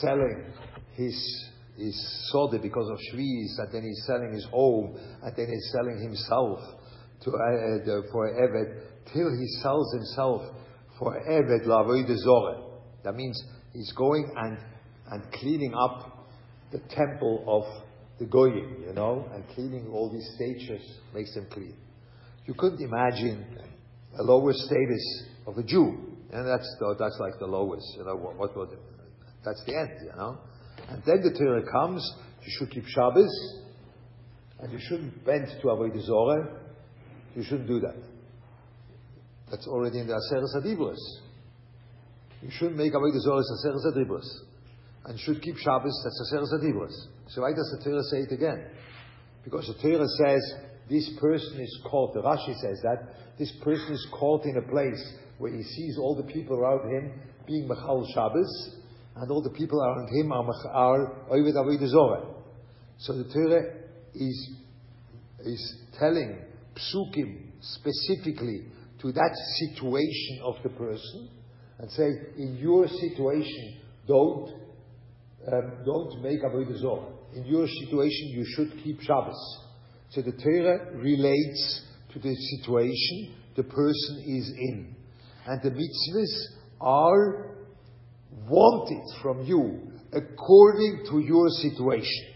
selling 0.00 0.52
his, 0.94 1.48
his 1.76 2.28
sode 2.30 2.60
because 2.60 2.90
of 2.90 2.98
Shviz, 2.98 3.58
and 3.58 3.72
then 3.72 3.82
he's 3.84 4.04
selling 4.06 4.32
his 4.34 4.44
home, 4.50 4.98
and 5.22 5.34
then 5.34 5.46
he's 5.48 5.72
selling 5.72 5.98
himself 6.02 6.60
to, 7.22 7.30
uh, 7.30 7.84
the, 7.86 8.02
for 8.12 8.28
Eved 8.28 9.12
till 9.12 9.30
he 9.30 9.46
sells 9.62 9.92
himself 9.94 10.42
for 10.98 11.18
Eved 11.26 11.66
Lavoid 11.66 12.14
Zorah. 12.18 12.64
That 13.04 13.14
means 13.14 13.42
he's 13.72 13.92
going 13.92 14.30
and, 14.36 14.58
and 15.10 15.32
cleaning 15.32 15.74
up 15.74 16.28
the 16.70 16.80
temple 16.90 17.44
of 17.46 17.87
the 18.18 18.26
Goyim, 18.26 18.84
you 18.86 18.92
know, 18.92 19.28
and 19.32 19.44
cleaning 19.54 19.88
all 19.92 20.10
these 20.10 20.28
statues 20.34 20.98
makes 21.14 21.34
them 21.34 21.46
clean. 21.50 21.74
You 22.46 22.54
couldn't 22.54 22.80
imagine 22.80 23.44
a 24.18 24.22
lower 24.22 24.52
status 24.52 25.24
of 25.46 25.56
a 25.58 25.62
Jew, 25.62 25.96
and 26.32 26.48
that's 26.48 26.76
the, 26.80 26.96
that's 26.98 27.18
like 27.20 27.38
the 27.38 27.46
lowest, 27.46 27.86
you 27.96 28.04
know. 28.04 28.16
What, 28.16 28.36
what 28.36 28.56
would 28.56 28.70
that's 29.44 29.62
the 29.66 29.76
end, 29.76 29.90
you 30.02 30.16
know. 30.16 30.38
And 30.88 31.02
then 31.06 31.22
the 31.22 31.38
Torah 31.38 31.62
comes. 31.70 32.02
You 32.42 32.52
should 32.58 32.70
keep 32.70 32.86
Shabbos, 32.86 33.62
and 34.60 34.72
you 34.72 34.78
shouldn't 34.80 35.24
bend 35.24 35.48
to 35.60 35.66
Avodah 35.68 36.02
Zorah. 36.02 36.60
You 37.36 37.42
shouldn't 37.44 37.68
do 37.68 37.80
that. 37.80 37.96
That's 39.50 39.66
already 39.66 40.00
in 40.00 40.06
the 40.06 40.14
Aseret 40.14 40.62
Adibros. 40.62 40.96
You 42.42 42.50
shouldn't 42.50 42.76
make 42.76 42.92
Avodah 42.92 43.20
Zorah 43.20 43.38
as 43.38 43.64
Aseret 43.64 43.94
Adibros. 43.94 44.47
And 45.08 45.18
should 45.18 45.40
keep 45.40 45.56
Shabbos, 45.56 45.98
that's 46.04 46.32
Aseret 46.32 46.52
Adibros. 46.60 46.92
So 47.28 47.40
why 47.40 47.52
does 47.52 47.74
the 47.78 47.82
Torah 47.82 48.02
say 48.10 48.18
it 48.18 48.32
again? 48.32 48.66
Because 49.42 49.66
the 49.66 49.80
Torah 49.80 50.06
says 50.06 50.54
this 50.90 51.10
person 51.18 51.60
is 51.60 51.80
caught, 51.90 52.12
the 52.12 52.20
Rashi 52.20 52.54
says 52.60 52.78
that, 52.82 53.14
this 53.38 53.50
person 53.62 53.94
is 53.94 54.06
caught 54.12 54.44
in 54.44 54.58
a 54.58 54.70
place 54.70 55.02
where 55.38 55.50
he 55.50 55.62
sees 55.62 55.96
all 55.98 56.14
the 56.14 56.30
people 56.30 56.58
around 56.58 56.92
him 56.92 57.20
being 57.46 57.66
Mechal 57.66 58.04
Shabbos, 58.12 58.76
and 59.16 59.30
all 59.30 59.42
the 59.42 59.56
people 59.56 59.80
around 59.80 60.08
him 60.10 60.30
are, 60.30 60.44
are 60.72 61.26
Oived 61.32 61.54
Avodah 61.54 61.88
Zorah. 61.88 62.26
So 62.98 63.14
the 63.14 63.32
Torah 63.32 63.64
is, 64.14 64.50
is 65.40 65.76
telling 65.98 66.38
psukim 66.76 67.46
specifically 67.62 68.66
to 69.00 69.12
that 69.12 69.36
situation 69.58 70.40
of 70.44 70.56
the 70.62 70.68
person 70.68 71.30
and 71.78 71.90
say, 71.92 72.10
in 72.36 72.58
your 72.60 72.86
situation, 72.88 73.78
don't 74.06 74.67
um, 75.52 75.72
don't 75.84 76.22
make 76.22 76.42
avodah 76.42 76.78
zorah. 76.78 77.12
In 77.34 77.44
your 77.44 77.66
situation, 77.66 78.28
you 78.28 78.44
should 78.54 78.72
keep 78.82 79.00
Shabbos. 79.00 79.58
So 80.10 80.22
the 80.22 80.32
Torah 80.32 80.96
relates 80.96 81.82
to 82.12 82.18
the 82.18 82.34
situation 82.34 83.34
the 83.56 83.64
person 83.64 84.24
is 84.24 84.50
in, 84.56 84.94
and 85.46 85.60
the 85.62 85.70
mitzvahs 85.70 86.44
are 86.80 87.56
wanted 88.48 89.20
from 89.20 89.44
you 89.44 89.92
according 90.12 91.04
to 91.10 91.18
your 91.18 91.48
situation. 91.48 92.34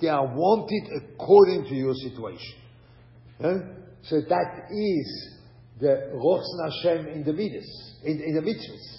They 0.00 0.08
are 0.08 0.26
wanted 0.26 1.02
according 1.02 1.64
to 1.64 1.74
your 1.74 1.94
situation. 1.94 2.54
So 4.02 4.20
that 4.20 4.68
is 4.70 5.28
the 5.80 6.10
Rotzen 6.14 6.70
Hashem 6.70 7.06
in 7.08 7.24
the 7.24 7.32
in, 8.04 8.20
in 8.20 8.34
the 8.34 8.42
mitzvahs. 8.42 8.97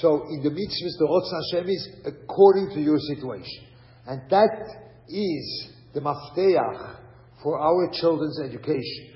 So 0.00 0.26
in 0.30 0.42
the 0.42 0.50
mitzvahs, 0.50 0.98
the 0.98 1.06
Rotzen 1.06 1.60
Hashem 1.60 1.68
is 1.68 1.88
according 2.06 2.70
to 2.74 2.80
your 2.80 2.98
situation. 2.98 3.66
And 4.06 4.22
that 4.30 4.66
is 5.08 5.68
the 5.92 6.00
mafteach 6.00 6.96
for 7.42 7.58
our 7.58 7.90
children's 7.92 8.40
education. 8.40 9.14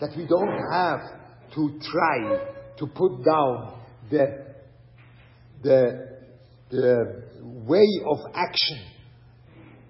That 0.00 0.16
we 0.16 0.26
don't 0.26 0.72
have 0.72 1.00
to 1.54 1.80
try 1.80 2.54
to 2.78 2.86
put 2.86 3.24
down 3.24 3.80
the, 4.10 4.54
the, 5.62 6.18
the 6.70 7.22
way 7.42 7.86
of 8.10 8.18
action 8.34 8.80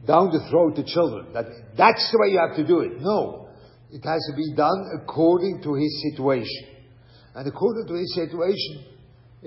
down 0.07 0.31
the 0.31 0.41
throat 0.51 0.77
to 0.77 0.85
children. 0.85 1.33
That 1.35 1.47
that's 1.77 2.11
the 2.12 2.19
way 2.19 2.33
you 2.33 2.39
have 2.39 2.57
to 2.57 2.67
do 2.67 2.81
it. 2.81 3.01
No. 3.01 3.49
It 3.91 4.05
has 4.05 4.23
to 4.31 4.37
be 4.37 4.55
done 4.57 4.85
according 5.03 5.62
to 5.62 5.75
his 5.75 6.03
situation. 6.11 6.75
And 7.35 7.47
according 7.47 7.87
to 7.89 7.95
his 7.95 8.15
situation, 8.15 8.95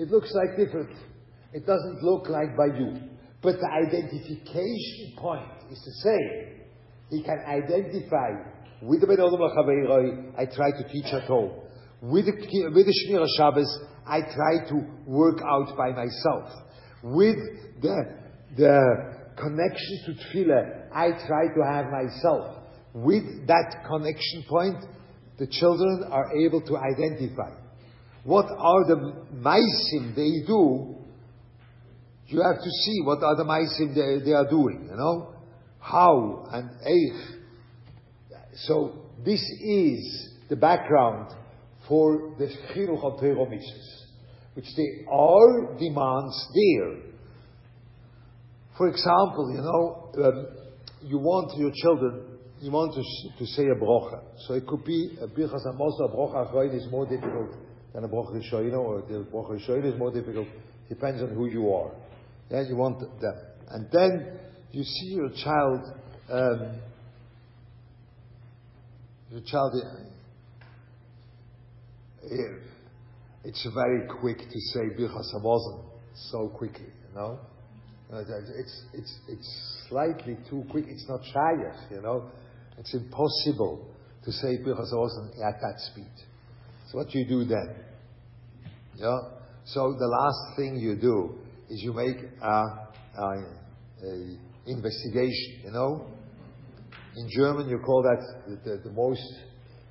it 0.00 0.10
looks 0.10 0.32
like 0.34 0.56
different. 0.56 0.90
It 1.52 1.66
doesn't 1.66 2.02
look 2.02 2.28
like 2.28 2.56
by 2.56 2.78
you. 2.78 3.00
But 3.42 3.56
the 3.60 3.68
identification 3.68 5.16
point 5.16 5.50
is 5.70 5.80
the 5.84 5.92
same. 6.02 6.60
He 7.10 7.22
can 7.22 7.38
identify 7.46 8.30
with 8.82 9.00
the 9.00 9.06
Ben 9.06 9.18
Olam 9.18 10.32
I 10.38 10.46
try 10.46 10.70
to 10.70 10.88
teach 10.88 11.12
at 11.12 11.24
home. 11.24 11.52
With 12.02 12.26
the, 12.26 12.70
with 12.74 12.86
the 12.86 12.94
Shmir 13.06 13.26
Shabbos, 13.36 13.78
I 14.06 14.20
try 14.20 14.68
to 14.68 14.86
work 15.06 15.40
out 15.46 15.76
by 15.76 15.90
myself. 15.90 16.50
With 17.02 17.36
the, 17.82 17.96
the 18.56 18.80
connection 19.36 19.98
to 20.06 20.12
Tefillah, 20.12 20.88
I 20.94 21.10
try 21.26 21.48
to 21.54 21.62
have 21.70 21.86
myself 21.90 22.60
with 22.94 23.46
that 23.46 23.84
connection 23.86 24.44
point, 24.48 24.84
the 25.38 25.46
children 25.46 26.04
are 26.10 26.36
able 26.36 26.60
to 26.62 26.76
identify 26.76 27.50
what 28.24 28.46
are 28.46 28.84
the 28.86 29.14
maisim 29.34 30.14
they 30.14 30.46
do. 30.46 30.96
You 32.26 32.42
have 32.42 32.62
to 32.62 32.70
see 32.70 33.00
what 33.02 33.22
are 33.22 33.36
the 33.36 33.44
maisim 33.44 33.94
they, 33.94 34.24
they 34.24 34.32
are 34.32 34.48
doing, 34.48 34.88
you 34.90 34.96
know? 34.96 35.34
How 35.80 36.46
and 36.52 36.70
eich. 36.86 37.40
So 38.66 39.06
this 39.24 39.40
is 39.40 40.28
the 40.48 40.56
background 40.56 41.34
for 41.88 42.34
the 42.38 42.46
chinuch 42.46 43.02
of 43.02 43.20
Torah 43.20 43.46
which 44.54 44.66
there 44.76 45.12
are 45.12 45.78
demands 45.78 46.48
there. 46.54 46.96
For 48.76 48.88
example, 48.88 49.52
you 49.54 49.62
know, 49.62 50.24
um, 50.24 50.46
you 51.02 51.18
want 51.18 51.56
your 51.58 51.72
children 51.74 52.38
you 52.60 52.70
want 52.70 52.92
to, 52.92 53.38
to 53.38 53.46
say 53.52 53.62
a 53.64 53.74
brocha. 53.74 54.20
So 54.46 54.52
it 54.54 54.66
could 54.66 54.84
be 54.84 55.16
a 55.20 55.26
birchas 55.26 55.64
amos, 55.66 55.98
a 56.04 56.08
brocha 56.08 56.74
is 56.74 56.86
more 56.90 57.06
difficult 57.06 57.56
than 57.92 58.04
a 58.04 58.08
brocha 58.08 58.32
rishoyna, 58.32 58.78
or 58.78 59.02
the 59.02 59.24
brocha 59.32 59.60
rishoyna 59.60 59.92
is 59.92 59.98
more 59.98 60.12
difficult. 60.12 60.48
Depends 60.88 61.22
on 61.22 61.34
who 61.34 61.46
you 61.46 61.72
are. 61.72 61.92
Yeah, 62.50 62.62
you 62.68 62.76
want 62.76 63.00
them. 63.20 63.34
And 63.68 63.88
then 63.92 64.38
you 64.72 64.82
see 64.82 65.14
your 65.14 65.30
child, 65.30 65.80
um, 66.30 66.80
your 69.30 69.42
child, 69.46 69.72
uh, 69.74 69.96
it's 73.44 73.66
very 73.74 74.06
quick 74.20 74.38
to 74.38 74.60
say 74.72 74.80
birchas 74.98 75.32
hamazon 75.34 75.84
so 76.30 76.48
quickly, 76.48 76.86
you 76.86 77.14
know. 77.14 77.38
Uh, 78.12 78.22
it's, 78.56 78.82
it's, 78.92 79.18
it's 79.28 79.84
slightly 79.88 80.36
too 80.48 80.64
quick. 80.70 80.84
It's 80.88 81.06
not 81.08 81.20
shayach, 81.32 81.90
you 81.92 82.02
know. 82.02 82.28
It's 82.76 82.92
impossible 82.92 83.86
to 84.24 84.32
say 84.32 84.58
Birchas 84.58 84.92
at 85.46 85.60
that 85.60 85.80
speed. 85.92 86.10
So 86.90 86.98
what 86.98 87.14
you 87.14 87.24
do 87.24 87.44
then? 87.44 87.74
Yeah? 88.96 89.18
So 89.64 89.94
the 89.96 90.06
last 90.06 90.56
thing 90.56 90.76
you 90.76 90.96
do 90.96 91.38
is 91.68 91.80
you 91.82 91.92
make 91.92 92.16
a, 92.42 92.46
a, 92.46 93.44
a 94.02 94.36
investigation, 94.66 95.60
you 95.64 95.70
know? 95.70 96.06
In 97.16 97.28
German 97.30 97.68
you 97.68 97.78
call 97.78 98.02
that 98.02 98.24
the, 98.48 98.70
the, 98.70 98.76
the 98.88 98.90
most, 98.90 99.22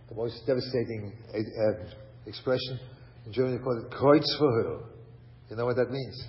the 0.10 0.16
most 0.16 0.42
devastating 0.46 1.14
uh, 1.34 1.90
expression. 2.26 2.80
In 3.26 3.32
German 3.32 3.54
you 3.54 3.60
call 3.60 3.82
it 3.82 3.92
Kreuzverhör. 3.92 4.84
You 5.50 5.56
know 5.56 5.66
what 5.66 5.78
that 5.78 5.92
means? 5.92 6.22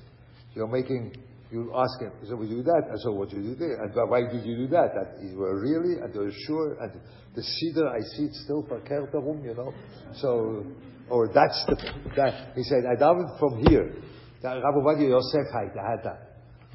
You're 0.55 0.69
making 0.69 1.17
you 1.51 1.73
ask 1.75 2.01
him, 2.01 2.13
so 2.29 2.37
we 2.37 2.49
do 2.49 2.63
that, 2.63 2.83
and 2.91 3.01
so 3.01 3.13
what 3.13 3.33
you 3.33 3.43
do 3.43 3.55
there? 3.57 3.83
And 3.83 3.93
why 4.09 4.21
did 4.21 4.45
you 4.45 4.57
do 4.57 4.67
that? 4.69 4.95
That 4.95 5.23
you 5.23 5.39
were 5.39 5.61
really, 5.61 6.01
and 6.01 6.15
you 6.15 6.21
were 6.21 6.33
sure, 6.47 6.77
and 6.81 6.93
the 7.35 7.43
siddur, 7.43 7.89
I 7.91 8.01
see 8.17 8.25
it 8.25 8.35
still 8.35 8.65
for 8.69 8.79
room, 9.21 9.45
you 9.45 9.55
know? 9.55 9.73
So, 10.15 10.65
or 11.09 11.29
that's 11.29 11.65
the, 11.67 11.77
that, 12.17 12.55
he 12.55 12.63
said, 12.63 12.85
I 12.87 12.95
davened 12.95 13.39
from 13.39 13.65
here. 13.67 13.95
Rabbi 14.43 14.61
Ovadia 14.61 15.11
Yosef 15.11 15.53
had 15.53 16.05
that. 16.05 16.31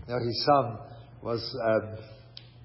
Now 0.07 0.19
his 0.19 0.45
son 0.45 0.77
was, 1.23 1.57
um, 1.65 1.97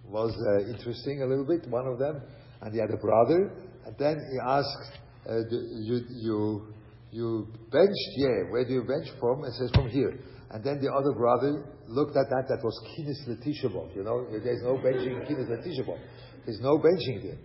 was 0.09 0.35
uh, 0.35 0.75
interesting 0.75 1.23
a 1.23 1.27
little 1.27 1.47
bit, 1.47 1.69
one 1.69 1.87
of 1.87 1.99
them, 1.99 2.21
and 2.61 2.75
he 2.75 2.81
had 2.81 2.91
a 2.91 2.97
brother, 2.97 3.53
and 3.87 3.97
then 3.99 4.21
he 4.33 4.39
asked, 4.45 4.99
uh, 5.29 5.39
you, 5.49 6.01
you, 6.11 6.75
you 7.11 7.49
benched, 7.73 8.11
yeah, 8.17 8.51
where 8.51 8.65
do 8.65 8.73
you 8.73 8.83
bench 8.83 9.09
from? 9.19 9.45
It 9.45 9.53
says, 9.55 9.71
from 9.75 9.89
here. 9.89 10.19
And 10.51 10.65
then 10.65 10.81
the 10.81 10.91
other 10.93 11.13
brother 11.13 11.65
looked 11.87 12.17
at 12.17 12.27
that, 12.31 12.47
that 12.49 12.63
was 12.63 12.75
Kines 12.91 13.23
Letishabot, 13.29 13.95
you 13.95 14.03
know, 14.03 14.27
there's 14.31 14.63
no 14.63 14.75
benching 14.79 15.27
Kines 15.29 15.49
Letishabot. 15.49 15.99
There's 16.45 16.61
no 16.61 16.79
benching 16.79 17.23
there. 17.23 17.39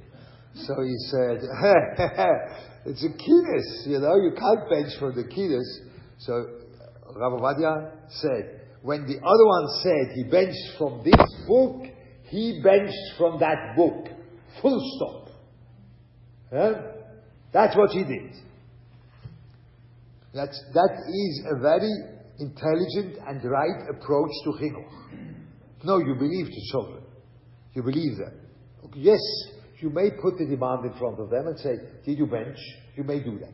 So 0.55 0.73
he 0.81 0.95
said, 1.11 1.37
it's 2.85 3.03
a 3.03 3.09
Kines, 3.09 3.87
you 3.87 3.99
know, 3.99 4.15
you 4.15 4.31
can't 4.37 4.69
bench 4.69 4.97
from 4.99 5.15
the 5.15 5.23
Kines. 5.23 5.89
So 6.19 6.33
uh, 6.33 7.19
Rav 7.19 7.33
Ovadia 7.33 7.91
said, 8.09 8.61
when 8.81 9.05
the 9.05 9.17
other 9.17 9.45
one 9.45 9.67
said 9.81 10.15
he 10.15 10.23
benched 10.23 10.77
from 10.77 11.03
this 11.03 11.45
book, 11.47 11.85
he 12.29 12.61
benched 12.63 13.17
from 13.17 13.39
that 13.39 13.75
book. 13.75 14.07
Full 14.61 14.79
stop. 14.95 15.25
That's 17.51 17.75
what 17.75 17.91
he 17.91 18.03
did. 18.03 18.33
That's, 20.35 20.61
that 20.73 20.93
is 21.07 21.43
a 21.49 21.59
very 21.61 21.91
intelligent 22.39 23.17
and 23.25 23.43
right 23.49 23.81
approach 23.89 24.31
to 24.43 24.49
chinuch. 24.59 25.35
No, 25.83 25.99
you 25.99 26.15
believe 26.15 26.47
the 26.47 26.61
children. 26.71 27.03
You 27.73 27.83
believe 27.83 28.17
them. 28.17 28.41
Yes, 28.95 29.21
You 29.81 29.89
may 29.89 30.09
put 30.09 30.37
the 30.37 30.45
demand 30.45 30.85
in 30.85 30.97
front 30.97 31.19
of 31.19 31.29
them 31.29 31.47
and 31.47 31.59
say, 31.59 31.75
did 32.05 32.17
you 32.17 32.27
bench? 32.27 32.57
You 32.95 33.03
may 33.03 33.19
do 33.19 33.37
that. 33.39 33.53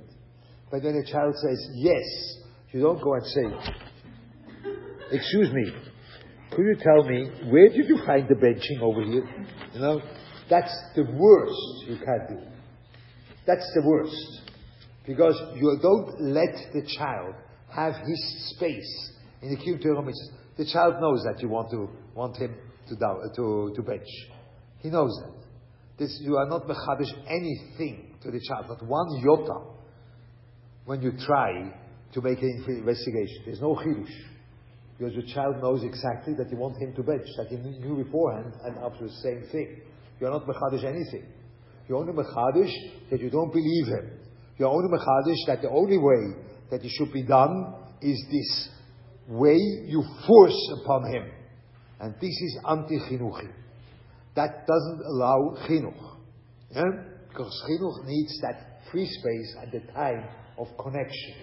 But 0.70 0.84
when 0.84 0.96
a 0.96 1.12
child 1.12 1.36
says 1.36 1.70
yes, 1.76 2.38
you 2.72 2.82
don't 2.82 3.02
go 3.02 3.16
and 3.16 3.26
say, 3.26 3.44
excuse 5.12 5.52
me, 5.52 5.74
could 6.52 6.64
you 6.64 6.76
tell 6.82 7.04
me, 7.04 7.30
where 7.50 7.70
did 7.70 7.88
you 7.88 8.00
find 8.06 8.28
the 8.28 8.36
benching 8.36 8.82
over 8.82 9.04
here? 9.04 9.28
You 9.74 9.80
know, 9.80 10.02
that's 10.50 10.74
the 10.96 11.04
worst 11.04 11.90
you 11.90 11.98
can 11.98 12.28
do. 12.30 12.42
That's 13.48 13.70
the 13.76 13.82
worst. 13.84 14.51
Because 15.06 15.42
you 15.56 15.80
don't 15.82 16.22
let 16.22 16.74
the 16.74 16.84
child 16.98 17.36
have 17.74 17.96
his 18.06 18.54
space 18.56 19.12
in 19.42 19.50
the 19.50 19.58
Kiyum 19.58 19.82
Torah 19.82 20.12
The 20.58 20.66
child 20.66 20.96
knows 21.02 21.24
that 21.24 21.42
you 21.42 21.50
want 21.50 21.72
to 21.72 21.90
want 22.14 22.38
him 22.38 22.54
to 22.90 22.96
to, 22.96 23.74
to 23.76 23.82
bench. 23.82 24.08
He 24.80 24.90
knows 24.90 25.18
that. 25.24 25.42
This, 25.98 26.20
you 26.22 26.36
are 26.38 26.48
not 26.48 26.68
mechadish 26.68 27.12
anything 27.28 28.16
to 28.24 28.32
the 28.32 28.40
child, 28.48 28.66
not 28.68 28.84
one 28.86 29.24
yota. 29.24 29.76
When 30.86 31.02
you 31.02 31.14
try 31.26 31.74
to 32.14 32.22
make 32.22 32.42
an 32.42 32.66
investigation, 32.68 33.44
there's 33.46 33.62
no 33.62 33.76
chidush. 33.76 34.10
Because 34.98 35.16
the 35.16 35.34
child 35.34 35.62
knows 35.62 35.84
exactly 35.84 36.34
that 36.36 36.52
you 36.52 36.58
want 36.58 36.78
him 36.82 36.94
to 36.96 37.04
bench, 37.04 37.28
that 37.38 37.48
he 37.48 37.58
knew 37.58 38.04
beforehand, 38.04 38.54
and 38.64 38.76
to 38.76 39.04
the 39.04 39.14
same 39.24 39.44
thing. 39.52 39.82
You 40.20 40.28
are 40.28 40.32
not 40.32 40.48
mechadish 40.48 40.84
anything. 40.84 41.26
You're 41.88 41.98
only 41.98 42.14
mechadish 42.14 42.74
that 43.10 43.20
you 43.20 43.30
don't 43.30 43.52
believe 43.52 43.88
him. 43.88 44.21
You're 44.62 44.70
only 44.70 44.90
mechadish 44.90 45.48
that 45.48 45.64
the 45.64 45.72
only 45.72 45.98
way 45.98 46.36
that 46.70 46.86
it 46.86 46.92
should 46.92 47.12
be 47.12 47.24
done 47.24 47.74
is 48.00 48.24
this 48.32 48.70
way 49.28 49.58
you 49.88 50.04
force 50.28 50.72
upon 50.84 51.12
him. 51.12 51.32
And 52.00 52.14
this 52.22 52.30
is 52.30 52.60
anti-chinuchi. 52.70 53.50
That 54.36 54.68
doesn't 54.68 55.02
allow 55.04 55.58
chinuch. 55.68 56.18
Yeah? 56.70 56.84
Because 57.28 57.60
chinuch 57.68 58.06
needs 58.06 58.40
that 58.42 58.84
free 58.92 59.08
space 59.08 59.56
and 59.64 59.72
the 59.72 59.92
time 59.94 60.26
of 60.60 60.68
connection. 60.78 61.34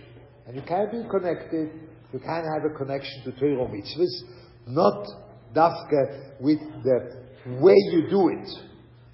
And 0.47 0.55
you 0.55 0.63
can't 0.63 0.93
be 0.93 1.03
connected, 1.11 1.73
you 2.13 2.21
can't 2.21 2.47
have 2.55 2.71
a 2.71 2.79
connection 2.79 3.25
to 3.25 3.33
Torah 3.33 3.67
mitzvahs, 3.67 4.23
not 4.69 5.09
dafka 5.57 6.39
with 6.41 6.61
the 6.85 7.25
way 7.61 7.75
you 7.91 8.09
do 8.09 8.29
it. 8.29 8.49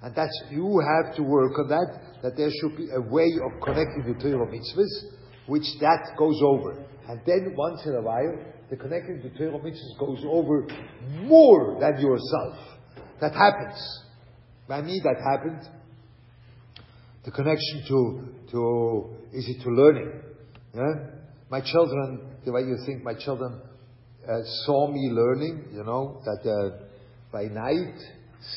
And 0.03 0.13
that's, 0.13 0.43
you 0.51 0.79
have 0.79 1.15
to 1.15 1.23
work 1.23 1.57
on 1.57 1.69
that, 1.69 2.04
that 2.25 2.35
there 2.35 2.49
should 2.59 2.75
be 2.75 2.89
a 2.89 2.99
way 2.99 3.29
of 3.45 3.61
connecting 3.61 4.01
the 4.07 4.19
Torah 4.19 4.47
mitzvahs, 4.47 5.13
which 5.45 5.61
that 5.79 6.17
goes 6.17 6.41
over. 6.43 6.83
And 7.07 7.21
then 7.23 7.53
once 7.55 7.85
in 7.85 7.93
a 7.93 8.01
while, 8.01 8.33
the 8.71 8.77
connecting 8.77 9.21
to 9.21 9.29
Torah 9.37 9.59
mitzvahs 9.59 9.99
goes 9.99 10.25
over 10.25 10.65
more 11.21 11.77
than 11.79 12.01
yourself. 12.01 12.57
That 13.21 13.33
happens. 13.33 13.77
By 14.67 14.81
me, 14.81 14.99
that 15.03 15.17
happened. 15.21 15.69
The 17.25 17.29
connection 17.29 17.83
to, 17.89 18.49
to, 18.53 19.15
is 19.31 19.47
it 19.47 19.61
to 19.61 19.69
learning? 19.69 20.11
Yeah? 20.73 20.93
My 21.51 21.61
children, 21.61 22.21
the 22.43 22.51
way 22.53 22.61
you 22.61 22.79
think, 22.87 23.03
my 23.03 23.13
children 23.13 23.61
uh, 24.27 24.39
saw 24.65 24.91
me 24.91 25.11
learning, 25.11 25.65
you 25.75 25.83
know, 25.83 26.23
that 26.25 26.49
uh, 26.49 26.85
by 27.31 27.43
night, 27.43 27.99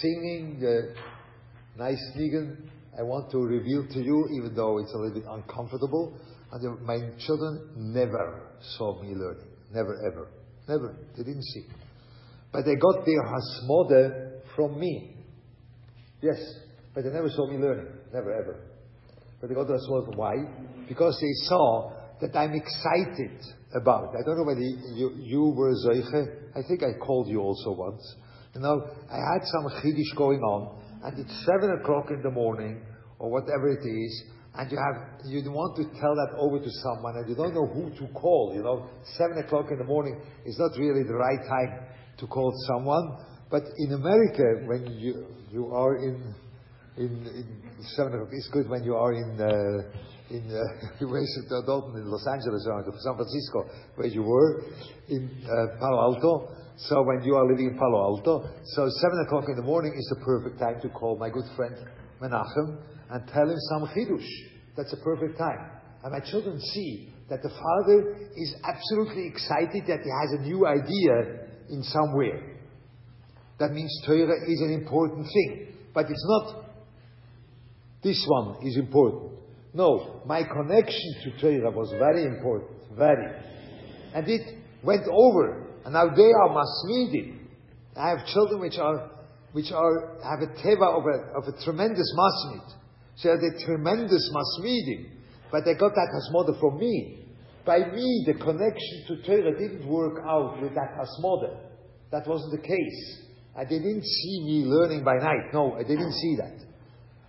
singing, 0.00 0.64
uh, 0.64 1.78
nice 1.78 2.00
nigen, 2.16 2.56
I 2.98 3.02
want 3.02 3.30
to 3.30 3.38
reveal 3.38 3.86
to 3.86 4.02
you, 4.02 4.28
even 4.36 4.54
though 4.56 4.78
it's 4.78 4.92
a 4.92 4.98
little 4.98 5.14
bit 5.14 5.28
uncomfortable. 5.30 6.18
And 6.50 6.82
my 6.82 6.98
children 7.24 7.70
never 7.76 8.54
saw 8.76 9.00
me 9.00 9.14
learning. 9.14 9.46
Never 9.72 9.94
ever. 10.04 10.28
Never. 10.68 10.96
They 11.16 11.22
didn't 11.22 11.44
see. 11.44 11.64
But 12.50 12.64
they 12.64 12.74
got 12.74 13.04
their 13.04 13.22
hasmoda 13.22 14.40
from 14.56 14.80
me. 14.80 15.16
Yes. 16.22 16.38
But 16.94 17.04
they 17.04 17.10
never 17.10 17.28
saw 17.28 17.48
me 17.48 17.58
learning. 17.58 17.86
Never 18.12 18.32
ever. 18.32 18.60
But 19.40 19.48
they 19.48 19.54
got 19.54 19.68
the 19.68 19.74
hasmoda. 19.74 20.16
Why? 20.16 20.34
Because 20.88 21.16
they 21.20 21.46
saw 21.46 21.92
that 22.20 22.36
I'm 22.36 22.54
excited 22.54 23.38
about. 23.80 24.14
it. 24.14 24.18
I 24.18 24.26
don't 24.26 24.38
know 24.38 24.44
whether 24.44 24.60
you, 24.60 25.12
you 25.18 25.54
were 25.54 25.72
Zeiche. 25.86 26.56
I 26.56 26.66
think 26.66 26.82
I 26.82 26.98
called 26.98 27.28
you 27.28 27.40
also 27.40 27.72
once. 27.72 28.16
You 28.54 28.62
know, 28.62 28.82
I 29.10 29.16
had 29.16 29.44
some 29.44 29.68
Chiddush 29.82 30.16
going 30.16 30.40
on, 30.40 30.77
and 31.04 31.18
it's 31.18 31.46
seven 31.46 31.78
o'clock 31.80 32.10
in 32.10 32.22
the 32.22 32.30
morning, 32.30 32.82
or 33.18 33.30
whatever 33.30 33.68
it 33.68 33.84
is, 33.86 34.24
and 34.58 34.70
you 34.72 34.78
have 34.78 34.96
you 35.26 35.42
want 35.52 35.76
to 35.76 35.84
tell 36.00 36.14
that 36.14 36.34
over 36.38 36.58
to 36.58 36.70
someone 36.82 37.16
and 37.16 37.28
you 37.28 37.36
don't 37.36 37.54
know 37.54 37.66
who 37.66 37.90
to 37.94 38.12
call, 38.12 38.52
you 38.54 38.62
know, 38.62 38.90
seven 39.16 39.38
o'clock 39.38 39.66
in 39.70 39.78
the 39.78 39.84
morning 39.84 40.20
is 40.44 40.58
not 40.58 40.76
really 40.78 41.04
the 41.04 41.14
right 41.14 41.38
time 41.46 41.86
to 42.18 42.26
call 42.26 42.52
someone. 42.66 43.18
But 43.50 43.62
in 43.78 43.92
America, 43.92 44.66
when 44.66 44.98
you 44.98 45.26
you 45.50 45.66
are 45.72 45.96
in 45.96 46.34
in, 46.96 47.26
in 47.26 47.84
seven 47.96 48.14
o'clock, 48.14 48.30
it's 48.32 48.48
good 48.52 48.68
when 48.68 48.82
you 48.82 48.96
are 48.96 49.12
in 49.12 49.40
uh, 49.40 50.08
in 50.30 50.44
uh, 50.50 51.00
Dalton 51.66 51.96
in 51.96 52.10
Los 52.10 52.26
Angeles 52.26 52.66
or 52.66 52.84
San 52.98 53.14
Francisco, 53.14 53.64
where 53.94 54.08
you 54.08 54.22
were 54.22 54.64
in 55.08 55.30
uh, 55.44 55.78
Palo 55.78 56.14
Alto. 56.14 56.48
So 56.78 57.02
when 57.02 57.24
you 57.24 57.34
are 57.34 57.46
living 57.46 57.70
in 57.72 57.78
Palo 57.78 57.98
Alto, 57.98 58.48
so 58.64 58.88
seven 59.00 59.24
o'clock 59.26 59.44
in 59.48 59.56
the 59.56 59.62
morning 59.62 59.92
is 59.96 60.06
the 60.14 60.24
perfect 60.24 60.60
time 60.60 60.80
to 60.82 60.88
call 60.88 61.18
my 61.18 61.28
good 61.28 61.44
friend 61.56 61.74
Menachem 62.22 62.78
and 63.10 63.26
tell 63.28 63.50
him 63.50 63.56
some 63.70 63.88
chidush. 63.88 64.28
That's 64.76 64.92
a 64.92 65.02
perfect 65.02 65.38
time. 65.38 65.70
And 66.04 66.12
my 66.12 66.20
children 66.30 66.60
see 66.60 67.12
that 67.28 67.42
the 67.42 67.48
father 67.48 68.16
is 68.36 68.54
absolutely 68.62 69.26
excited 69.26 69.82
that 69.88 70.00
he 70.04 70.10
has 70.10 70.38
a 70.38 70.42
new 70.42 70.66
idea 70.66 71.48
in 71.68 71.82
somewhere. 71.82 72.56
That 73.58 73.72
means 73.72 73.90
Torah 74.06 74.38
is 74.46 74.60
an 74.60 74.72
important 74.72 75.26
thing. 75.26 75.74
But 75.92 76.06
it's 76.08 76.26
not 76.28 76.64
this 78.04 78.24
one 78.28 78.64
is 78.64 78.76
important. 78.76 79.32
No, 79.74 80.22
my 80.26 80.44
connection 80.44 81.14
to 81.24 81.40
Torah 81.40 81.72
was 81.72 81.90
very 81.98 82.24
important. 82.24 82.70
Very. 82.96 83.32
And 84.14 84.28
it 84.28 84.58
went 84.84 85.08
over. 85.10 85.67
And 85.88 85.94
now 85.94 86.14
they 86.14 86.30
are 86.36 86.50
masmidim. 86.52 87.48
I 87.96 88.10
have 88.10 88.26
children 88.26 88.60
which 88.60 88.76
are, 88.76 89.08
which 89.52 89.72
are, 89.72 90.20
have 90.22 90.44
a 90.44 90.52
teva 90.60 90.84
of 90.84 91.04
a, 91.08 91.32
of 91.32 91.48
a 91.48 91.64
tremendous 91.64 92.12
masmid. 92.14 92.74
So 93.16 93.28
they 93.28 93.30
had 93.30 93.56
a 93.56 93.64
tremendous 93.64 94.30
masmidim, 94.30 95.08
but 95.50 95.64
they 95.64 95.72
got 95.72 95.94
that 95.94 96.12
hasmoda 96.12 96.60
from 96.60 96.78
me. 96.78 97.24
By 97.64 97.78
me, 97.78 98.24
the 98.26 98.34
connection 98.34 99.04
to 99.08 99.22
Torah 99.24 99.58
didn't 99.58 99.88
work 99.88 100.22
out 100.28 100.60
with 100.60 100.74
that 100.74 100.92
hasmoda. 100.92 101.56
That 102.12 102.28
wasn't 102.28 102.60
the 102.60 102.68
case. 102.68 103.22
And 103.56 103.66
they 103.66 103.78
didn't 103.78 104.04
see 104.04 104.44
me 104.44 104.64
learning 104.66 105.04
by 105.04 105.16
night. 105.16 105.54
No, 105.54 105.74
they 105.78 105.84
didn't 105.84 106.12
see 106.12 106.36
that. 106.36 106.66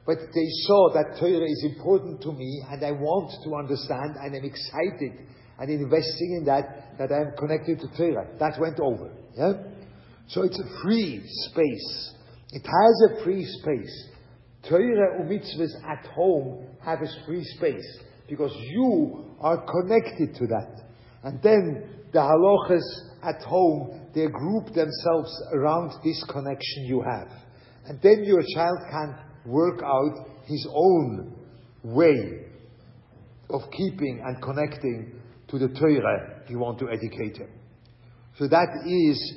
But 0.06 0.17
they 0.36 0.48
saw 0.67 0.91
that 0.95 1.17
Torah 1.17 1.48
is 1.48 1.63
important 1.63 2.22
to 2.24 2.34
me, 2.34 2.62
and 2.69 2.84
I 2.84 2.91
want 2.91 3.32
to 3.41 3.56
understand, 3.56 4.17
and 4.19 4.36
I'm 4.36 4.43
excited 4.43 5.30
and 5.60 5.69
investing 5.69 6.38
in 6.39 6.45
that, 6.45 6.98
that 6.98 7.12
I'm 7.12 7.36
connected 7.38 7.80
to 7.82 7.98
Torah. 7.98 8.28
That 8.39 8.60
went 8.60 8.80
over. 8.80 9.12
Yeah? 9.38 9.54
So 10.28 10.43
it's 10.43 10.60
a 10.60 10.82
free 10.84 11.22
space. 11.26 12.13
It 12.52 12.65
has 12.65 13.12
a 13.12 13.24
free 13.24 13.45
space. 13.45 14.08
Torah 14.67 15.24
mitzvahs 15.24 15.76
at 15.88 16.06
home 16.08 16.65
have 16.84 17.00
a 17.02 17.26
free 17.26 17.43
space 17.43 18.00
because 18.30 18.56
you 18.56 19.26
are 19.41 19.65
connected 19.65 20.36
to 20.36 20.48
that. 20.48 20.82
And 21.24 21.41
then 21.41 21.89
the 22.13 22.19
halachas 22.19 22.82
at 23.24 23.41
home, 23.43 24.08
they 24.13 24.28
group 24.28 24.67
themselves 24.67 25.43
around 25.54 25.91
this 26.04 26.24
connection 26.32 26.86
you 26.86 27.02
have. 27.02 27.30
And 27.86 28.00
then 28.02 28.24
your 28.24 28.41
child 28.56 28.78
can 28.89 29.17
work 29.45 29.82
out 29.84 30.26
his 30.45 30.67
own 30.74 31.36
way 31.84 32.45
of 33.50 33.62
keeping 33.72 34.22
and 34.24 34.41
connecting 34.41 35.18
to 35.49 35.59
the 35.59 35.67
Torah 35.69 36.43
you 36.47 36.59
want 36.59 36.79
to 36.79 36.89
educate 36.89 37.38
him. 37.38 37.49
So 38.38 38.47
that 38.47 38.67
is 38.85 39.33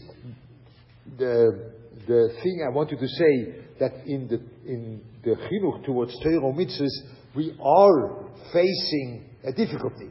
the, 1.19 1.73
the 2.07 2.29
thing 2.43 2.65
I 2.67 2.75
wanted 2.75 2.99
to 2.99 3.09
say 3.09 3.63
that 3.81 4.07
in 4.07 4.29
the, 4.29 4.41
in 4.71 5.01
the 5.25 5.31
chinuch 5.31 5.85
towards 5.85 6.19
Torah 6.23 6.53
mitzvahs, 6.53 7.35
we 7.35 7.57
are 7.61 8.27
facing 8.53 9.29
a 9.45 9.53
difficulty. 9.53 10.11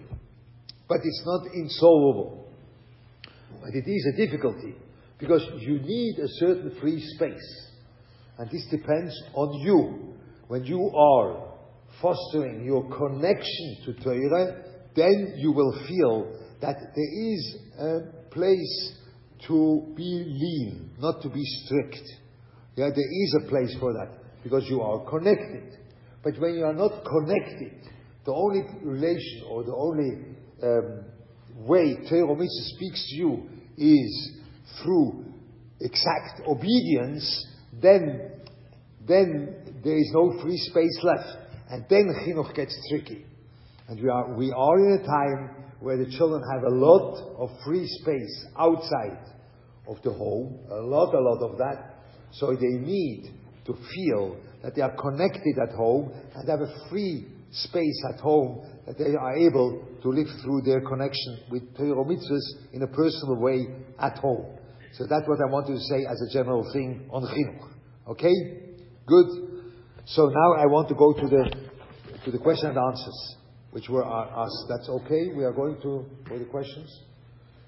But 0.88 0.98
it's 1.04 1.24
not 1.26 1.54
insolvable. 1.54 2.50
But 3.62 3.70
it 3.74 3.90
is 3.90 4.08
a 4.14 4.18
difficulty 4.18 4.76
because 5.20 5.44
you 5.60 5.80
need 5.80 6.18
a 6.20 6.28
certain 6.40 6.76
free 6.82 7.02
space. 7.16 7.68
And 8.38 8.50
this 8.50 8.66
depends 8.72 9.14
on 9.34 9.60
you. 9.62 10.16
When 10.48 10.66
you 10.66 10.90
are 10.90 11.54
fostering 12.02 12.66
your 12.66 12.84
connection 12.90 13.78
to 13.86 13.94
Torah, 14.04 14.71
then 14.96 15.36
you 15.38 15.52
will 15.52 15.74
feel 15.88 16.38
that 16.62 16.78
there 16.96 17.34
is 17.34 17.58
a 17.80 18.00
place 18.32 18.94
to 19.48 19.94
be 19.96 20.04
lean, 20.04 20.92
not 21.00 21.22
to 21.22 21.30
be 21.30 21.44
strict. 21.44 22.04
Yeah, 22.76 22.90
there 22.90 23.24
is 23.24 23.38
a 23.44 23.50
place 23.50 23.76
for 23.80 23.94
that 23.94 24.44
because 24.44 24.66
you 24.70 24.82
are 24.82 25.04
connected. 25.10 25.78
But 26.24 26.40
when 26.40 26.56
you 26.56 26.66
are 26.66 26.74
not 26.74 27.04
connected, 27.04 27.74
the 28.26 28.34
only 28.34 28.62
relation 28.84 29.44
or 29.50 29.64
the 29.64 29.76
only 29.76 30.12
um, 30.64 31.06
way 31.68 31.98
Torah 32.08 32.46
speaks 32.48 33.10
to 33.10 33.16
you 33.16 33.50
is 33.78 34.32
through 34.84 35.26
exact 35.80 36.42
obedience, 36.48 37.48
then, 37.82 38.32
then 39.08 39.56
there 39.84 39.98
is 39.98 40.12
no 40.14 40.40
free 40.42 40.58
space 40.58 41.00
left. 41.04 41.38
And 41.70 41.86
then 41.90 42.14
chinuch 42.26 42.54
gets 42.54 42.78
tricky. 42.90 43.26
And 43.92 44.02
we 44.02 44.08
are, 44.08 44.34
we 44.36 44.54
are 44.54 44.80
in 44.80 45.02
a 45.02 45.06
time 45.06 45.50
where 45.82 45.98
the 45.98 46.10
children 46.18 46.42
have 46.50 46.64
a 46.64 46.74
lot 46.74 47.36
of 47.38 47.50
free 47.66 47.86
space 48.00 48.46
outside 48.58 49.20
of 49.86 49.98
the 50.02 50.14
home, 50.14 50.60
a 50.72 50.76
lot, 50.76 51.14
a 51.14 51.20
lot 51.20 51.44
of 51.44 51.58
that. 51.58 51.98
So 52.32 52.56
they 52.56 52.80
need 52.80 53.34
to 53.66 53.74
feel 53.74 54.38
that 54.64 54.76
they 54.78 54.82
are 54.82 54.96
connected 54.96 55.60
at 55.62 55.76
home 55.76 56.10
and 56.34 56.50
have 56.50 56.62
a 56.62 56.90
free 56.90 57.28
space 57.52 58.02
at 58.14 58.22
home 58.22 58.66
that 58.88 58.98
they 58.98 59.14
are 59.14 59.36
able 59.36 59.86
to 60.02 60.08
live 60.08 60.28
through 60.42 60.62
their 60.62 60.80
connection 60.80 61.40
with 61.52 61.76
Torah 61.76 62.06
mitzvahs 62.06 62.72
in 62.72 62.84
a 62.84 62.88
personal 62.88 63.42
way 63.42 63.68
at 64.00 64.18
home. 64.20 64.58
So 64.94 65.06
that's 65.06 65.28
what 65.28 65.40
I 65.42 65.52
want 65.52 65.68
to 65.68 65.78
say 65.78 66.06
as 66.10 66.22
a 66.22 66.32
general 66.32 66.64
thing 66.72 67.10
on 67.12 67.24
chinuch. 67.24 67.68
Okay? 68.08 68.34
Good. 69.06 69.28
So 70.06 70.28
now 70.28 70.64
I 70.64 70.66
want 70.68 70.88
to 70.88 70.96
go 70.96 71.12
to 71.12 71.28
the 71.28 71.72
to 72.24 72.32
the 72.32 72.38
question 72.38 72.70
and 72.70 72.78
answers, 72.78 73.36
which 73.72 73.90
were 73.90 74.06
asked. 74.06 74.66
That's 74.70 74.90
okay. 74.90 75.32
We 75.36 75.44
are 75.44 75.54
going 75.54 75.82
to 75.82 76.06
for 76.28 76.38
the 76.38 76.46
questions. 76.46 76.90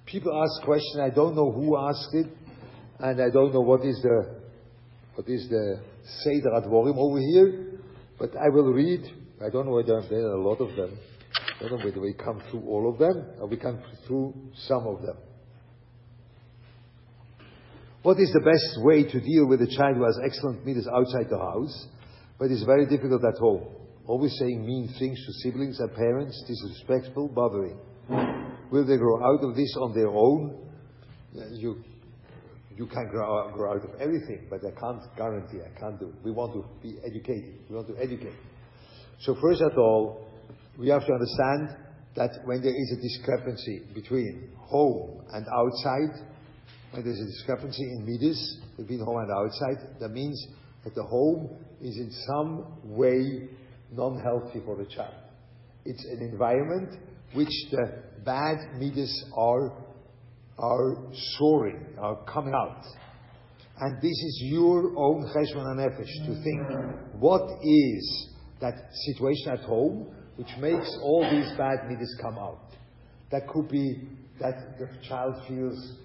People 0.06 0.32
ask 0.44 0.66
questions. 0.66 1.00
I 1.02 1.10
don't 1.10 1.36
know 1.36 1.52
who 1.52 1.78
asked 1.78 2.14
it, 2.14 2.28
and 3.00 3.22
I 3.22 3.30
don't 3.30 3.54
know 3.54 3.62
what 3.62 3.86
is 3.86 4.00
the 4.02 4.42
what 5.16 5.28
is 5.28 5.48
the 5.50 5.80
Seder 6.24 6.52
Advorim 6.56 6.98
over 6.98 7.20
here, 7.20 7.80
but 8.20 8.32
I 8.36 8.50
will 8.50 8.72
read. 8.74 9.02
I 9.46 9.50
don't 9.50 9.66
know 9.66 9.74
whether 9.74 10.02
there 10.10 10.28
are 10.28 10.36
a 10.36 10.42
lot 10.42 10.60
of 10.60 10.76
them. 10.76 10.98
I 11.60 11.70
don't 11.70 11.80
know 11.80 11.86
whether 11.86 12.02
we 12.02 12.14
come 12.14 12.42
through 12.50 12.64
all 12.68 12.92
of 12.92 13.00
them 13.00 13.26
or 13.40 13.48
we 13.48 13.58
come 13.58 13.82
through 14.06 14.34
some 14.56 14.86
of 14.88 15.02
them. 15.02 15.18
What 18.02 18.20
is 18.20 18.32
the 18.34 18.42
best 18.42 18.84
way 18.84 19.04
to 19.04 19.20
deal 19.20 19.48
with 19.48 19.62
a 19.62 19.68
child 19.68 19.96
who 19.96 20.04
has 20.04 20.20
excellent 20.26 20.66
midas 20.66 20.88
outside 20.88 21.30
the 21.30 21.38
house, 21.38 21.88
but 22.38 22.52
is 22.52 22.64
very 22.64 22.86
difficult 22.86 23.24
at 23.24 23.40
home? 23.40 23.64
Always 24.06 24.36
saying 24.38 24.66
mean 24.66 24.94
things 25.00 25.18
to 25.26 25.34
siblings 25.44 25.80
and 25.80 25.94
parents, 25.96 26.44
disrespectful, 26.46 27.30
bothering. 27.30 27.80
Will 28.70 28.86
they 28.86 28.98
grow 28.98 29.24
out 29.24 29.44
of 29.44 29.56
this 29.56 29.74
on 29.80 29.94
their 29.94 30.10
own? 30.10 30.60
You, 31.52 31.82
you 32.76 32.86
can 32.88 33.08
grow, 33.10 33.50
grow 33.54 33.72
out 33.72 33.84
of 33.84 34.02
everything, 34.02 34.48
but 34.50 34.60
I 34.66 34.78
can't 34.78 35.02
guarantee, 35.16 35.60
I 35.62 35.80
can't 35.80 36.00
do. 36.00 36.14
We 36.24 36.32
want 36.32 36.54
to 36.54 36.66
be 36.82 36.98
educated. 37.06 37.60
We 37.70 37.76
want 37.76 37.88
to 37.88 37.98
educate. 37.98 38.36
So 39.22 39.36
first 39.42 39.62
of 39.62 39.78
all, 39.78 40.28
we 40.78 40.90
have 40.90 41.06
to 41.06 41.14
understand 41.14 41.78
that 42.16 42.46
when 42.46 42.62
there 42.62 42.76
is 42.76 42.98
a 42.98 43.02
discrepancy 43.02 43.84
between 43.94 44.50
home 44.58 45.24
and 45.32 45.46
outside, 45.48 46.28
when 46.92 47.04
there's 47.06 47.20
a 47.20 47.26
discrepancy 47.26 47.84
in 47.84 48.06
midas 48.06 48.60
between 48.76 49.00
home 49.00 49.18
and 49.18 49.32
outside, 49.32 50.00
that 50.00 50.10
means 50.10 50.46
that 50.84 50.94
the 50.94 51.04
home 51.04 51.50
is 51.82 51.96
in 51.98 52.12
some 52.28 52.80
way 52.84 53.50
non-healthy 53.96 54.62
for 54.66 54.76
the 54.78 54.86
child. 54.86 55.14
It's 55.86 56.06
an 56.06 56.30
environment 56.32 56.98
which 57.34 57.54
the 57.72 58.04
bad 58.26 58.58
midas 58.80 59.26
are 59.36 59.72
are 60.58 60.96
soaring, 61.38 61.84
are 61.98 62.24
coming 62.26 62.54
out. 62.54 62.86
And 63.80 63.98
this 63.98 64.12
is 64.12 64.42
your 64.46 64.94
own 64.96 65.26
cheshbon 65.34 65.66
and 65.66 65.80
nefesh 65.80 66.28
to 66.28 66.44
think 66.44 67.20
what 67.20 67.42
is 67.64 68.28
that 68.62 68.76
situation 69.08 69.52
at 69.52 69.62
home 69.62 70.16
which 70.36 70.50
makes 70.60 70.96
all 71.02 71.28
these 71.30 71.50
bad 71.58 71.90
midas 71.90 72.16
come 72.22 72.38
out. 72.38 72.70
That 73.32 73.48
could 73.48 73.68
be 73.68 74.08
that 74.40 74.78
the 74.78 74.90
child 75.08 75.36
feels 75.48 75.96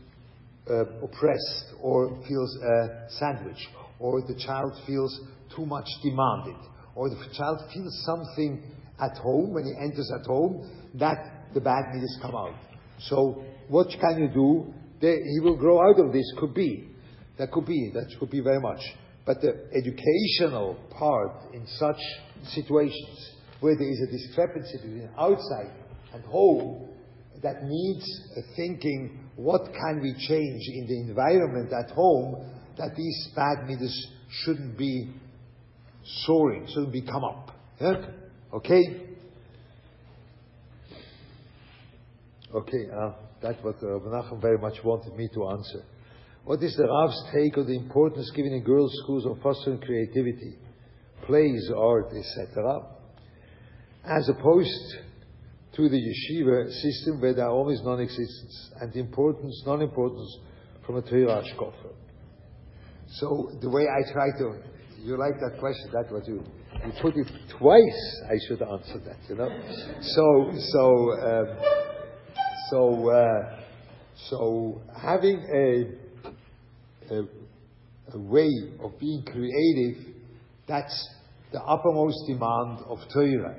uh, 0.70 0.84
oppressed 1.02 1.74
or 1.80 2.18
feels 2.26 2.58
uh, 2.62 3.08
sandwiched 3.10 3.68
or 3.98 4.22
the 4.22 4.34
child 4.34 4.72
feels 4.86 5.20
too 5.54 5.66
much 5.66 5.86
demanded 6.02 6.56
or 6.98 7.08
the 7.08 7.16
child 7.32 7.60
feels 7.72 8.04
something 8.04 8.60
at 9.00 9.16
home 9.18 9.54
when 9.54 9.64
he 9.64 9.72
enters 9.80 10.10
at 10.12 10.26
home 10.26 10.68
that 10.94 11.46
the 11.54 11.60
bad 11.60 11.94
midas 11.94 12.18
come 12.20 12.34
out. 12.34 12.56
So 12.98 13.44
what 13.68 13.86
can 14.00 14.20
you 14.20 14.28
do? 14.28 14.74
he 15.00 15.38
will 15.40 15.56
grow 15.56 15.80
out 15.80 16.00
of 16.04 16.12
this. 16.12 16.24
Could 16.40 16.54
be. 16.54 16.88
That 17.38 17.52
could 17.52 17.66
be. 17.66 17.92
That 17.94 18.12
could 18.18 18.30
be 18.30 18.40
very 18.40 18.60
much. 18.60 18.80
But 19.24 19.40
the 19.40 19.68
educational 19.72 20.76
part 20.90 21.54
in 21.54 21.64
such 21.78 22.00
situations 22.52 23.30
where 23.60 23.76
there 23.76 23.88
is 23.88 24.00
a 24.08 24.10
discrepancy 24.10 24.78
between 24.78 25.08
outside 25.16 25.70
and 26.12 26.24
home 26.24 26.88
that 27.44 27.62
needs 27.62 28.04
thinking 28.56 29.20
what 29.36 29.72
can 29.72 30.00
we 30.02 30.14
change 30.26 30.62
in 30.74 30.86
the 30.88 31.10
environment 31.10 31.72
at 31.72 31.94
home 31.94 32.50
that 32.76 32.96
these 32.96 33.28
bad 33.36 33.68
midas 33.68 34.08
shouldn't 34.42 34.76
be 34.76 35.12
soaring, 36.24 36.66
So 36.68 36.88
we 36.92 37.02
come 37.02 37.24
up. 37.24 37.50
Yeah? 37.80 38.06
Okay? 38.54 38.82
Okay, 42.54 42.88
uh, 42.90 43.12
that's 43.42 43.62
what 43.62 43.76
uh, 43.76 44.00
Menachem 44.00 44.40
very 44.40 44.58
much 44.58 44.82
wanted 44.82 45.14
me 45.16 45.28
to 45.34 45.48
answer. 45.48 45.84
What 46.44 46.62
is 46.62 46.74
the 46.76 46.84
Rav's 46.84 47.22
take 47.34 47.58
on 47.58 47.66
the 47.66 47.76
importance 47.76 48.30
given 48.34 48.52
in 48.54 48.64
girls' 48.64 48.98
schools 49.02 49.26
of 49.26 49.38
fostering 49.42 49.80
creativity, 49.80 50.56
plays, 51.26 51.70
art, 51.76 52.06
etc., 52.06 52.86
as 54.04 54.30
opposed 54.30 54.96
to 55.76 55.88
the 55.90 55.96
yeshiva 55.96 56.70
system 56.72 57.20
where 57.20 57.34
there 57.34 57.44
are 57.44 57.50
always 57.50 57.82
non-existence 57.82 58.70
and 58.80 58.96
importance, 58.96 59.62
non-importance 59.66 60.38
from 60.86 60.96
a 60.96 61.02
Torah? 61.02 61.44
So 63.08 63.50
the 63.60 63.68
way 63.68 63.82
I 63.82 64.10
try 64.10 64.26
to, 64.38 64.58
you 65.04 65.16
like 65.16 65.38
that 65.40 65.58
question, 65.58 65.90
that's 65.92 66.10
what 66.10 66.26
you, 66.26 66.42
you 66.84 66.92
put 67.00 67.16
it 67.16 67.30
twice, 67.58 68.22
I 68.28 68.34
should 68.46 68.62
answer 68.62 68.98
that, 69.06 69.18
you 69.28 69.36
know? 69.36 69.48
So, 70.00 70.52
so, 70.72 71.12
um, 71.22 71.58
so, 72.70 73.10
uh, 73.10 73.60
so 74.28 74.82
having 75.00 75.38
a, 75.54 77.14
a, 77.14 77.22
a, 78.14 78.18
way 78.18 78.50
of 78.80 78.98
being 78.98 79.22
creative, 79.24 80.14
that's 80.66 81.08
the 81.52 81.62
uppermost 81.62 82.18
demand 82.26 82.80
of 82.86 82.98
Torah. 83.12 83.56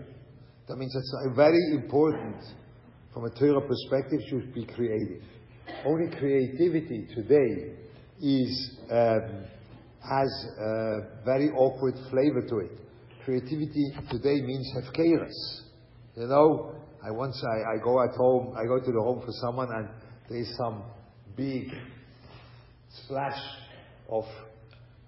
That 0.67 0.77
means 0.77 0.95
it's 0.95 1.15
very 1.35 1.73
important 1.73 2.35
from 3.13 3.25
a 3.25 3.29
Torah 3.31 3.61
perspective 3.65 4.19
to 4.29 4.41
be 4.53 4.65
creative. 4.65 5.23
Only 5.85 6.15
creativity 6.15 7.07
today 7.15 7.73
is 8.21 8.77
um, 8.91 9.45
has 10.01 10.45
a 10.59 11.23
very 11.25 11.49
awkward 11.51 11.95
flavor 12.09 12.41
to 12.47 12.57
it. 12.59 12.71
Creativity 13.25 13.91
today 14.09 14.41
means 14.41 14.71
have 14.75 14.93
hefkeras. 14.93 15.61
You 16.15 16.27
know, 16.27 16.75
I 17.03 17.11
once 17.11 17.41
I, 17.43 17.75
I 17.75 17.83
go 17.83 18.01
at 18.03 18.15
home, 18.15 18.55
I 18.57 18.65
go 18.65 18.79
to 18.79 18.91
the 18.91 19.01
home 19.01 19.21
for 19.21 19.31
someone 19.41 19.69
and 19.71 19.89
there 20.29 20.39
is 20.39 20.55
some 20.57 20.83
big 21.35 21.71
splash 23.03 23.39
of 24.09 24.25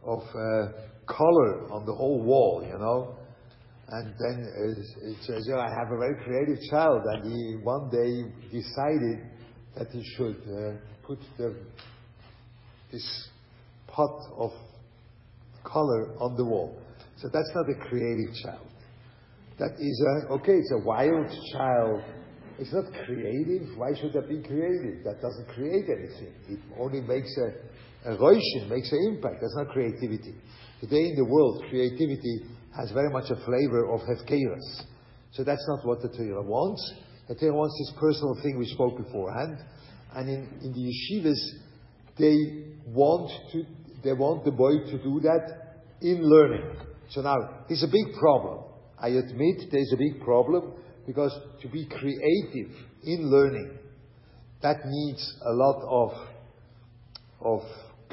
of 0.03 0.21
uh, 0.21 0.71
color 1.07 1.71
on 1.71 1.85
the 1.85 1.93
whole 1.93 2.21
wall, 2.21 2.63
you 2.65 2.77
know. 2.77 3.17
And 3.89 4.13
then 4.17 4.47
it 5.01 5.17
says, 5.23 5.45
you 5.45 5.53
know, 5.53 5.59
I 5.59 5.69
have 5.69 5.91
a 5.91 5.97
very 5.97 6.15
creative 6.23 6.57
child, 6.69 7.01
and 7.05 7.23
he 7.25 7.57
one 7.61 7.89
day 7.89 8.23
decided 8.49 9.19
that 9.75 9.87
he 9.91 10.01
should 10.15 10.37
uh, 10.47 10.77
put 11.05 11.19
the, 11.37 11.55
this 12.91 13.27
pot 13.87 14.21
of 14.37 14.51
color 15.63 16.13
on 16.19 16.35
the 16.37 16.45
wall. 16.45 16.77
So 17.17 17.29
that's 17.31 17.51
not 17.53 17.65
a 17.69 17.89
creative 17.89 18.33
child. 18.43 18.67
That 19.59 19.77
is 19.77 20.05
a, 20.07 20.33
okay, 20.33 20.53
it's 20.53 20.71
a 20.71 20.83
wild 20.83 21.29
child. 21.53 22.01
It's 22.57 22.73
not 22.73 22.85
creative. 23.05 23.77
Why 23.77 23.93
should 23.99 24.13
that 24.13 24.27
be 24.27 24.41
creative? 24.41 25.03
That 25.03 25.21
doesn't 25.21 25.47
create 25.53 25.85
anything. 25.85 26.33
It 26.49 26.59
only 26.79 27.01
makes 27.01 27.29
a, 27.37 28.11
a 28.11 28.17
roishin, 28.17 28.69
makes 28.69 28.91
an 28.91 29.15
impact. 29.15 29.41
That's 29.41 29.55
not 29.55 29.69
creativity. 29.69 30.35
Today 30.79 31.09
in 31.09 31.15
the 31.15 31.25
world, 31.25 31.63
creativity 31.69 32.41
has 32.75 32.91
very 32.91 33.11
much 33.11 33.29
a 33.29 33.35
flavor 33.45 33.91
of 33.93 34.01
hefkeras. 34.01 34.83
So 35.31 35.43
that's 35.43 35.65
not 35.67 35.85
what 35.85 36.01
the 36.01 36.09
Torah 36.09 36.41
wants. 36.41 36.93
The 37.27 37.35
Torah 37.35 37.53
wants 37.53 37.75
this 37.77 37.99
personal 37.99 38.35
thing 38.41 38.57
we 38.57 38.65
spoke 38.65 38.97
beforehand. 38.97 39.57
And 40.15 40.29
in, 40.29 40.49
in 40.61 40.73
the 40.73 40.91
yeshivas, 40.91 41.39
they 42.17 42.65
want 42.87 43.31
to, 43.53 43.63
they 44.03 44.13
want 44.13 44.45
the 44.45 44.51
boy 44.51 44.71
to 44.91 44.97
do 45.03 45.19
that 45.21 45.83
in 46.01 46.23
learning. 46.23 46.77
So 47.09 47.21
now, 47.21 47.37
it's 47.69 47.83
a 47.83 47.87
big 47.87 48.15
problem. 48.19 48.63
I 48.99 49.09
admit 49.09 49.69
there's 49.71 49.91
a 49.93 49.97
big 49.97 50.21
problem 50.23 50.73
because 51.05 51.33
to 51.61 51.67
be 51.67 51.85
creative 51.85 52.71
in 53.03 53.29
learning, 53.29 53.77
that 54.61 54.77
needs 54.85 55.37
a 55.45 55.53
lot 55.53 55.81
of, 55.89 56.11
of 57.41 57.61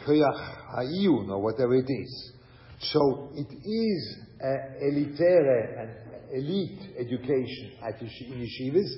koyach 0.07 0.57
ha'iyun 0.75 1.29
or 1.29 1.43
whatever 1.43 1.75
it 1.75 1.87
is. 1.89 2.33
So 2.81 3.31
it 3.35 3.53
is 3.53 4.17
elitaire 4.41 5.81
and 5.81 5.91
elite 6.33 6.81
education 6.99 7.73
at 7.83 8.01
in 8.01 8.09
yeshivas 8.09 8.89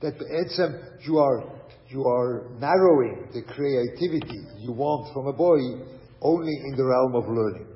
that 0.00 0.14
etzem 0.18 1.06
you 1.06 1.18
are 1.18 1.44
you 1.88 2.04
are 2.04 2.48
narrowing 2.58 3.28
the 3.34 3.42
creativity 3.42 4.40
you 4.58 4.72
want 4.72 5.12
from 5.12 5.26
a 5.26 5.32
boy 5.32 5.58
only 6.26 6.54
in 6.66 6.76
the 6.76 6.84
realm 6.84 7.14
of 7.14 7.28
learning. 7.28 7.66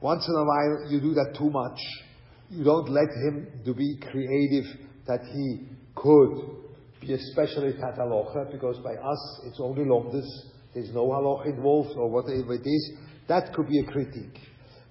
Once 0.00 0.24
in 0.28 0.34
a 0.34 0.44
while, 0.44 0.90
you 0.90 1.00
do 1.00 1.14
that 1.14 1.34
too 1.36 1.50
much. 1.50 1.78
You 2.48 2.62
don't 2.62 2.88
let 2.88 3.10
him 3.26 3.48
to 3.64 3.74
be 3.74 3.98
creative 4.10 4.64
that 5.06 5.20
he 5.34 5.66
could 5.96 6.58
be 7.00 7.12
a 7.14 7.18
specialist 7.32 7.78
because 8.52 8.78
by 8.78 8.94
us, 8.94 9.40
it's 9.44 9.58
only 9.60 9.84
lomdus. 9.84 10.28
There's 10.74 10.94
no 10.94 11.06
halacha 11.08 11.46
involved, 11.46 11.96
or 11.96 12.10
whatever 12.10 12.54
it 12.54 12.66
is. 12.66 12.92
That 13.28 13.52
could 13.54 13.68
be 13.68 13.80
a 13.80 13.84
critique. 13.84 14.38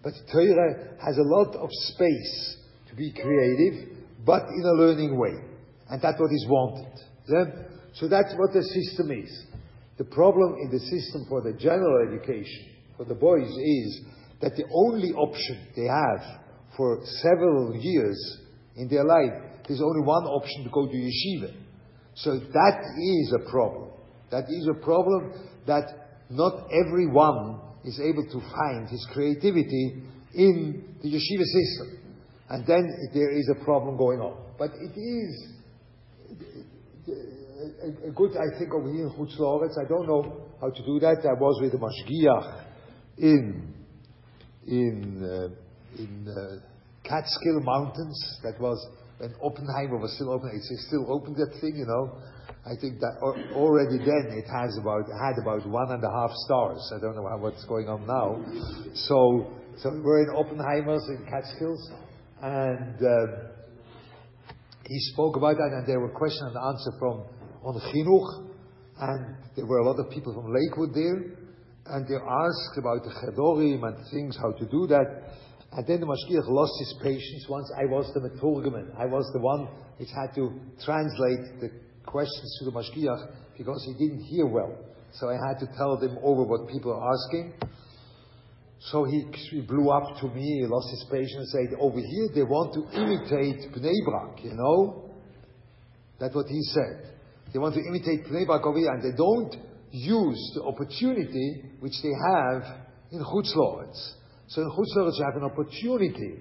But 0.03 0.13
Torah 0.31 0.97
has 1.03 1.17
a 1.17 1.23
lot 1.23 1.55
of 1.55 1.69
space 1.71 2.57
to 2.89 2.95
be 2.95 3.13
creative, 3.13 3.89
but 4.25 4.43
in 4.43 4.63
a 4.65 4.73
learning 4.73 5.17
way. 5.17 5.35
And 5.89 6.01
that's 6.01 6.19
what 6.19 6.31
is 6.31 6.45
wanted. 6.49 6.93
Yeah? 7.27 7.45
So 7.93 8.07
that's 8.07 8.33
what 8.37 8.53
the 8.53 8.63
system 8.63 9.11
is. 9.11 9.45
The 9.97 10.05
problem 10.05 10.55
in 10.61 10.69
the 10.71 10.79
system 10.79 11.25
for 11.27 11.41
the 11.41 11.53
general 11.53 12.07
education, 12.07 12.76
for 12.97 13.05
the 13.05 13.15
boys, 13.15 13.47
is 13.47 14.01
that 14.41 14.55
the 14.55 14.65
only 14.73 15.13
option 15.13 15.67
they 15.75 15.85
have 15.85 16.41
for 16.75 16.99
several 17.21 17.75
years 17.75 18.37
in 18.75 18.87
their 18.87 19.03
life, 19.03 19.33
there's 19.67 19.81
only 19.81 20.01
one 20.01 20.23
option 20.25 20.63
to 20.63 20.69
go 20.69 20.87
to 20.87 20.93
yeshiva. 20.93 21.53
So 22.15 22.39
that 22.39 22.79
is 22.97 23.33
a 23.33 23.49
problem. 23.49 23.89
That 24.31 24.45
is 24.49 24.67
a 24.69 24.83
problem 24.83 25.33
that 25.65 25.85
not 26.29 26.67
everyone 26.71 27.61
is 27.83 27.99
able 27.99 28.25
to 28.25 28.39
find 28.39 28.89
his 28.89 29.05
creativity 29.13 30.03
in 30.33 30.95
the 31.01 31.09
yeshiva 31.09 31.43
system. 31.43 31.99
And 32.49 32.65
then 32.65 32.87
there 33.13 33.31
is 33.31 33.49
a 33.59 33.63
problem 33.63 33.97
going 33.97 34.19
on. 34.19 34.37
But 34.57 34.71
it 34.71 34.97
is 34.97 35.53
a, 38.07 38.11
good, 38.11 38.31
I 38.37 38.57
think, 38.57 38.73
over 38.73 38.91
here 38.91 39.07
in 39.07 39.11
I 39.11 39.87
don't 39.87 40.07
know 40.07 40.47
how 40.61 40.69
to 40.69 40.85
do 40.85 40.99
that. 40.99 41.25
I 41.25 41.33
was 41.39 41.59
with 41.61 41.71
the 41.71 41.77
Mashgiach 41.77 42.66
in, 43.17 43.73
in, 44.67 45.23
uh, 45.23 46.01
in 46.01 46.27
uh, 46.27 46.59
Catskill 47.03 47.61
Mountains. 47.61 48.39
That 48.43 48.59
was 48.59 48.77
when 49.17 49.33
Oppenheimer 49.41 49.97
was 49.97 50.13
still 50.15 50.31
open. 50.31 50.51
It's 50.53 50.87
still 50.87 51.11
open, 51.11 51.33
that 51.33 51.59
thing, 51.59 51.75
you 51.75 51.85
know. 51.85 52.19
I 52.65 52.75
think 52.81 52.99
that 52.99 53.15
already 53.55 53.97
then 53.97 54.37
it 54.37 54.45
has 54.51 54.77
about, 54.77 55.07
had 55.07 55.39
about 55.41 55.65
one 55.67 55.91
and 55.91 56.03
a 56.03 56.11
half 56.11 56.31
stars. 56.45 56.91
I 56.95 56.99
don't 56.99 57.15
know 57.15 57.23
what's 57.39 57.63
going 57.65 57.87
on 57.87 58.05
now. 58.05 58.43
So, 58.93 59.53
so 59.77 59.89
we're 60.03 60.23
in 60.23 60.35
Oppenheimer's 60.35 61.07
in 61.07 61.25
Catskills, 61.31 61.91
and 62.41 62.95
uh, 62.99 63.47
he 64.85 64.99
spoke 65.13 65.37
about 65.37 65.55
that, 65.55 65.71
and 65.79 65.87
there 65.87 65.99
were 65.99 66.09
question 66.09 66.47
and 66.47 66.57
answer 66.57 66.91
from 66.99 67.23
on 67.63 67.79
Chinuch, 67.87 68.51
and 68.99 69.35
there 69.55 69.65
were 69.65 69.79
a 69.79 69.85
lot 69.85 69.99
of 69.99 70.11
people 70.11 70.33
from 70.33 70.53
Lakewood 70.53 70.93
there, 70.93 71.36
and 71.89 72.07
they 72.07 72.15
asked 72.15 72.77
about 72.77 73.03
the 73.03 73.11
Chedorim 73.19 73.83
and 73.83 73.97
things, 74.11 74.37
how 74.37 74.51
to 74.51 74.65
do 74.65 74.87
that. 74.87 75.05
And 75.71 75.85
then 75.85 75.99
the 75.99 76.07
Mashgiach 76.07 76.47
lost 76.47 76.73
his 76.79 76.95
patience 77.03 77.45
once 77.49 77.71
I 77.77 77.85
was 77.85 78.11
the 78.13 78.21
Meturgeman. 78.21 78.95
I 78.97 79.05
was 79.05 79.29
the 79.33 79.39
one 79.39 79.67
which 79.97 80.09
had 80.15 80.33
to 80.35 80.59
translate 80.83 81.59
the 81.59 81.69
questions 82.05 82.57
to 82.59 82.65
the 82.65 82.71
Mashgiach 82.71 83.57
because 83.57 83.83
he 83.85 83.93
didn't 83.93 84.23
hear 84.23 84.45
well. 84.45 84.75
So 85.13 85.29
I 85.29 85.37
had 85.47 85.59
to 85.59 85.67
tell 85.77 85.97
them 85.97 86.17
over 86.23 86.43
what 86.43 86.69
people 86.69 86.93
are 86.93 87.13
asking. 87.13 87.53
So 88.79 89.03
he, 89.05 89.25
he 89.49 89.61
blew 89.61 89.89
up 89.89 90.19
to 90.21 90.27
me, 90.29 90.61
he 90.61 90.65
lost 90.65 90.91
his 90.91 91.05
patience, 91.11 91.53
and 91.53 91.69
said, 91.69 91.79
over 91.79 91.99
here 91.99 92.29
they 92.33 92.43
want 92.43 92.73
to 92.75 92.81
imitate 92.95 93.73
Bnei 93.73 94.05
Brak, 94.05 94.43
you 94.43 94.53
know? 94.53 95.11
That's 96.19 96.35
what 96.35 96.47
he 96.47 96.61
said. 96.61 97.17
They 97.51 97.59
want 97.59 97.75
to 97.75 97.81
imitate 97.81 98.25
Bnei 98.25 98.45
Brak 98.45 98.65
over 98.65 98.77
here, 98.77 98.91
and 98.91 99.01
they 99.01 99.17
don't 99.17 99.55
use 99.91 100.51
the 100.55 100.63
opportunity 100.63 101.66
which 101.79 101.93
they 102.03 102.13
have 102.33 102.63
in 103.11 103.19
Chutz 103.19 103.53
So 104.47 104.61
in 104.61 104.69
Chutz 104.71 105.17
you 105.17 105.25
have 105.25 105.35
an 105.35 105.43
opportunity 105.43 106.39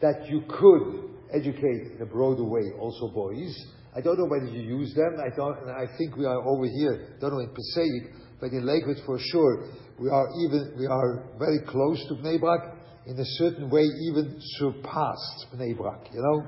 that 0.00 0.28
you 0.28 0.42
could 0.48 1.16
educate 1.32 1.96
in 1.96 1.98
a 2.02 2.06
broader 2.06 2.44
way 2.44 2.72
also 2.78 3.08
boys. 3.08 3.54
I 3.96 4.00
don't 4.00 4.18
know 4.18 4.26
whether 4.26 4.46
you 4.46 4.78
use 4.78 4.94
them. 4.94 5.16
I 5.18 5.34
don't, 5.34 5.56
I 5.70 5.86
think 5.96 6.16
we 6.16 6.26
are 6.26 6.46
over 6.46 6.66
here, 6.66 7.16
don't 7.20 7.32
know 7.32 7.40
in 7.40 7.48
Passaic, 7.48 8.12
but 8.40 8.50
in 8.52 8.66
Lakewood 8.66 8.98
for 9.06 9.18
sure, 9.18 9.68
we 9.98 10.10
are 10.10 10.28
even, 10.44 10.74
we 10.78 10.86
are 10.86 11.24
very 11.38 11.60
close 11.66 12.04
to 12.08 12.14
Bnei 12.16 12.38
Brak, 12.38 12.76
in 13.06 13.18
a 13.18 13.24
certain 13.24 13.70
way 13.70 13.84
even 14.10 14.36
surpassed 14.58 15.46
Bnei 15.54 15.70
you 16.12 16.20
know? 16.20 16.44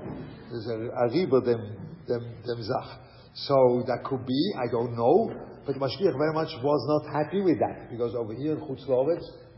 There's 0.51 0.67
a, 0.67 0.75
a 0.75 1.09
riba 1.09 1.43
dem, 1.43 1.77
dem, 2.07 2.35
dem 2.45 2.63
Zach. 2.63 2.99
So 3.33 3.83
that 3.87 4.03
could 4.03 4.25
be, 4.25 4.53
I 4.57 4.69
don't 4.69 4.95
know, 4.95 5.31
but 5.69 5.77
Mashgiach 5.77 6.17
very 6.17 6.33
much 6.33 6.49
was 6.63 6.81
not 6.87 7.13
happy 7.13 7.41
with 7.41 7.59
that, 7.59 7.91
because 7.91 8.15
over 8.15 8.33
here 8.33 8.53
in 8.53 8.59
Chutz 8.61 8.87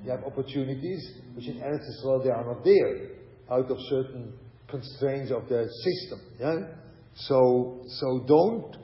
you 0.04 0.12
have 0.12 0.26
opportunities 0.26 1.10
which 1.36 1.48
in 1.48 1.56
Eretz 1.56 1.88
Yisrael 1.88 2.22
they 2.22 2.30
are 2.30 2.44
not 2.44 2.66
there, 2.66 3.12
out 3.50 3.72
of 3.72 3.78
certain 3.88 4.34
constraints 4.68 5.32
of 5.32 5.48
the 5.48 5.70
system. 5.86 6.20
Yeah? 6.38 6.56
So, 7.16 7.80
so 7.88 8.26
don't, 8.28 8.76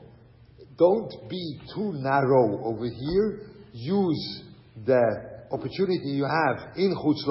don't 0.78 1.28
be 1.28 1.60
too 1.74 1.92
narrow 1.96 2.64
over 2.64 2.86
here. 2.86 3.42
Use 3.74 4.44
the 4.86 5.04
opportunity 5.52 6.08
you 6.08 6.24
have 6.24 6.76
in 6.76 6.94
Chutz 6.96 7.26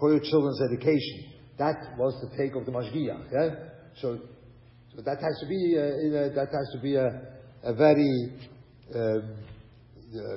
for 0.00 0.10
your 0.10 0.20
children's 0.20 0.60
education. 0.62 1.30
That 1.58 1.96
was 1.96 2.20
the 2.22 2.36
take 2.36 2.56
of 2.56 2.66
the 2.66 2.72
Mashgiach. 2.72 3.30
Yeah? 3.30 3.54
So, 4.00 4.18
so 4.96 5.02
that 5.02 5.18
has 5.20 5.38
to 5.42 5.46
be, 5.46 5.76
uh, 5.78 6.26
a, 6.26 6.30
that 6.34 6.48
has 6.50 6.72
to 6.74 6.80
be 6.82 6.96
a, 6.96 7.08
a 7.62 7.72
very 7.72 8.32
uh, 8.34 8.51
Um, 8.94 9.36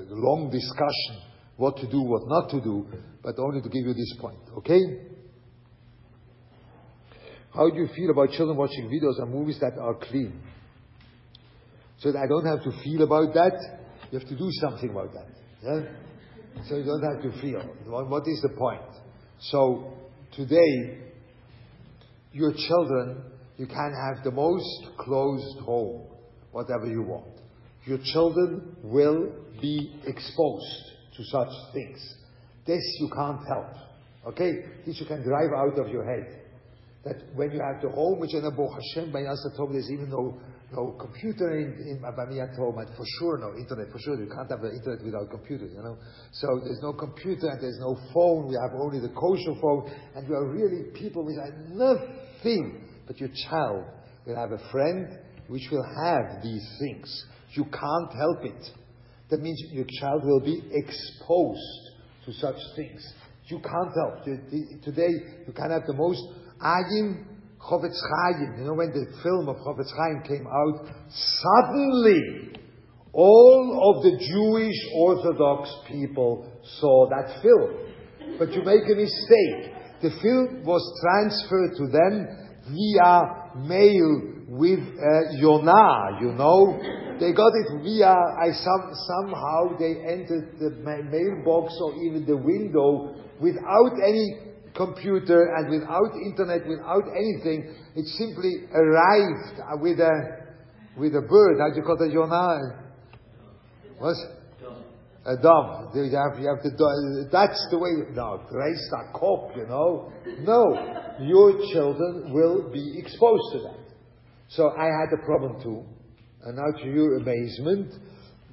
long 0.09 0.49
discussion 0.49 1.31
what 1.57 1.77
to 1.77 1.87
do, 1.89 2.01
what 2.01 2.27
not 2.27 2.49
to 2.49 2.61
do, 2.61 2.85
but 3.23 3.35
only 3.39 3.61
to 3.61 3.69
give 3.69 3.85
you 3.85 3.93
this 3.93 4.13
point. 4.19 4.39
Okay? 4.57 4.79
How 7.53 7.69
do 7.69 7.77
you 7.77 7.87
feel 7.95 8.09
about 8.11 8.31
children 8.31 8.57
watching 8.57 8.89
videos 8.89 9.21
and 9.21 9.31
movies 9.31 9.57
that 9.61 9.79
are 9.79 9.95
clean? 9.95 10.41
So 11.99 12.11
that 12.11 12.19
I 12.19 12.27
don't 12.27 12.45
have 12.45 12.63
to 12.63 12.83
feel 12.83 13.03
about 13.03 13.33
that, 13.33 13.53
you 14.11 14.19
have 14.19 14.27
to 14.27 14.37
do 14.37 14.49
something 14.61 14.89
about 14.89 15.13
that. 15.13 15.27
Yeah? 15.63 15.81
So 16.67 16.75
you 16.75 16.83
don't 16.83 17.03
have 17.03 17.23
to 17.23 17.41
feel. 17.41 17.61
What 17.85 18.27
is 18.27 18.41
the 18.41 18.55
point? 18.57 18.81
So 19.39 19.93
today, 20.35 20.99
your 22.33 22.53
children, 22.53 23.23
you 23.57 23.67
can 23.67 23.93
have 24.07 24.23
the 24.25 24.31
most 24.31 24.97
closed 24.97 25.59
home, 25.59 26.07
whatever 26.51 26.87
you 26.87 27.03
want. 27.03 27.34
Your 27.85 27.99
children 28.13 28.75
will 28.83 29.31
be 29.61 29.93
exposed 30.05 30.83
to 31.17 31.23
such 31.25 31.49
things. 31.73 32.15
This 32.65 32.81
you 32.99 33.09
can't 33.15 33.45
help. 33.47 33.75
Okay? 34.27 34.53
This 34.85 34.99
you 34.99 35.05
can 35.05 35.23
drive 35.23 35.51
out 35.55 35.77
of 35.79 35.89
your 35.89 36.03
head 36.03 36.45
that 37.05 37.21
when 37.35 37.51
you 37.51 37.61
have 37.61 37.81
the 37.81 37.89
home, 37.89 38.19
which 38.19 38.33
in 38.33 38.43
a 38.43 38.49
Baruch 38.49 38.81
Hashem, 38.81 39.11
by 39.11 39.19
Yasatom, 39.19 39.71
there's 39.71 39.91
even 39.91 40.09
no, 40.09 40.41
no 40.73 40.97
computer 40.99 41.55
in, 41.55 41.77
in 41.85 42.01
Abamiyat 42.01 42.57
home, 42.57 42.79
and 42.79 42.89
for 42.97 43.05
sure 43.19 43.37
no 43.37 43.55
internet, 43.55 43.91
for 43.91 43.99
sure 43.99 44.19
you 44.19 44.27
can't 44.27 44.49
have 44.49 44.61
the 44.61 44.73
internet 44.73 45.05
without 45.05 45.29
computer, 45.29 45.65
you 45.65 45.83
know. 45.83 45.97
So 46.31 46.59
there's 46.65 46.81
no 46.81 46.93
computer 46.93 47.47
and 47.47 47.61
there's 47.61 47.77
no 47.79 47.95
phone, 48.11 48.49
we 48.49 48.57
have 48.57 48.73
only 48.73 48.99
the 48.99 49.13
kosher 49.13 49.53
phone, 49.61 49.93
and 50.15 50.27
we 50.27 50.33
are 50.33 50.49
really 50.49 50.89
people 50.97 51.23
with 51.23 51.37
nothing, 51.69 52.89
but 53.05 53.19
your 53.19 53.29
child 53.47 53.85
will 54.25 54.35
have 54.35 54.51
a 54.51 54.71
friend 54.71 55.19
which 55.47 55.69
will 55.71 55.85
have 56.03 56.41
these 56.41 56.67
things. 56.79 57.25
You 57.55 57.63
can't 57.65 58.11
help 58.13 58.43
it. 58.43 58.69
That 59.29 59.41
means 59.41 59.61
your 59.71 59.85
child 59.99 60.23
will 60.23 60.41
be 60.41 60.61
exposed 60.71 61.89
to 62.25 62.33
such 62.33 62.57
things. 62.75 63.13
You 63.47 63.59
can't 63.59 63.91
help. 63.95 64.25
Today, 64.83 65.09
you 65.47 65.53
can 65.53 65.71
have 65.71 65.85
the 65.87 65.93
most 65.93 66.21
Ayin 66.61 67.25
Chofetz 67.59 67.99
Chaim. 67.99 68.55
You 68.59 68.65
know, 68.65 68.73
when 68.73 68.89
the 68.89 69.05
film 69.23 69.49
of 69.49 69.57
Chofetz 69.57 69.91
Chaim 69.95 70.21
came 70.27 70.45
out, 70.47 70.85
suddenly 71.09 72.53
all 73.13 73.95
of 73.95 74.03
the 74.03 74.17
Jewish 74.17 74.75
Orthodox 74.95 75.69
people 75.87 76.51
saw 76.79 77.07
that 77.09 77.41
film. 77.41 78.37
But 78.37 78.51
you 78.51 78.63
make 78.63 78.83
a 78.91 78.95
mistake. 78.95 79.73
The 80.01 80.11
film 80.21 80.63
was 80.65 80.83
transferred 81.01 81.77
to 81.77 81.87
them 81.87 82.27
via 82.67 83.67
mail 83.67 84.34
with 84.47 84.79
uh, 84.79 85.31
Yonah, 85.37 86.19
you 86.21 86.33
know. 86.33 86.77
They 87.19 87.31
got 87.33 87.51
it 87.55 87.83
via, 87.83 88.13
I 88.13 88.51
some, 88.51 88.91
somehow 89.07 89.77
they 89.79 89.95
entered 90.05 90.59
the 90.59 90.69
mailbox 90.83 91.73
or 91.81 91.95
even 92.03 92.25
the 92.27 92.37
window 92.37 93.15
without 93.39 93.93
any 94.03 94.45
computer 94.75 95.55
and 95.55 95.69
without 95.71 96.11
internet, 96.25 96.67
without 96.67 97.03
anything. 97.15 97.73
It 97.95 98.05
simply 98.17 98.67
arrived 98.73 99.81
with 99.81 99.99
a, 99.99 100.13
with 100.97 101.15
a 101.15 101.21
bird. 101.21 101.59
How 101.59 101.69
do 101.69 101.77
you 101.77 101.83
call 101.83 101.97
that, 101.97 102.11
Jonah? 102.11 102.83
What? 103.97 104.15
A 105.27 105.41
dove. 105.41 105.95
You 105.95 106.03
have, 106.03 106.39
you 106.39 106.47
have 106.47 106.61
to, 106.61 107.29
that's 107.31 107.67
the 107.71 107.79
way, 107.79 107.89
no, 108.13 108.43
raise 108.51 108.91
a 108.93 109.17
cop, 109.17 109.55
you 109.57 109.65
know. 109.65 110.11
No. 110.41 111.15
Your 111.19 111.53
children 111.73 112.31
will 112.31 112.69
be 112.71 112.99
exposed 112.99 113.53
to 113.53 113.59
that. 113.63 113.84
So 114.49 114.71
I 114.77 114.85
had 114.85 115.13
a 115.13 115.25
problem 115.25 115.61
too. 115.61 115.83
And 116.43 116.57
now 116.57 116.71
to 116.79 116.85
your 116.85 117.17
amazement, 117.17 117.93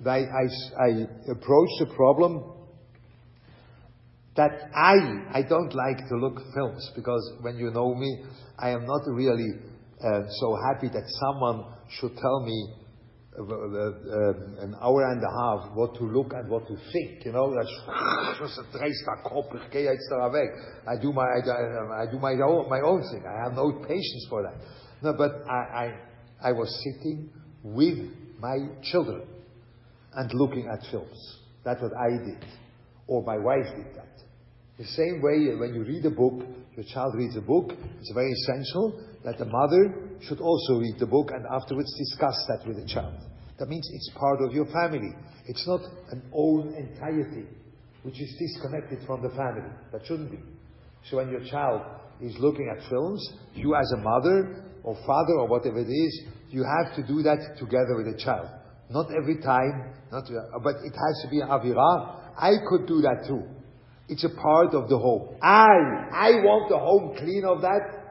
I, 0.07 0.18
I, 0.18 0.84
I 0.84 0.88
approached 1.30 1.78
the 1.80 1.93
problem 1.95 2.45
that 4.36 4.70
I, 4.74 5.38
I 5.38 5.43
don't 5.43 5.74
like 5.74 6.09
to 6.09 6.16
look 6.16 6.40
films 6.55 6.90
because 6.97 7.34
when 7.43 7.57
you 7.57 7.70
know 7.70 7.95
me, 7.95 8.24
I 8.59 8.70
am 8.70 8.86
not 8.86 9.03
really 9.07 9.51
uh, 10.03 10.22
so 10.40 10.57
happy 10.68 10.88
that 10.88 11.05
someone 11.20 11.64
should 12.01 12.16
tell 12.16 12.40
me 12.45 12.74
uh, 13.38 13.43
uh, 13.43 13.49
uh, 13.49 14.64
an 14.64 14.74
hour 14.82 15.11
and 15.11 15.22
a 15.22 15.32
half 15.40 15.74
what 15.74 15.95
to 15.97 16.05
look 16.05 16.32
and 16.34 16.51
what 16.51 16.66
to 16.68 16.76
think. 16.93 17.24
You 17.24 17.32
know, 17.32 17.55
that's 17.55 17.72
I 20.86 21.01
do 21.01 21.12
my 21.12 21.24
I, 21.24 22.03
I 22.03 22.11
do 22.11 22.18
my 22.18 22.32
own 22.45 22.68
my 22.68 22.80
own 22.84 23.01
thing. 23.11 23.24
I 23.24 23.45
have 23.45 23.55
no 23.55 23.72
patience 23.88 24.26
for 24.28 24.43
that. 24.43 24.61
No, 25.03 25.14
but 25.16 25.44
I 25.48 25.94
I, 26.42 26.48
I 26.48 26.53
was 26.53 26.68
sitting 26.84 27.30
with 27.62 27.98
my 28.40 28.57
children 28.82 29.22
and 30.14 30.30
looking 30.34 30.68
at 30.72 30.80
films. 30.90 31.38
That's 31.64 31.80
what 31.80 31.92
I 31.96 32.11
did, 32.24 32.44
or 33.07 33.22
my 33.22 33.38
wife 33.38 33.66
did 33.76 33.94
that. 33.96 34.09
The 34.78 34.84
same 34.84 35.22
way 35.22 35.55
when 35.55 35.74
you 35.74 35.84
read 35.84 36.05
a 36.07 36.11
book, 36.11 36.42
your 36.76 36.84
child 36.92 37.14
reads 37.14 37.36
a 37.36 37.40
book, 37.40 37.72
it's 38.00 38.12
very 38.12 38.32
essential 38.32 39.00
that 39.24 39.38
the 39.38 39.44
mother 39.44 40.18
should 40.26 40.40
also 40.40 40.80
read 40.80 40.96
the 40.98 41.07
book 41.07 41.30
and 41.32 41.44
afterwards 41.46 41.92
discuss 41.96 42.34
that 42.48 42.66
with 42.66 42.76
the 42.76 42.86
child. 42.92 43.14
That 43.59 43.68
means 43.68 43.88
it's 43.92 44.11
part 44.18 44.40
of 44.42 44.53
your 44.53 44.66
family. 44.66 45.14
It's 45.46 45.66
not 45.68 45.80
an 46.11 46.22
own 46.34 46.74
entirety, 46.74 47.46
which 48.03 48.20
is 48.20 48.34
disconnected 48.38 49.07
from 49.07 49.22
the 49.22 49.30
family. 49.30 49.70
That 49.92 50.07
shouldn't 50.07 50.30
be. 50.30 50.38
So 51.09 51.18
when 51.18 51.28
your 51.28 51.44
child 51.44 51.82
is 52.20 52.34
looking 52.38 52.72
at 52.74 52.88
films, 52.88 53.22
you 53.55 53.74
as 53.74 53.92
a 53.92 53.98
mother 53.98 54.64
or 54.85 54.95
father 55.07 55.35
or 55.39 55.49
whatever 55.49 55.78
it 55.78 55.91
is, 55.91 56.22
you 56.51 56.64
have 56.64 56.95
to 56.97 57.03
do 57.07 57.22
that 57.22 57.57
together 57.59 57.97
with 57.97 58.07
the 58.07 58.22
child. 58.22 58.49
Not 58.91 59.07
every 59.11 59.41
time, 59.41 59.95
not, 60.11 60.24
but 60.62 60.76
it 60.85 60.93
has 60.93 61.22
to 61.22 61.28
be 61.30 61.41
an 61.41 61.49
avira. 61.49 62.35
I 62.37 62.53
could 62.68 62.87
do 62.87 63.01
that 63.03 63.24
too. 63.26 63.43
It's 64.09 64.24
a 64.24 64.28
part 64.28 64.74
of 64.74 64.89
the 64.89 64.99
home. 64.99 65.37
I, 65.41 65.68
I 66.12 66.30
want 66.45 66.68
the 66.68 66.78
home 66.78 67.16
clean 67.16 67.45
of 67.47 67.62
that. 67.62 68.03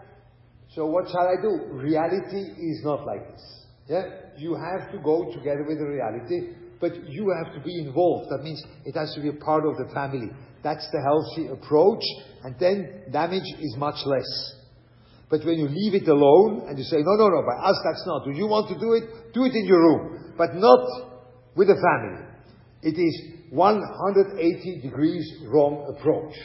So 0.74 0.86
what 0.86 1.06
shall 1.12 1.28
I 1.28 1.36
do? 1.42 1.74
Reality 1.74 2.42
is 2.58 2.82
not 2.84 3.06
like 3.06 3.30
this. 3.30 3.66
Yeah? 3.88 4.04
You 4.38 4.56
have 4.56 4.92
to 4.92 4.98
go 5.00 5.32
together 5.34 5.66
with 5.68 5.78
the 5.78 5.86
reality, 5.86 6.56
but 6.80 7.08
you 7.08 7.32
have 7.44 7.54
to 7.54 7.60
be 7.62 7.78
involved. 7.80 8.32
That 8.32 8.42
means 8.42 8.64
it 8.86 8.96
has 8.96 9.14
to 9.16 9.22
be 9.22 9.30
a 9.30 9.34
part 9.34 9.66
of 9.66 9.78
the 9.78 9.94
family. 9.94 10.32
That's 10.64 10.88
the 10.92 11.02
healthy 11.02 11.52
approach, 11.52 12.04
and 12.44 12.56
then 12.60 13.04
damage 13.12 13.50
is 13.60 13.76
much 13.78 13.98
less. 14.06 14.56
But 15.32 15.46
when 15.46 15.58
you 15.58 15.70
leave 15.70 15.96
it 15.96 16.08
alone 16.10 16.68
and 16.68 16.78
you 16.78 16.84
say, 16.84 16.98
no, 17.00 17.16
no, 17.16 17.30
no, 17.30 17.42
by 17.48 17.56
us 17.64 17.80
that's 17.86 18.06
not. 18.06 18.26
Do 18.26 18.32
you 18.32 18.48
want 18.48 18.68
to 18.68 18.76
do 18.76 18.92
it? 18.94 19.34
Do 19.34 19.46
it 19.46 19.56
in 19.56 19.66
your 19.66 19.80
room, 19.80 20.34
but 20.38 20.54
not 20.56 20.84
with 21.56 21.70
the 21.70 21.80
family. 21.80 22.28
It 22.84 23.00
is 23.00 23.48
180 23.52 24.82
degrees 24.82 25.26
wrong 25.48 25.96
approach. 25.96 26.36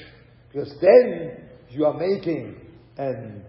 Because 0.53 0.73
then 0.81 1.51
you 1.71 1.85
are 1.85 1.99
making 1.99 2.61
an 2.97 3.43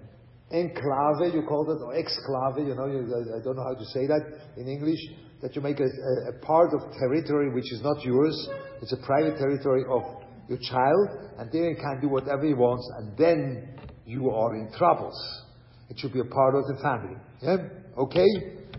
enclave, 0.51 1.33
you 1.33 1.43
call 1.47 1.69
it, 1.69 1.85
or 1.85 1.93
exclave, 1.93 2.65
you 2.65 2.73
know, 2.73 2.89
I 2.89 3.43
don't 3.43 3.57
know 3.57 3.63
how 3.63 3.77
to 3.77 3.85
say 3.93 4.07
that 4.07 4.21
in 4.57 4.67
English, 4.67 4.99
that 5.41 5.55
you 5.55 5.61
make 5.61 5.79
a, 5.79 5.83
a, 5.83 6.29
a 6.29 6.39
part 6.41 6.73
of 6.73 6.81
territory 6.97 7.53
which 7.53 7.71
is 7.71 7.81
not 7.83 8.03
yours, 8.03 8.49
it's 8.81 8.93
a 8.93 9.05
private 9.05 9.37
territory 9.37 9.83
of 9.87 10.01
your 10.49 10.57
child, 10.57 11.09
and 11.37 11.51
then 11.51 11.75
he 11.75 11.75
can 11.75 11.99
do 12.01 12.09
whatever 12.09 12.45
he 12.45 12.53
wants, 12.53 12.89
and 12.97 13.17
then 13.17 13.77
you 14.07 14.31
are 14.31 14.55
in 14.55 14.71
troubles. 14.71 15.43
It 15.89 15.99
should 15.99 16.13
be 16.13 16.21
a 16.21 16.25
part 16.25 16.55
of 16.55 16.65
the 16.67 16.81
family. 16.81 17.17
Yeah? 17.41 17.57
Okay? 17.97 18.27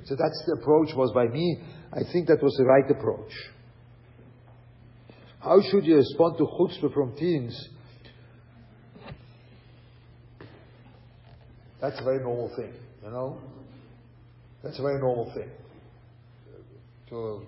So 0.05 0.17
that's 0.17 0.43
the 0.47 0.57
approach 0.61 0.89
was 0.97 1.13
by 1.15 1.27
me. 1.27 1.61
I 1.93 2.01
think 2.13 2.27
that 2.29 2.43
was 2.43 2.55
the 2.59 2.65
right 2.65 2.91
approach. 2.91 3.33
How 5.41 5.61
should 5.71 5.85
you 5.85 5.97
respond 5.97 6.39
to 6.39 6.45
chutzpah 6.45 6.93
from 6.93 7.15
teens? 7.17 7.69
That's 11.81 12.01
a 12.01 12.05
very 12.05 12.23
normal 12.23 12.51
thing, 12.57 12.73
you 13.05 13.11
know? 13.11 13.39
That's 14.65 14.79
a 14.79 14.83
very 14.83 15.01
normal 15.01 15.33
thing. 15.33 15.49
To, 17.11 17.43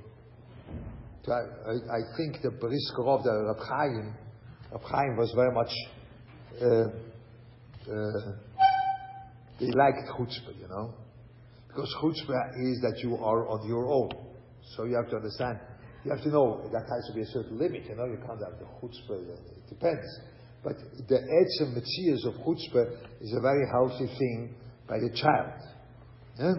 to 1.24 1.32
I, 1.32 1.72
I, 1.72 2.16
think 2.16 2.40
the 2.40 2.50
Briskerov, 2.50 3.24
the 3.24 3.44
Rab 3.46 3.58
Chaim, 3.58 4.14
Rab 4.70 4.82
Chaim 4.82 5.16
was 5.16 5.32
very 5.34 5.52
much, 5.52 5.70
uh, 6.62 7.09
uh, 7.88 8.32
they 9.58 9.70
like 9.72 9.94
chutzpah, 10.16 10.58
you 10.60 10.68
know? 10.68 10.94
Because 11.68 11.94
chutzpah 12.02 12.50
is 12.58 12.80
that 12.82 13.00
you 13.02 13.16
are 13.16 13.48
on 13.48 13.66
your 13.68 13.86
own. 13.86 14.10
So 14.76 14.84
you 14.84 14.96
have 14.96 15.10
to 15.10 15.16
understand, 15.16 15.58
you 16.04 16.10
have 16.10 16.22
to 16.22 16.30
know 16.30 16.68
that 16.72 16.82
has 16.82 17.06
to 17.08 17.14
be 17.14 17.22
a 17.22 17.26
certain 17.26 17.58
limit. 17.58 17.84
You 17.88 17.96
know, 17.96 18.06
you 18.06 18.18
can't 18.26 18.40
have 18.40 18.58
the 18.58 18.66
chutzpah. 18.80 19.20
It 19.20 19.68
depends. 19.68 20.06
But 20.62 20.76
the 21.08 21.16
edge 21.16 21.54
and 21.60 21.76
metzias 21.76 22.26
of 22.26 22.34
chutzpah 22.42 23.20
is 23.20 23.32
a 23.32 23.40
very 23.40 23.66
healthy 23.72 24.06
thing 24.18 24.54
by 24.88 24.98
the 24.98 25.10
child. 25.14 25.60
Yeah? 26.38 26.54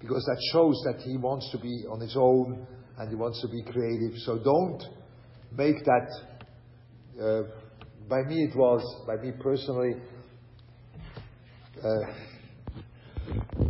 Because 0.00 0.24
that 0.24 0.40
shows 0.52 0.80
that 0.86 1.02
he 1.02 1.16
wants 1.16 1.50
to 1.52 1.58
be 1.58 1.84
on 1.90 2.00
his 2.00 2.16
own 2.16 2.66
and 2.98 3.08
he 3.08 3.14
wants 3.14 3.40
to 3.42 3.48
be 3.48 3.62
creative. 3.62 4.16
So 4.18 4.38
don't 4.38 4.82
make 5.52 5.84
that. 5.84 6.08
Uh, 7.20 7.42
by 8.08 8.22
me, 8.22 8.44
it 8.44 8.56
was, 8.56 8.82
by 9.06 9.16
me 9.22 9.32
personally, 9.40 9.94
uh, 9.94 10.19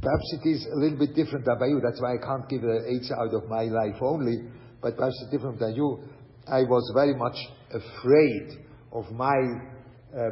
perhaps 0.02 0.26
it 0.40 0.48
is 0.48 0.66
a 0.72 0.76
little 0.76 0.98
bit 0.98 1.14
different 1.14 1.44
than 1.44 1.58
by 1.58 1.66
you. 1.66 1.80
That's 1.82 2.00
why 2.00 2.14
I 2.14 2.18
can't 2.18 2.48
give 2.48 2.62
the 2.62 2.86
age 2.88 3.10
out 3.12 3.34
of 3.34 3.48
my 3.48 3.64
life 3.64 4.00
only 4.00 4.50
but 4.80 4.96
perhaps 4.96 5.18
it's 5.22 5.30
different 5.30 5.58
than 5.58 5.74
you, 5.74 6.00
I 6.48 6.62
was 6.62 6.90
very 6.94 7.14
much 7.14 7.36
afraid 7.68 8.64
of 8.92 9.10
my, 9.12 9.36
uh, 10.16 10.30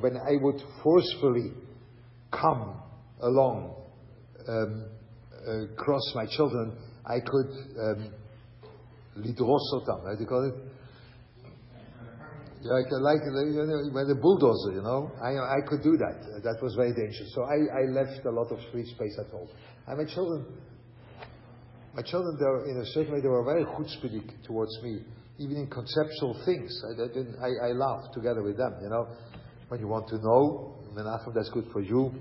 when 0.00 0.16
I 0.16 0.36
would 0.40 0.62
forcefully 0.82 1.52
come 2.30 2.80
along, 3.22 3.74
um, 4.48 4.84
uh, 5.48 5.74
cross 5.76 6.12
my 6.14 6.26
children, 6.26 6.76
I 7.06 7.20
could 7.20 7.50
um, 7.80 8.12
lidrosotam, 9.16 10.04
how 10.04 10.14
do 10.14 10.20
you 10.20 10.26
call 10.26 10.44
it? 10.44 10.75
Like, 12.62 12.86
like 12.90 13.20
you 13.24 13.62
know, 13.62 13.92
when 13.92 14.08
the 14.08 14.18
bulldozer, 14.20 14.72
you 14.72 14.82
know, 14.82 15.12
I, 15.22 15.36
I 15.36 15.60
could 15.68 15.82
do 15.82 15.96
that. 15.98 16.42
That 16.42 16.62
was 16.62 16.74
very 16.74 16.92
dangerous. 16.94 17.32
So 17.34 17.44
I, 17.44 17.58
I 17.70 17.82
left 17.92 18.24
a 18.24 18.30
lot 18.30 18.50
of 18.50 18.58
free 18.72 18.86
space 18.86 19.16
at 19.20 19.30
home. 19.30 19.48
And 19.86 19.98
my 19.98 20.04
children 20.12 20.46
my 21.96 22.02
children, 22.02 22.36
they 22.38 22.44
were, 22.44 22.68
in 22.68 22.76
a 22.76 22.84
certain 22.92 23.14
way, 23.14 23.22
they 23.22 23.28
were 23.28 23.42
very 23.42 23.64
chutzpahdik 23.64 24.44
towards 24.44 24.70
me, 24.82 25.00
even 25.38 25.56
in 25.56 25.66
conceptual 25.66 26.38
things. 26.44 26.70
I, 26.84 27.02
I, 27.02 27.46
I, 27.46 27.68
I 27.68 27.72
laughed 27.72 28.12
together 28.12 28.42
with 28.42 28.58
them, 28.58 28.74
you 28.82 28.90
know. 28.90 29.08
When 29.68 29.80
you 29.80 29.88
want 29.88 30.06
to 30.08 30.18
know, 30.18 30.76
Menachem, 30.92 31.34
that's 31.34 31.48
good 31.48 31.64
for 31.72 31.80
you. 31.80 32.12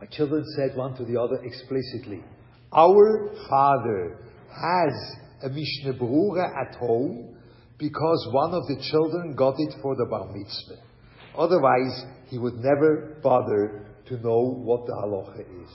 My 0.00 0.06
children 0.06 0.44
said 0.56 0.76
one 0.76 0.96
to 0.98 1.04
the 1.04 1.20
other 1.20 1.42
explicitly, 1.42 2.22
Our 2.72 3.34
father 3.48 4.18
has 4.48 5.16
a 5.42 5.48
Mishnah 5.48 5.94
Berurah 5.94 6.68
at 6.68 6.76
home 6.76 7.36
because 7.80 8.28
one 8.30 8.52
of 8.52 8.66
the 8.68 8.76
children 8.90 9.34
got 9.34 9.54
it 9.58 9.74
for 9.80 9.96
the 9.96 10.04
Bar 10.04 10.28
Mitzvah. 10.32 10.82
Otherwise, 11.36 12.04
he 12.28 12.36
would 12.36 12.56
never 12.56 13.18
bother 13.22 13.86
to 14.06 14.18
know 14.18 14.52
what 14.52 14.84
the 14.86 14.92
halacha 14.92 15.40
is. 15.40 15.70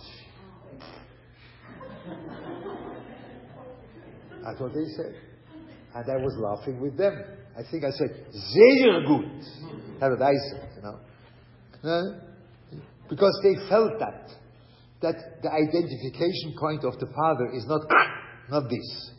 That's 4.44 4.60
what 4.60 4.74
they 4.74 4.86
said. 4.96 5.16
And 5.96 6.06
I 6.12 6.18
was 6.18 6.38
laughing 6.38 6.80
with 6.80 6.96
them. 6.96 7.24
I 7.58 7.64
think 7.72 7.84
I 7.84 7.90
said, 7.90 8.28
sehr 8.32 9.02
gut. 9.08 9.26
That's 10.00 10.12
what 10.12 10.22
I 10.22 10.34
said, 10.52 10.70
you 10.76 10.82
know. 10.84 12.20
Because 13.10 13.40
they 13.42 13.68
felt 13.68 13.98
that. 14.00 14.30
That 15.02 15.42
the 15.42 15.50
identification 15.52 16.54
point 16.60 16.84
of 16.84 17.00
the 17.00 17.08
father 17.08 17.50
is 17.52 17.66
not, 17.68 17.82
not 18.50 18.70
this. 18.70 19.12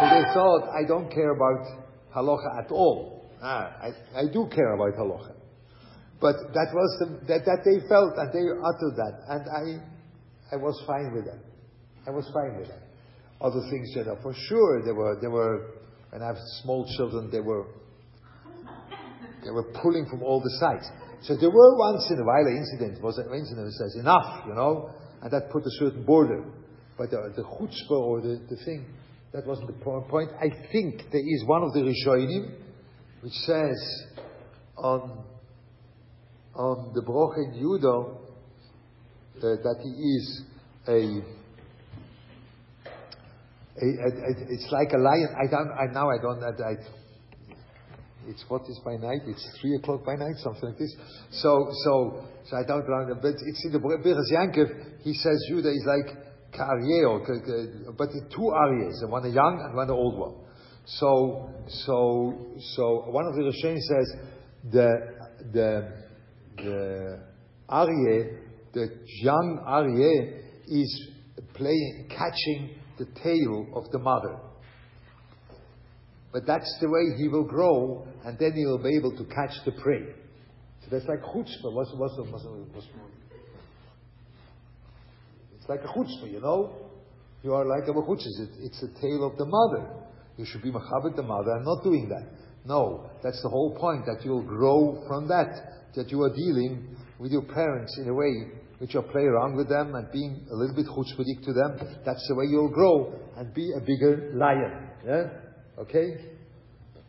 So 0.00 0.08
they 0.08 0.24
thought, 0.34 0.70
I 0.74 0.84
don't 0.88 1.08
care 1.12 1.30
about 1.30 1.83
halacha 2.14 2.64
at 2.64 2.70
all. 2.70 3.30
Ah, 3.42 3.76
I, 3.82 4.20
I 4.20 4.32
do 4.32 4.48
care 4.54 4.74
about 4.74 4.98
halacha. 4.98 5.32
But 6.20 6.36
that 6.54 6.68
was 6.72 6.96
the, 7.00 7.26
that, 7.26 7.44
that 7.44 7.60
they 7.64 7.86
felt 7.88 8.14
and 8.16 8.32
they 8.32 8.46
uttered 8.48 8.96
that. 8.96 9.20
And 9.28 9.44
I, 9.50 10.54
I 10.54 10.56
was 10.56 10.82
fine 10.86 11.12
with 11.12 11.26
that. 11.26 11.40
I 12.06 12.10
was 12.10 12.30
fine 12.32 12.58
with 12.58 12.68
that 12.68 12.84
other 13.44 13.60
things, 13.70 13.92
you 13.94 14.04
know, 14.04 14.16
for 14.22 14.34
sure 14.48 14.82
there 14.84 14.94
were, 14.94 15.18
there 15.20 15.30
were, 15.30 15.70
when 16.10 16.22
I 16.22 16.26
have 16.28 16.38
small 16.62 16.86
children, 16.96 17.30
they 17.30 17.40
were, 17.40 17.66
they 19.44 19.50
were 19.50 19.70
pulling 19.82 20.06
from 20.08 20.22
all 20.22 20.40
the 20.40 20.50
sides. 20.58 20.88
So 21.22 21.36
there 21.36 21.50
were 21.50 21.76
once 21.76 22.10
in 22.10 22.18
a 22.18 22.24
while 22.24 22.46
an 22.46 22.56
incident, 22.56 23.02
was 23.02 23.18
an 23.18 23.32
incident 23.34 23.66
that 23.66 23.72
says, 23.72 23.96
enough, 24.00 24.44
you 24.46 24.54
know, 24.54 24.90
and 25.22 25.30
that 25.30 25.50
put 25.50 25.62
a 25.62 25.70
certain 25.78 26.04
border. 26.04 26.44
But 26.96 27.10
the, 27.10 27.32
the 27.36 27.42
chutzpah 27.42 27.90
or 27.90 28.20
the, 28.20 28.40
the 28.48 28.56
thing, 28.64 28.86
that 29.34 29.44
wasn't 29.46 29.66
the 29.66 29.84
point. 30.08 30.30
I 30.40 30.48
think 30.70 31.10
there 31.10 31.20
is 31.20 31.44
one 31.44 31.64
of 31.64 31.72
the 31.72 31.80
Rishonim 31.80 32.54
which 33.20 33.32
says 33.32 34.04
on, 34.76 35.24
on 36.54 36.92
the 36.94 37.02
Broch 37.02 37.34
in 37.38 37.58
Judo 37.58 38.20
uh, 39.36 39.40
that 39.40 39.76
he 39.82 39.90
is 39.90 40.42
a 40.86 41.44
it's 43.76 44.70
like 44.70 44.92
a 44.92 44.98
lion. 44.98 45.34
I 45.34 45.50
don't. 45.50 45.70
I 45.72 45.92
now 45.92 46.08
I 46.08 46.18
don't. 46.22 46.44
I, 46.44 46.76
it's 48.28 48.44
what 48.46 48.62
is 48.68 48.80
by 48.84 48.94
night? 48.94 49.20
It's 49.26 49.58
three 49.60 49.74
o'clock 49.74 50.04
by 50.06 50.14
night, 50.14 50.36
something 50.36 50.68
like 50.68 50.78
this. 50.78 50.94
So, 51.42 51.66
so, 51.84 52.24
so 52.46 52.56
I 52.56 52.62
don't 52.62 52.88
know, 52.88 53.18
but 53.20 53.34
it's 53.34 53.64
in 53.64 53.72
the 53.72 53.80
Birchas 53.80 54.30
Yankov, 54.32 55.02
he 55.02 55.12
says 55.12 55.44
Judah 55.48 55.70
is 55.70 55.84
like 55.84 56.16
Karyeo, 56.56 57.96
but 57.96 58.08
the 58.08 58.28
two 58.34 58.48
Aryes, 58.48 59.02
one 59.08 59.24
a 59.24 59.28
young 59.28 59.62
and 59.64 59.74
one 59.76 59.88
an 59.88 59.94
old 59.94 60.18
one. 60.18 60.34
So, 60.86 61.50
so, 61.68 62.56
so 62.74 63.04
one 63.08 63.26
of 63.26 63.34
the 63.34 63.42
Rishonim 63.42 63.80
says 63.80 64.16
the, 64.70 64.90
the, 65.52 65.92
the 66.56 67.20
Aryeh, 67.70 68.38
the 68.72 68.88
young 69.22 69.64
Aryeh 69.66 70.42
is 70.66 71.08
playing, 71.54 72.08
catching 72.10 72.76
the 72.98 73.06
tail 73.22 73.66
of 73.74 73.90
the 73.90 73.98
mother. 73.98 74.38
But 76.32 76.46
that's 76.46 76.76
the 76.80 76.88
way 76.88 77.16
he 77.16 77.28
will 77.28 77.44
grow, 77.44 78.06
and 78.24 78.38
then 78.38 78.52
he 78.54 78.66
will 78.66 78.82
be 78.82 78.96
able 78.96 79.16
to 79.16 79.24
catch 79.24 79.54
the 79.64 79.72
prey. 79.72 80.04
So 80.82 80.88
that's 80.90 81.06
like 81.06 81.22
chutzpah. 81.22 81.72
What's, 81.72 81.90
what's, 81.94 82.14
what's, 82.18 82.44
what's, 82.72 82.86
it's 85.64 85.70
like 85.70 85.80
a 85.80 85.88
chutzpah, 85.88 86.30
you 86.30 86.40
know? 86.40 86.76
You 87.42 87.54
are 87.54 87.64
like 87.64 87.88
a 87.88 87.92
chutzpah. 87.92 88.48
It's 88.60 88.82
a 88.82 89.00
tale 89.00 89.24
of 89.24 89.38
the 89.38 89.46
mother. 89.46 89.88
You 90.36 90.44
should 90.44 90.62
be 90.62 90.70
machabit 90.70 91.16
the 91.16 91.22
mother. 91.22 91.52
I'm 91.56 91.64
not 91.64 91.82
doing 91.82 92.06
that. 92.10 92.28
No, 92.66 93.08
that's 93.22 93.40
the 93.42 93.48
whole 93.48 93.74
point, 93.74 94.04
that 94.04 94.24
you'll 94.24 94.42
grow 94.44 95.02
from 95.08 95.26
that, 95.28 95.88
that 95.94 96.10
you 96.10 96.22
are 96.22 96.34
dealing 96.34 96.96
with 97.18 97.32
your 97.32 97.42
parents 97.42 97.96
in 97.98 98.10
a 98.10 98.14
way 98.14 98.60
which 98.78 98.92
you 98.92 99.00
play 99.02 99.22
around 99.22 99.56
with 99.56 99.70
them 99.70 99.94
and 99.94 100.10
being 100.12 100.46
a 100.50 100.54
little 100.54 100.76
bit 100.76 100.84
chutzpahdik 100.84 101.44
to 101.46 101.54
them. 101.54 101.78
That's 102.04 102.26
the 102.28 102.34
way 102.34 102.44
you'll 102.44 102.68
grow 102.68 103.14
and 103.38 103.54
be 103.54 103.72
a 103.74 103.80
bigger 103.80 104.32
lion. 104.34 104.90
Yeah? 105.06 105.80
Okay? 105.80 106.28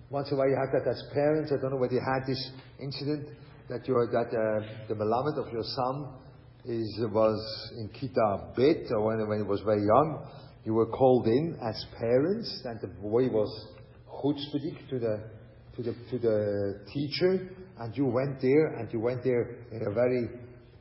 Once 0.09 0.29
in 0.29 0.35
a 0.35 0.37
while 0.37 0.47
you 0.47 0.55
have 0.55 0.71
that 0.71 0.89
as 0.89 1.03
parents. 1.13 1.51
I 1.51 1.59
don't 1.61 1.71
know 1.71 1.77
whether 1.77 1.95
you 1.95 1.99
had 1.99 2.25
this 2.25 2.51
incident 2.79 3.27
that 3.67 3.85
you 3.85 3.97
are 3.97 4.07
that 4.07 4.31
uh, 4.31 4.87
the 4.87 4.93
melamed 4.93 5.45
of 5.45 5.51
your 5.51 5.63
son 5.63 6.24
is 6.67 6.99
was 7.11 7.71
in 7.77 7.89
Kita 7.89 8.55
Bet 8.55 8.91
or 8.91 9.05
when, 9.05 9.27
when 9.27 9.39
he 9.39 9.43
was 9.43 9.61
very 9.61 9.85
young. 9.85 10.27
You 10.63 10.73
were 10.73 10.87
called 10.87 11.27
in 11.27 11.57
as 11.61 11.85
parents, 11.99 12.61
and 12.65 12.79
the 12.81 12.87
boy 12.87 13.29
was 13.29 13.49
chutzpahdik 14.09 14.89
to 14.89 14.99
the 14.99 15.23
to 15.75 15.83
the 15.83 15.93
to 16.09 16.17
the 16.17 16.79
teacher, 16.91 17.49
and 17.79 17.95
you 17.95 18.05
went 18.05 18.41
there, 18.41 18.75
and 18.77 18.91
you 18.91 18.99
went 18.99 19.23
there 19.23 19.57
in 19.71 19.81
a 19.87 19.91
very 19.91 20.29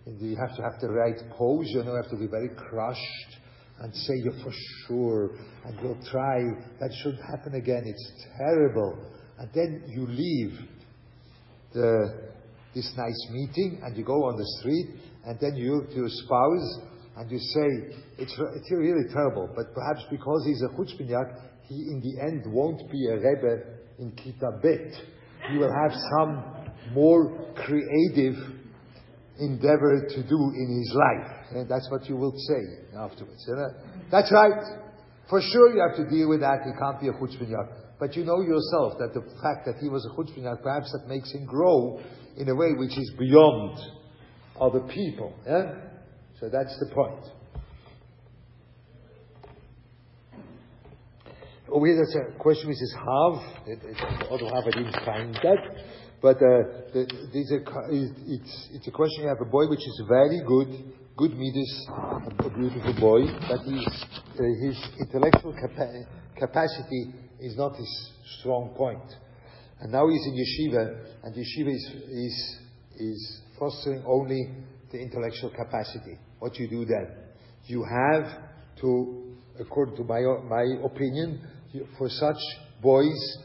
you 0.07 0.37
have 0.37 0.57
to 0.57 0.63
have 0.63 0.81
the 0.81 0.89
right 0.89 1.17
pose. 1.37 1.67
You 1.69 1.83
know, 1.83 1.93
you 1.93 2.03
have 2.03 2.11
to 2.11 2.19
be 2.19 2.27
very 2.27 2.51
crushed 2.57 3.41
and 3.81 3.95
say 3.95 4.15
you're 4.23 4.43
for 4.43 4.53
sure, 4.87 5.31
and 5.65 5.79
you'll 5.83 6.03
try. 6.11 6.41
That 6.81 6.91
shouldn't 7.03 7.23
happen 7.23 7.55
again. 7.55 7.83
It's 7.85 8.27
terrible. 8.39 8.99
And 9.39 9.51
then 9.53 9.83
you 9.89 10.07
leave 10.07 10.59
the, 11.73 12.31
this 12.75 12.93
nice 12.97 13.29
meeting 13.33 13.81
and 13.83 13.97
you 13.97 14.05
go 14.05 14.25
on 14.25 14.37
the 14.37 14.47
street 14.61 14.95
and 15.27 15.39
then 15.41 15.57
you 15.57 15.77
look 15.77 15.89
to 15.91 15.97
your 15.97 16.09
spouse 16.09 16.79
and 17.17 17.31
you 17.31 17.39
say, 17.39 17.97
it's, 18.19 18.35
it's 18.57 18.71
really 18.71 19.09
terrible, 19.13 19.49
but 19.55 19.73
perhaps 19.75 20.05
because 20.11 20.45
he's 20.47 20.63
a 20.63 20.69
chutzpinyak, 20.75 21.41
he 21.69 21.75
in 21.75 22.01
the 22.03 22.21
end 22.21 22.53
won't 22.53 22.91
be 22.91 23.07
a 23.09 23.17
Rebbe 23.17 23.63
in 23.99 24.13
Kita 24.13 24.61
Bet. 24.61 24.93
He 25.51 25.59
will 25.59 25.73
have 25.73 25.93
some 26.19 26.45
more 26.93 27.53
creative 27.55 28.35
endeavor 29.39 30.07
to 30.09 30.23
do 30.29 30.53
in 30.55 30.81
his 30.81 30.95
life. 30.95 31.31
And 31.53 31.69
that's 31.69 31.89
what 31.91 32.09
you 32.09 32.17
will 32.17 32.35
say 32.37 32.97
afterwards. 32.99 33.47
Eh? 33.49 34.09
That's 34.11 34.33
right. 34.33 34.63
For 35.31 35.41
sure 35.41 35.75
you 35.75 35.81
have 35.81 35.97
to 35.97 36.11
deal 36.11 36.29
with 36.29 36.41
that. 36.41 36.61
He 36.65 36.73
can't 36.79 37.01
be 37.01 37.09
a 37.09 37.13
chutzpinyak. 37.13 37.99
But 37.99 38.17
you 38.17 38.25
know 38.25 38.41
yourself 38.41 38.99
that 38.99 39.15
the 39.15 39.23
fact 39.41 39.67
that 39.67 39.77
he 39.81 39.89
was 39.89 40.05
a 40.05 40.11
chutzpinyak, 40.11 40.63
perhaps 40.63 40.93
that 40.93 41.09
makes 41.09 41.33
him 41.33 41.47
grow 41.47 42.01
in 42.37 42.49
a 42.49 42.55
way 42.55 42.73
which 42.77 42.99
is 42.99 43.13
beyond 43.19 43.79
other 44.61 44.81
people. 44.81 45.35
Yeah? 45.47 45.75
So 46.41 46.49
that's 46.49 46.79
the 46.79 46.95
point. 46.95 47.25
Over 51.69 51.87
here, 51.87 51.97
there's 51.97 52.17
a 52.29 52.39
question 52.39 52.69
which 52.69 52.83
is 52.83 52.95
it, 53.67 54.29
although 54.31 54.49
I 54.49 54.63
didn't 54.65 54.97
find 55.05 55.35
that. 55.35 55.59
But 56.23 56.37
uh, 56.37 56.89
the, 56.93 57.07
a, 57.51 57.59
it's, 57.91 58.69
it's 58.73 58.87
a 58.87 58.91
question 58.91 59.25
you 59.25 59.29
have 59.29 59.41
a 59.41 59.51
boy 59.51 59.69
which 59.69 59.81
is 59.81 60.03
very 60.09 60.41
good, 60.47 60.95
good 61.17 61.33
midas, 61.37 61.87
a 61.91 62.51
beautiful 62.51 62.95
boy, 63.01 63.27
but 63.49 63.61
his, 63.61 63.87
uh, 63.87 64.43
his 64.63 64.79
intellectual 65.01 65.53
capa- 65.53 66.07
capacity 66.39 67.13
is 67.41 67.57
not 67.57 67.77
his 67.77 68.13
strong 68.39 68.73
point. 68.77 69.05
And 69.81 69.93
now 69.93 70.09
he's 70.09 70.25
in 70.27 70.33
yeshiva, 70.33 70.97
and 71.25 71.35
yeshiva 71.35 71.75
is, 71.75 71.93
is, 72.09 72.59
is 72.97 73.41
fostering 73.59 74.03
only 74.07 74.55
the 74.91 74.99
intellectual 74.99 75.51
capacity. 75.51 76.19
What 76.39 76.57
you 76.59 76.69
do 76.69 76.85
then? 76.85 77.09
You 77.67 77.85
have 77.85 78.27
to, 78.81 79.37
according 79.59 79.97
to 79.97 80.05
my, 80.05 80.21
my 80.49 80.85
opinion, 80.85 81.41
for 81.99 82.09
such 82.09 82.37
boys, 82.83 83.39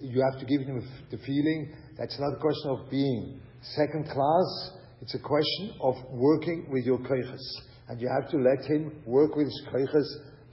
you 0.00 0.22
have 0.22 0.40
to 0.40 0.46
give 0.46 0.66
them 0.66 0.86
the 1.10 1.18
feeling 1.18 1.74
that's 1.98 2.18
not 2.18 2.34
a 2.36 2.40
question 2.40 2.70
of 2.70 2.90
being 2.90 3.40
second 3.74 4.04
class, 4.04 4.70
it's 5.02 5.14
a 5.14 5.18
question 5.18 5.74
of 5.80 5.94
working 6.10 6.66
with 6.70 6.84
your 6.84 6.98
koiches. 6.98 7.42
And 7.88 8.00
you 8.00 8.08
have 8.20 8.30
to 8.30 8.38
let 8.38 8.64
him 8.64 9.02
work 9.06 9.36
with 9.36 9.46
his 9.46 9.62
koiches, 9.72 10.06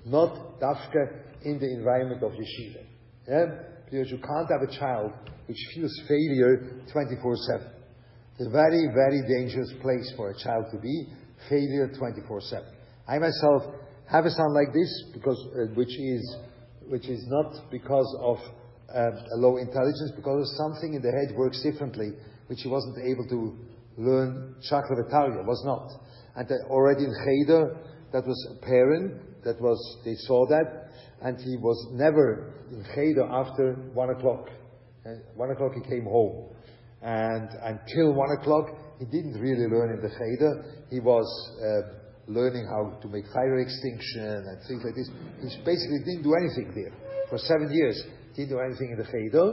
not 0.06 0.60
dafka 0.60 1.22
in 1.44 1.60
the 1.60 1.72
environment 1.78 2.24
of 2.24 2.32
yeshiva. 2.32 2.86
Yeah? 3.28 3.46
Because 3.86 4.10
you 4.10 4.18
can't 4.18 4.50
have 4.50 4.68
a 4.68 4.80
child 4.80 5.12
which 5.48 5.58
feels 5.76 5.92
failure 6.08 6.82
24-7. 6.94 7.73
It's 8.40 8.48
a 8.48 8.50
very, 8.50 8.88
very 8.94 9.22
dangerous 9.28 9.72
place 9.82 10.12
for 10.18 10.32
a 10.32 10.38
child 10.38 10.66
to 10.72 10.80
be, 10.80 11.08
failure 11.50 11.88
24-7. 11.90 12.64
I 13.08 13.20
myself 13.20 13.62
have 14.10 14.26
a 14.26 14.32
son 14.32 14.54
like 14.56 14.74
this, 14.74 15.04
because, 15.14 15.38
uh, 15.54 15.74
which 15.76 15.94
is, 16.00 16.38
which 16.88 17.08
is 17.08 17.24
not 17.28 17.70
because 17.70 18.18
of 18.20 18.38
um, 18.96 19.14
a 19.34 19.38
low 19.38 19.58
intelligence, 19.58 20.14
because 20.16 20.52
something 20.58 20.96
in 20.96 21.02
the 21.04 21.12
head 21.12 21.38
works 21.38 21.62
differently, 21.62 22.14
which 22.48 22.62
he 22.64 22.70
wasn't 22.70 22.98
able 23.06 23.28
to 23.30 23.56
learn 23.98 24.56
shakla 24.70 24.98
v'tarya, 24.98 25.46
was 25.46 25.62
not. 25.64 25.92
And 26.36 26.50
uh, 26.50 26.72
already 26.72 27.04
in 27.04 27.14
Cheder, 27.14 27.78
that 28.14 28.26
was 28.26 28.48
a 28.50 28.66
parent, 28.66 29.44
that 29.44 29.62
was, 29.62 29.78
they 30.06 30.16
saw 30.16 30.48
that, 30.48 30.90
and 31.22 31.38
he 31.38 31.56
was 31.58 31.88
never 31.92 32.52
in 32.72 32.84
Cheder 32.96 33.26
after 33.26 33.74
one 33.94 34.10
o'clock. 34.10 34.50
And 35.06 35.22
one 35.36 35.52
o'clock 35.52 35.74
he 35.76 35.88
came 35.88 36.06
home. 36.06 36.50
And 37.04 37.50
until 37.62 38.14
one 38.14 38.32
o'clock, 38.40 38.68
he 39.00 39.06
didn't 39.06 39.40
really 39.40 39.68
learn 39.68 39.92
in 39.92 40.02
the 40.02 40.10
Cheder. 40.10 40.86
He 40.90 41.00
was 41.00 41.28
uh, 41.60 42.32
learning 42.32 42.66
how 42.66 42.98
to 43.02 43.08
make 43.10 43.26
fire 43.34 43.60
extinction 43.60 44.48
and 44.48 44.58
things 44.68 44.84
like 44.86 44.96
this. 44.96 45.10
He 45.42 45.48
basically 45.66 46.00
didn't 46.08 46.24
do 46.24 46.34
anything 46.40 46.72
there. 46.74 46.94
For 47.30 47.38
seven 47.38 47.72
years, 47.72 48.02
he 48.34 48.44
didn't 48.44 48.56
do 48.56 48.62
anything 48.64 48.96
in 48.96 48.98
the 48.98 49.10
Cheder. 49.12 49.48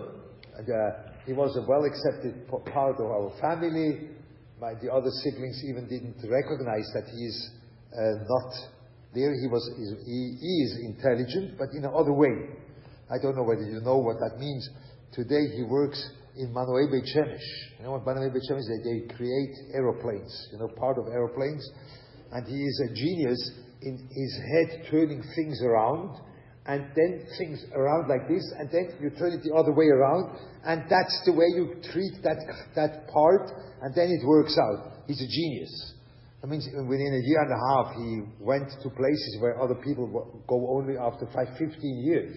And, 0.56 0.68
uh, 0.70 1.10
he 1.26 1.32
was 1.32 1.56
a 1.56 1.62
well 1.68 1.84
accepted 1.84 2.48
part 2.48 2.96
of 2.98 3.06
our 3.06 3.32
family. 3.40 4.08
My, 4.60 4.74
the 4.80 4.92
other 4.92 5.10
siblings 5.22 5.62
even 5.68 5.88
didn't 5.88 6.22
recognize 6.22 6.86
that 6.94 7.04
he 7.10 7.24
is 7.26 7.50
uh, 7.92 8.24
not 8.28 8.54
there 9.14 9.34
he 9.34 9.48
was, 9.48 9.68
he 10.06 10.38
is 10.62 10.78
intelligent, 10.86 11.58
but 11.58 11.68
in 11.74 11.84
another 11.84 12.12
way. 12.12 12.30
I 13.10 13.18
don't 13.20 13.34
know 13.34 13.42
whether 13.42 13.66
you 13.66 13.80
know 13.80 13.98
what 13.98 14.18
that 14.20 14.38
means. 14.38 14.68
Today 15.12 15.50
he 15.56 15.64
works 15.64 15.98
in 16.40 16.52
Manoel 16.52 16.88
Beit 16.90 17.06
You 17.14 17.84
know 17.84 17.92
what 17.92 18.06
Manoel 18.06 18.32
Beit 18.32 18.42
is? 18.42 18.68
They, 18.68 18.80
they 18.80 19.14
create 19.14 19.54
aeroplanes, 19.74 20.32
you 20.52 20.58
know, 20.58 20.68
part 20.68 20.96
of 20.98 21.06
aeroplanes. 21.06 21.68
And 22.32 22.46
he 22.46 22.64
is 22.64 22.82
a 22.88 22.94
genius 22.94 23.40
in 23.82 24.08
his 24.10 24.32
head 24.52 24.86
turning 24.90 25.22
things 25.36 25.60
around, 25.62 26.16
and 26.66 26.86
then 26.94 27.26
things 27.38 27.64
around 27.74 28.08
like 28.08 28.28
this, 28.28 28.44
and 28.58 28.70
then 28.70 28.92
you 29.00 29.10
turn 29.10 29.32
it 29.32 29.42
the 29.42 29.54
other 29.54 29.72
way 29.72 29.86
around, 29.86 30.36
and 30.64 30.84
that's 30.88 31.22
the 31.24 31.32
way 31.32 31.46
you 31.56 31.76
treat 31.92 32.22
that, 32.22 32.36
that 32.76 33.08
part, 33.08 33.50
and 33.82 33.94
then 33.94 34.08
it 34.08 34.26
works 34.26 34.56
out. 34.58 34.92
He's 35.06 35.20
a 35.20 35.28
genius. 35.28 35.94
That 36.40 36.48
means 36.48 36.68
within 36.72 37.12
a 37.12 37.26
year 37.26 37.42
and 37.42 37.52
a 37.52 37.60
half, 37.68 37.96
he 37.96 38.44
went 38.44 38.70
to 38.82 38.88
places 38.90 39.38
where 39.40 39.60
other 39.60 39.74
people 39.74 40.42
go 40.46 40.76
only 40.76 40.96
after 40.96 41.26
five, 41.34 41.48
15 41.58 42.04
years. 42.04 42.36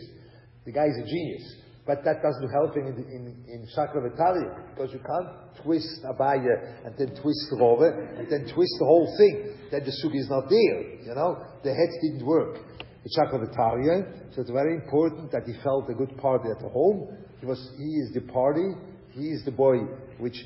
The 0.66 0.72
guy 0.72 0.88
is 0.88 0.98
a 0.98 1.06
genius. 1.06 1.63
But 1.86 2.04
that 2.06 2.24
doesn't 2.24 2.50
help 2.50 2.78
in, 2.78 2.88
in, 2.88 3.44
in 3.48 3.68
shakla 3.76 4.08
v'tarya, 4.08 4.74
because 4.74 4.94
you 4.94 5.00
can't 5.00 5.28
twist 5.64 6.04
Abaye 6.06 6.86
and 6.86 6.96
then 6.98 7.16
twist 7.22 7.48
Rove 7.60 7.82
and 7.82 8.30
then 8.32 8.48
twist 8.54 8.76
the 8.80 8.86
whole 8.86 9.14
thing. 9.18 9.58
Then 9.70 9.84
the 9.84 9.92
sugi 9.92 10.20
is 10.20 10.30
not 10.30 10.50
there, 10.50 11.04
you 11.04 11.14
know? 11.14 11.44
The 11.64 11.74
head 11.74 11.90
didn't 12.02 12.26
work. 12.26 12.58
In 13.04 13.12
shakla 13.12 13.44
v'tarya, 13.44 14.00
eh? 14.00 14.34
so 14.34 14.42
it's 14.42 14.52
very 14.52 14.76
important 14.76 15.32
that 15.32 15.44
he 15.46 15.54
felt 15.62 15.90
a 15.90 15.94
good 15.94 16.18
party 16.18 16.50
at 16.56 16.62
home. 16.72 17.18
He 17.42 17.46
was, 17.46 17.60
he 17.78 17.84
is 17.84 18.14
the 18.14 18.22
party, 18.32 18.70
he 19.12 19.28
is 19.28 19.44
the 19.44 19.52
boy 19.52 19.80
which 20.20 20.38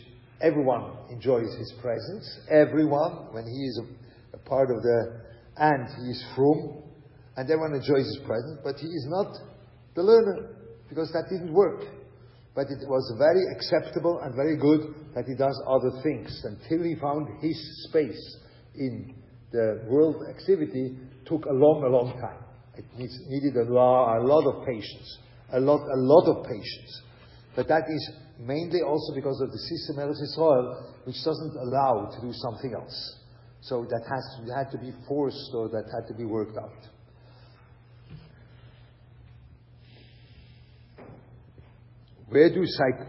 Everyone 0.41 0.91
enjoys 1.09 1.51
his 1.57 1.73
presence. 1.81 2.39
Everyone, 2.49 3.33
when 3.33 3.45
he 3.45 3.65
is 3.65 3.81
a, 3.81 4.37
a 4.37 4.39
part 4.39 4.69
of 4.69 4.83
the, 4.83 5.21
and 5.57 5.87
he 5.97 6.11
is 6.11 6.23
from, 6.35 6.83
and 7.35 7.49
everyone 7.49 7.73
enjoys 7.73 8.05
his 8.05 8.19
presence, 8.25 8.59
but 8.63 8.75
he 8.77 8.85
is 8.85 9.05
not 9.09 9.35
the 9.95 10.03
learner, 10.03 10.56
because 10.89 11.11
that 11.11 11.25
didn't 11.29 11.53
work. 11.53 11.83
but 12.57 12.65
it 12.73 12.89
was 12.89 13.13
very 13.19 13.45
acceptable 13.53 14.19
and 14.23 14.33
very 14.33 14.57
good 14.57 14.81
that 15.13 15.25
he 15.29 15.35
does 15.35 15.53
other 15.69 15.93
things 16.01 16.33
until 16.43 16.83
he 16.83 16.95
found 16.95 17.29
his 17.39 17.53
space 17.87 18.37
in 18.73 19.13
the 19.51 19.85
world 19.87 20.15
activity 20.27 20.97
took 21.27 21.45
a 21.45 21.53
long, 21.53 21.83
a 21.85 21.87
long 21.87 22.17
time. 22.19 22.41
It 22.73 22.85
needed 22.97 23.55
a 23.61 23.71
lot, 23.71 24.17
a 24.17 24.25
lot 24.25 24.41
of 24.49 24.65
patience, 24.65 25.19
a 25.53 25.59
lot, 25.59 25.81
a 25.85 25.99
lot 26.01 26.25
of 26.33 26.45
patience. 26.49 27.01
But 27.55 27.67
that 27.67 27.83
is 27.89 28.09
mainly 28.39 28.81
also 28.81 29.13
because 29.13 29.39
of 29.39 29.51
the 29.51 29.61
system 29.69 29.97
Eretz 30.01 30.17
Israel, 30.17 30.93
which 31.05 31.21
doesn't 31.23 31.55
allow 31.61 32.09
to 32.09 32.21
do 32.25 32.33
something 32.33 32.73
else. 32.73 33.17
So 33.61 33.85
that 33.85 34.01
has 34.01 34.23
to, 34.33 34.53
had 34.53 34.71
to 34.71 34.79
be 34.79 34.91
forced 35.07 35.51
or 35.53 35.69
that 35.69 35.85
had 35.93 36.07
to 36.07 36.15
be 36.17 36.25
worked 36.25 36.57
out. 36.57 36.89
Where 42.29 42.53
do, 42.53 42.63
psych- 42.65 43.07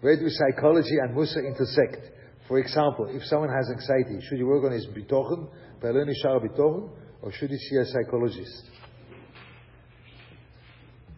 where 0.00 0.16
do 0.16 0.28
psychology 0.28 0.96
and 1.02 1.16
Mussar 1.16 1.46
intersect? 1.46 2.10
For 2.48 2.58
example, 2.58 3.06
if 3.10 3.22
someone 3.24 3.48
has 3.48 3.70
anxiety, 3.70 4.20
should 4.26 4.38
he 4.38 4.44
work 4.44 4.64
on 4.64 4.72
his 4.72 4.86
bitochen, 4.86 5.48
by 5.80 5.88
learning 5.90 6.14
Shara 6.22 6.40
bitochen, 6.40 6.90
or 7.22 7.32
should 7.32 7.50
he 7.50 7.56
see 7.56 7.76
a 7.76 7.84
psychologist? 7.86 8.70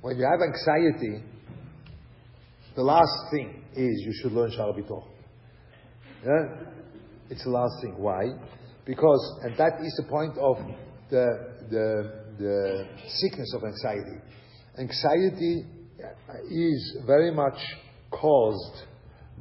When 0.03 0.17
you 0.19 0.25
have 0.25 0.41
anxiety, 0.41 1.25
the 2.77 2.83
last 2.83 3.31
thing 3.33 3.65
is 3.75 4.03
you 4.05 4.13
should 4.23 4.33
learn 4.33 4.51
Shara 4.51 4.73
bitochen. 4.79 5.09
Yeah? 6.25 6.67
It's 7.31 7.43
the 7.45 7.51
last 7.51 7.75
thing. 7.83 7.97
Why? 7.99 8.23
Because, 8.85 9.41
and 9.43 9.57
that 9.59 9.81
is 9.83 10.01
the 10.03 10.09
point 10.09 10.37
of 10.39 10.59
the, 11.11 11.27
the, 11.71 12.23
the 12.39 12.87
sickness 13.09 13.53
of 13.57 13.65
anxiety. 13.65 14.21
Anxiety 14.79 15.65
is 16.51 16.99
very 17.07 17.31
much 17.31 17.59
caused 18.11 18.85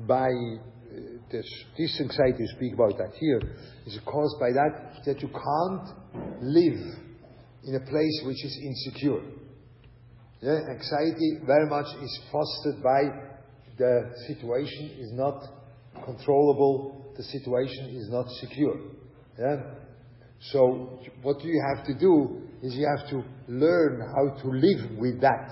by 0.07 0.27
uh, 0.27 0.99
this, 1.31 1.45
this 1.77 1.99
anxiety 2.01 2.45
speak 2.55 2.73
about 2.73 2.97
that 2.97 3.13
here 3.19 3.41
is 3.85 3.99
caused 4.05 4.39
by 4.39 4.51
that 4.51 5.03
that 5.05 5.21
you 5.21 5.29
can't 5.29 5.89
live 6.41 6.79
in 7.63 7.75
a 7.75 7.79
place 7.79 8.21
which 8.25 8.43
is 8.43 8.59
insecure. 8.61 9.21
Yeah? 10.41 10.59
Anxiety 10.69 11.39
very 11.45 11.67
much 11.67 11.87
is 12.01 12.19
fostered 12.31 12.83
by 12.83 13.01
the 13.77 14.13
situation 14.27 14.91
is 14.99 15.11
not 15.13 15.43
controllable, 16.05 17.13
the 17.17 17.23
situation 17.23 17.95
is 17.95 18.09
not 18.09 18.29
secure. 18.41 18.77
Yeah? 19.39 19.61
So 20.51 20.99
what 21.21 21.43
you 21.43 21.61
have 21.75 21.85
to 21.87 21.93
do 21.97 22.41
is 22.61 22.75
you 22.75 22.87
have 22.97 23.09
to 23.09 23.23
learn 23.47 24.01
how 24.01 24.41
to 24.41 24.47
live 24.49 24.97
with 24.97 25.21
that, 25.21 25.51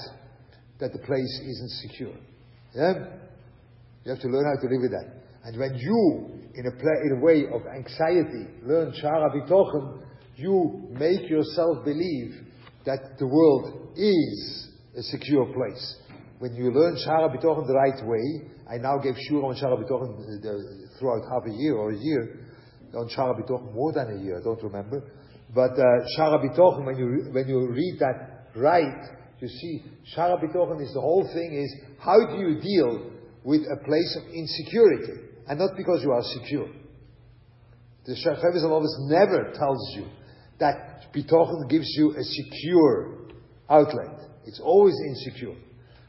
that 0.84 0.92
the 0.92 1.00
place 1.00 1.40
isn't 1.40 1.72
secure. 1.88 2.12
Yeah? 2.76 2.94
You 4.04 4.12
have 4.12 4.20
to 4.20 4.28
learn 4.28 4.44
how 4.44 4.60
to 4.60 4.68
live 4.68 4.82
with 4.84 4.92
that. 4.92 5.24
And 5.46 5.58
when 5.58 5.76
you, 5.76 6.28
in 6.56 6.66
a, 6.68 6.74
in 6.76 7.20
a 7.20 7.24
way 7.24 7.46
of 7.48 7.64
anxiety, 7.72 8.52
learn 8.64 8.92
Shara 9.02 9.32
Bitochen, 9.32 10.04
you 10.36 10.90
make 10.92 11.30
yourself 11.30 11.86
believe 11.86 12.36
that 12.86 13.18
the 13.18 13.28
world 13.28 13.96
is 13.96 14.68
a 14.98 15.04
secure 15.04 15.46
place. 15.46 15.96
When 16.40 16.54
you 16.54 16.70
learn 16.72 16.98
Shara 17.08 17.32
Bitochen 17.32 17.66
the 17.66 17.76
right 17.76 18.06
way, 18.06 18.52
I 18.70 18.76
now 18.76 18.98
gave 18.98 19.14
Shura 19.32 19.46
on 19.46 19.56
Shara 19.56 19.80
Bitochen 19.80 20.20
uh, 20.20 21.00
throughout 21.00 21.24
half 21.32 21.48
a 21.48 21.56
year 21.56 21.78
or 21.78 21.92
a 21.92 21.98
year, 21.98 22.40
on 22.94 23.08
Shara 23.08 23.40
Bitochen 23.40 23.74
more 23.74 23.94
than 23.94 24.20
a 24.20 24.22
year, 24.22 24.40
I 24.40 24.44
don't 24.44 24.62
remember. 24.62 25.02
But 25.56 25.80
uh, 25.80 25.84
Shara 26.20 26.44
Bitochen, 26.44 26.86
when 26.86 26.98
you, 26.98 27.32
when 27.32 27.48
you 27.48 27.70
read 27.70 28.00
that 28.00 28.50
right, 28.58 29.23
you 29.44 29.50
see, 29.50 29.84
Shara 30.16 30.42
Bitochen 30.42 30.82
is 30.82 30.94
the 30.94 31.02
whole 31.02 31.30
thing 31.34 31.54
is, 31.54 31.76
how 32.00 32.18
do 32.26 32.38
you 32.38 32.62
deal 32.62 33.12
with 33.44 33.62
a 33.62 33.76
place 33.84 34.18
of 34.18 34.34
insecurity? 34.34 35.20
And 35.48 35.60
not 35.60 35.76
because 35.76 36.02
you 36.02 36.12
are 36.12 36.24
secure. 36.24 36.68
The 38.06 38.14
Shechevis 38.14 38.64
always 38.64 38.96
never 39.02 39.52
tells 39.54 39.96
you 39.96 40.08
that 40.60 41.12
Bitochen 41.14 41.70
gives 41.70 41.88
you 41.98 42.16
a 42.16 42.24
secure 42.24 43.18
outlet. 43.70 44.30
It's 44.46 44.62
always 44.64 44.96
insecure. 45.08 45.56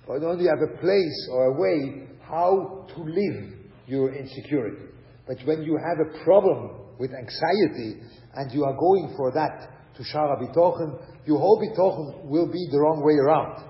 But 0.06 0.20
when 0.20 0.38
you 0.38 0.48
have 0.48 0.62
a 0.62 0.78
place 0.78 1.28
or 1.32 1.46
a 1.46 1.60
way 1.60 2.06
how 2.22 2.86
to 2.94 3.02
live 3.02 3.52
your 3.86 4.14
insecurity. 4.14 4.84
But 5.26 5.38
when 5.44 5.62
you 5.62 5.76
have 5.76 5.98
a 6.06 6.24
problem 6.24 6.70
with 6.98 7.10
anxiety 7.10 8.00
and 8.34 8.52
you 8.52 8.64
are 8.64 8.76
going 8.76 9.14
for 9.16 9.32
that 9.32 9.73
to 9.96 10.02
Shara 10.02 10.40
Bitochen, 10.40 11.00
your 11.26 11.38
whole 11.38 11.60
Bitochen 11.60 12.24
will 12.24 12.50
be 12.50 12.68
the 12.70 12.78
wrong 12.78 13.02
way 13.04 13.14
around. 13.14 13.64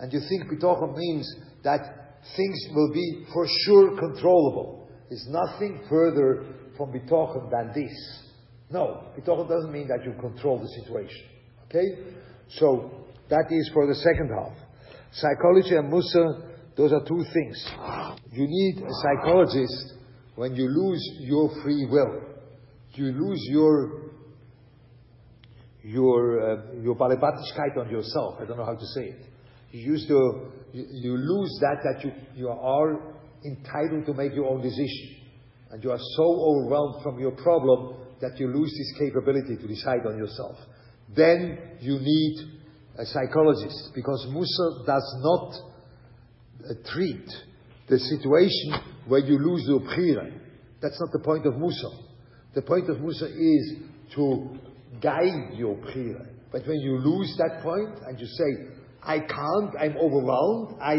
And 0.00 0.12
you 0.12 0.20
think 0.28 0.50
Bitochen 0.50 0.96
means 0.96 1.34
that 1.64 1.80
things 2.36 2.58
will 2.74 2.92
be 2.92 3.26
for 3.32 3.46
sure 3.64 3.98
controllable. 3.98 4.88
There's 5.08 5.26
nothing 5.28 5.80
further 5.88 6.44
from 6.76 6.92
Bitochen 6.92 7.50
than 7.50 7.72
this. 7.74 8.22
No, 8.70 9.04
Bitochen 9.18 9.48
doesn't 9.48 9.72
mean 9.72 9.88
that 9.88 10.04
you 10.04 10.12
control 10.20 10.58
the 10.58 10.68
situation. 10.82 11.24
Okay? 11.68 12.14
So, 12.50 12.90
that 13.28 13.46
is 13.50 13.70
for 13.74 13.86
the 13.86 13.94
second 13.94 14.30
half. 14.30 14.56
Psychology 15.12 15.76
and 15.76 15.92
Mussar, 15.92 16.48
those 16.76 16.92
are 16.92 17.04
two 17.06 17.24
things. 17.32 17.70
You 18.32 18.46
need 18.46 18.84
a 18.84 18.90
psychologist 19.02 19.94
when 20.36 20.54
you 20.54 20.68
lose 20.68 21.02
your 21.20 21.50
free 21.62 21.86
will. 21.90 22.22
You 22.94 23.06
lose 23.06 23.40
your 23.50 23.97
your 25.88 26.40
uh, 26.40 26.82
your 26.82 26.96
on 27.00 27.90
yourself. 27.90 28.36
I 28.40 28.44
don't 28.44 28.58
know 28.58 28.66
how 28.66 28.74
to 28.74 28.86
say 28.94 29.04
it. 29.06 29.24
You 29.70 29.80
used 29.92 30.06
to 30.08 30.50
you, 30.72 30.86
you 30.90 31.16
lose 31.16 31.58
that 31.62 31.78
that 31.82 32.04
you 32.04 32.12
you 32.34 32.48
are 32.48 33.14
entitled 33.44 34.04
to 34.04 34.12
make 34.12 34.34
your 34.34 34.46
own 34.50 34.60
decision, 34.60 35.16
and 35.70 35.82
you 35.82 35.90
are 35.90 36.00
so 36.16 36.24
overwhelmed 36.24 37.02
from 37.02 37.18
your 37.18 37.32
problem 37.32 37.96
that 38.20 38.38
you 38.38 38.48
lose 38.48 38.70
this 38.70 38.98
capability 38.98 39.56
to 39.56 39.66
decide 39.66 40.04
on 40.06 40.18
yourself. 40.18 40.56
Then 41.16 41.58
you 41.80 41.98
need 41.98 42.36
a 42.98 43.06
psychologist 43.06 43.92
because 43.94 44.26
Mussar 44.28 44.84
does 44.84 45.16
not 45.22 45.54
uh, 46.68 46.74
treat 46.92 47.28
the 47.88 47.98
situation 47.98 48.98
where 49.06 49.20
you 49.20 49.38
lose 49.38 49.64
your 49.66 49.80
bchira. 49.80 50.38
That's 50.82 51.00
not 51.00 51.12
the 51.12 51.20
point 51.20 51.46
of 51.46 51.54
Mussar. 51.54 51.96
The 52.54 52.62
point 52.62 52.90
of 52.90 52.98
Mussar 52.98 53.28
is 53.30 53.76
to 54.16 54.58
guide 55.00 55.54
your 55.54 55.76
bchira. 55.76 56.26
But 56.50 56.66
when 56.66 56.80
you 56.80 56.98
lose 56.98 57.36
that 57.38 57.62
point 57.62 57.98
and 58.06 58.18
you 58.18 58.26
say, 58.26 58.72
I 59.02 59.20
can't, 59.20 59.74
I'm 59.78 59.96
overwhelmed, 59.96 60.80
I 60.80 60.96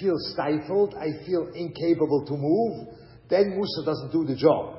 feel 0.00 0.14
stifled, 0.32 0.94
I 0.94 1.24
feel 1.26 1.48
incapable 1.54 2.24
to 2.26 2.36
move, 2.36 2.94
then 3.28 3.58
Mussar 3.58 3.84
doesn't 3.84 4.12
do 4.12 4.24
the 4.24 4.36
job. 4.36 4.76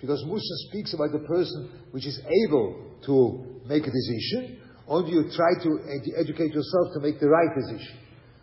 Because 0.00 0.22
Mussar 0.24 0.68
speaks 0.68 0.92
about 0.92 1.12
the 1.12 1.26
person 1.26 1.70
which 1.92 2.06
is 2.06 2.20
able 2.46 2.92
to 3.06 3.60
make 3.66 3.86
a 3.86 3.90
decision, 3.90 4.58
only 4.86 5.12
you 5.12 5.22
try 5.34 5.62
to 5.62 5.70
ed- 5.88 6.20
educate 6.20 6.52
yourself 6.52 6.92
to 6.94 7.00
make 7.00 7.18
the 7.20 7.28
right 7.28 7.48
decision. 7.56 7.96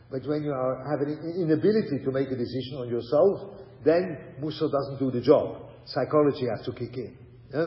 But 0.10 0.28
when 0.28 0.44
you 0.44 0.52
are, 0.52 0.84
have 0.90 1.08
an 1.08 1.36
inability 1.40 2.04
to 2.04 2.12
make 2.12 2.28
a 2.28 2.36
decision 2.36 2.78
on 2.80 2.90
yourself, 2.90 3.62
then 3.86 4.18
Mussar 4.42 4.72
doesn't 4.72 5.00
do 5.00 5.12
the 5.12 5.22
job. 5.22 5.70
Psychology 5.86 6.48
has 6.50 6.66
to 6.66 6.72
kick 6.74 6.96
in. 6.98 7.18
Yeah? 7.54 7.66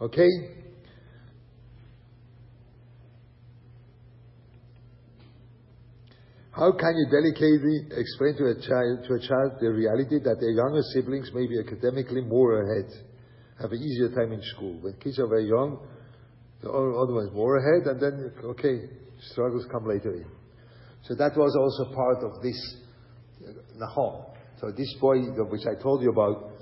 Okay? 0.00 0.61
How 6.52 6.70
can 6.70 6.94
you 6.94 7.06
delicately 7.08 7.88
explain 7.96 8.36
to 8.36 8.52
a 8.52 8.54
child, 8.60 9.08
to 9.08 9.14
a 9.14 9.20
child 9.20 9.52
the 9.58 9.72
reality 9.72 10.20
that 10.20 10.36
their 10.38 10.52
younger 10.52 10.82
siblings 10.92 11.30
may 11.32 11.46
be 11.46 11.58
academically 11.58 12.20
more 12.20 12.60
ahead, 12.60 12.92
have 13.58 13.72
an 13.72 13.80
easier 13.80 14.10
time 14.10 14.32
in 14.32 14.42
school? 14.54 14.76
When 14.82 14.92
kids 15.00 15.18
are 15.18 15.28
very 15.28 15.48
young, 15.48 15.80
the 16.60 16.68
other 16.68 17.14
one's 17.14 17.32
more 17.32 17.56
ahead, 17.56 17.88
and 17.88 17.98
then, 17.98 18.32
okay, 18.52 18.84
struggles 19.32 19.64
come 19.72 19.88
later 19.88 20.12
in. 20.12 20.26
So 21.04 21.14
that 21.14 21.32
was 21.38 21.56
also 21.56 21.94
part 21.94 22.22
of 22.22 22.42
this 22.42 22.76
uh, 23.48 23.86
Nahom. 23.86 24.26
So 24.60 24.70
this 24.76 24.94
boy, 25.00 25.20
which 25.48 25.64
I 25.66 25.82
told 25.82 26.02
you 26.02 26.10
about, 26.10 26.52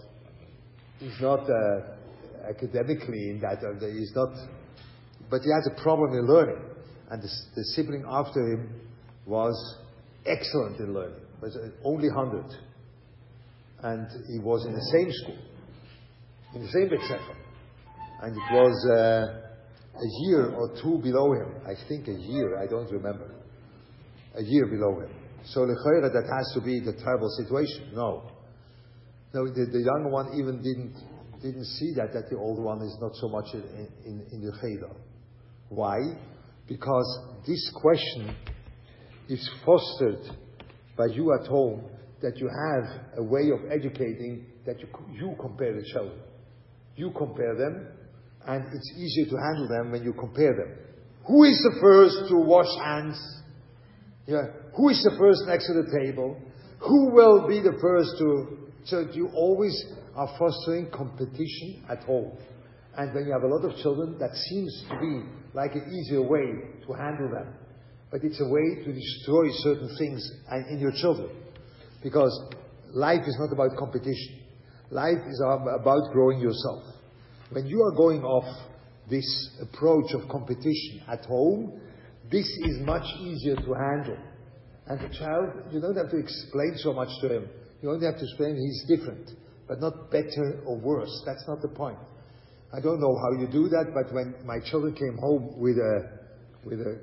is 1.00 1.20
not 1.20 1.40
uh, 1.50 2.48
academically 2.48 3.30
in 3.30 3.40
that, 3.42 3.58
uh, 3.58 3.74
he's 3.90 4.12
not, 4.14 4.30
but 5.28 5.40
he 5.42 5.50
has 5.50 5.68
a 5.76 5.82
problem 5.82 6.12
in 6.12 6.28
learning. 6.28 6.62
And 7.10 7.20
the, 7.20 7.28
the 7.56 7.64
sibling 7.74 8.04
after 8.08 8.40
him 8.40 8.89
was 9.30 9.78
excellent 10.26 10.80
in 10.80 10.92
learning, 10.92 11.24
was 11.40 11.56
uh, 11.56 11.70
only 11.84 12.08
100. 12.08 12.44
And 13.82 14.06
he 14.28 14.40
was 14.40 14.66
in 14.66 14.74
the 14.74 14.86
same 14.92 15.08
school, 15.22 15.38
in 16.54 16.62
the 16.62 16.68
same 16.68 16.90
Sefer. 16.90 17.36
And 18.22 18.36
it 18.36 18.48
was 18.52 18.76
uh, 18.90 19.50
a 19.96 20.08
year 20.26 20.50
or 20.50 20.74
two 20.82 20.98
below 21.02 21.32
him. 21.32 21.62
I 21.64 21.72
think 21.88 22.08
a 22.08 22.20
year, 22.20 22.58
I 22.58 22.66
don't 22.66 22.90
remember. 22.90 23.30
A 24.34 24.42
year 24.42 24.66
below 24.66 25.00
him. 25.00 25.10
So 25.44 25.60
Lechoira, 25.60 26.12
that 26.12 26.28
has 26.28 26.52
to 26.54 26.60
be 26.60 26.80
the 26.80 26.92
terrible 27.02 27.30
situation. 27.38 27.94
No. 27.94 28.30
No, 29.32 29.46
the, 29.46 29.66
the 29.72 29.80
younger 29.80 30.10
one 30.10 30.34
even 30.38 30.60
didn't, 30.60 30.94
didn't 31.40 31.64
see 31.64 31.94
that, 31.96 32.12
that 32.12 32.28
the 32.30 32.36
older 32.36 32.62
one 32.62 32.82
is 32.82 32.96
not 33.00 33.12
so 33.14 33.28
much 33.28 33.46
in, 33.54 33.88
in, 34.04 34.26
in 34.32 34.40
the 34.42 34.52
Cheder. 34.60 34.90
Why? 35.68 35.96
Because 36.68 37.08
this 37.46 37.72
question 37.80 38.36
is 39.30 39.48
fostered 39.64 40.36
by 40.96 41.06
you 41.06 41.32
at 41.40 41.46
home 41.46 41.84
that 42.20 42.36
you 42.36 42.48
have 42.48 43.18
a 43.18 43.22
way 43.22 43.50
of 43.50 43.70
educating 43.70 44.44
that 44.66 44.80
you, 44.80 44.88
you 45.12 45.34
compare 45.40 45.74
the 45.74 45.86
children. 45.92 46.20
You 46.96 47.12
compare 47.16 47.54
them, 47.56 47.86
and 48.46 48.64
it's 48.74 48.92
easier 48.98 49.26
to 49.26 49.36
handle 49.36 49.68
them 49.68 49.92
when 49.92 50.02
you 50.02 50.12
compare 50.12 50.54
them. 50.54 50.76
Who 51.26 51.44
is 51.44 51.58
the 51.62 51.78
first 51.80 52.28
to 52.28 52.36
wash 52.36 52.74
hands? 52.82 53.18
Yeah. 54.26 54.42
Who 54.76 54.88
is 54.88 55.02
the 55.02 55.16
first 55.18 55.44
next 55.46 55.66
to 55.68 55.74
the 55.74 56.04
table? 56.04 56.36
Who 56.80 57.10
will 57.12 57.48
be 57.48 57.60
the 57.60 57.78
first 57.80 58.18
to? 58.18 58.58
So 58.84 59.06
you 59.12 59.28
always 59.34 59.84
are 60.16 60.28
fostering 60.38 60.90
competition 60.90 61.84
at 61.88 62.02
home. 62.04 62.32
And 62.96 63.14
when 63.14 63.26
you 63.26 63.32
have 63.32 63.42
a 63.42 63.54
lot 63.54 63.64
of 63.64 63.76
children, 63.82 64.18
that 64.18 64.34
seems 64.34 64.84
to 64.88 64.98
be 64.98 65.22
like 65.54 65.74
an 65.74 65.92
easier 65.92 66.22
way 66.22 66.46
to 66.86 66.92
handle 66.92 67.30
them. 67.30 67.54
But 68.10 68.24
it's 68.24 68.40
a 68.40 68.48
way 68.48 68.84
to 68.84 68.92
destroy 68.92 69.46
certain 69.58 69.94
things 69.96 70.30
in 70.70 70.78
your 70.78 70.92
children. 70.92 71.30
Because 72.02 72.32
life 72.92 73.22
is 73.26 73.36
not 73.38 73.52
about 73.52 73.76
competition. 73.78 74.40
Life 74.90 75.22
is 75.28 75.40
about 75.40 76.12
growing 76.12 76.40
yourself. 76.40 76.82
When 77.50 77.66
you 77.66 77.82
are 77.82 77.92
going 77.96 78.22
off 78.24 78.44
this 79.08 79.50
approach 79.60 80.12
of 80.14 80.28
competition 80.28 81.02
at 81.08 81.24
home, 81.24 81.80
this 82.30 82.46
is 82.46 82.80
much 82.80 83.04
easier 83.20 83.56
to 83.56 83.74
handle. 83.74 84.18
And 84.86 85.00
the 85.00 85.16
child, 85.16 85.72
you 85.72 85.80
don't 85.80 85.96
have 85.96 86.10
to 86.10 86.16
explain 86.16 86.74
so 86.76 86.92
much 86.92 87.08
to 87.20 87.36
him. 87.36 87.48
You 87.82 87.90
only 87.90 88.06
have 88.06 88.18
to 88.18 88.24
explain 88.24 88.56
he's 88.56 88.84
different, 88.98 89.30
but 89.68 89.80
not 89.80 90.10
better 90.10 90.62
or 90.66 90.76
worse. 90.78 91.22
That's 91.26 91.44
not 91.46 91.62
the 91.62 91.68
point. 91.68 91.98
I 92.72 92.80
don't 92.80 93.00
know 93.00 93.16
how 93.16 93.40
you 93.40 93.46
do 93.46 93.68
that, 93.68 93.92
but 93.94 94.14
when 94.14 94.34
my 94.44 94.58
children 94.70 94.94
came 94.94 95.16
home 95.18 95.58
with 95.58 95.76
a, 95.76 96.18
with 96.64 96.80
a, 96.80 97.00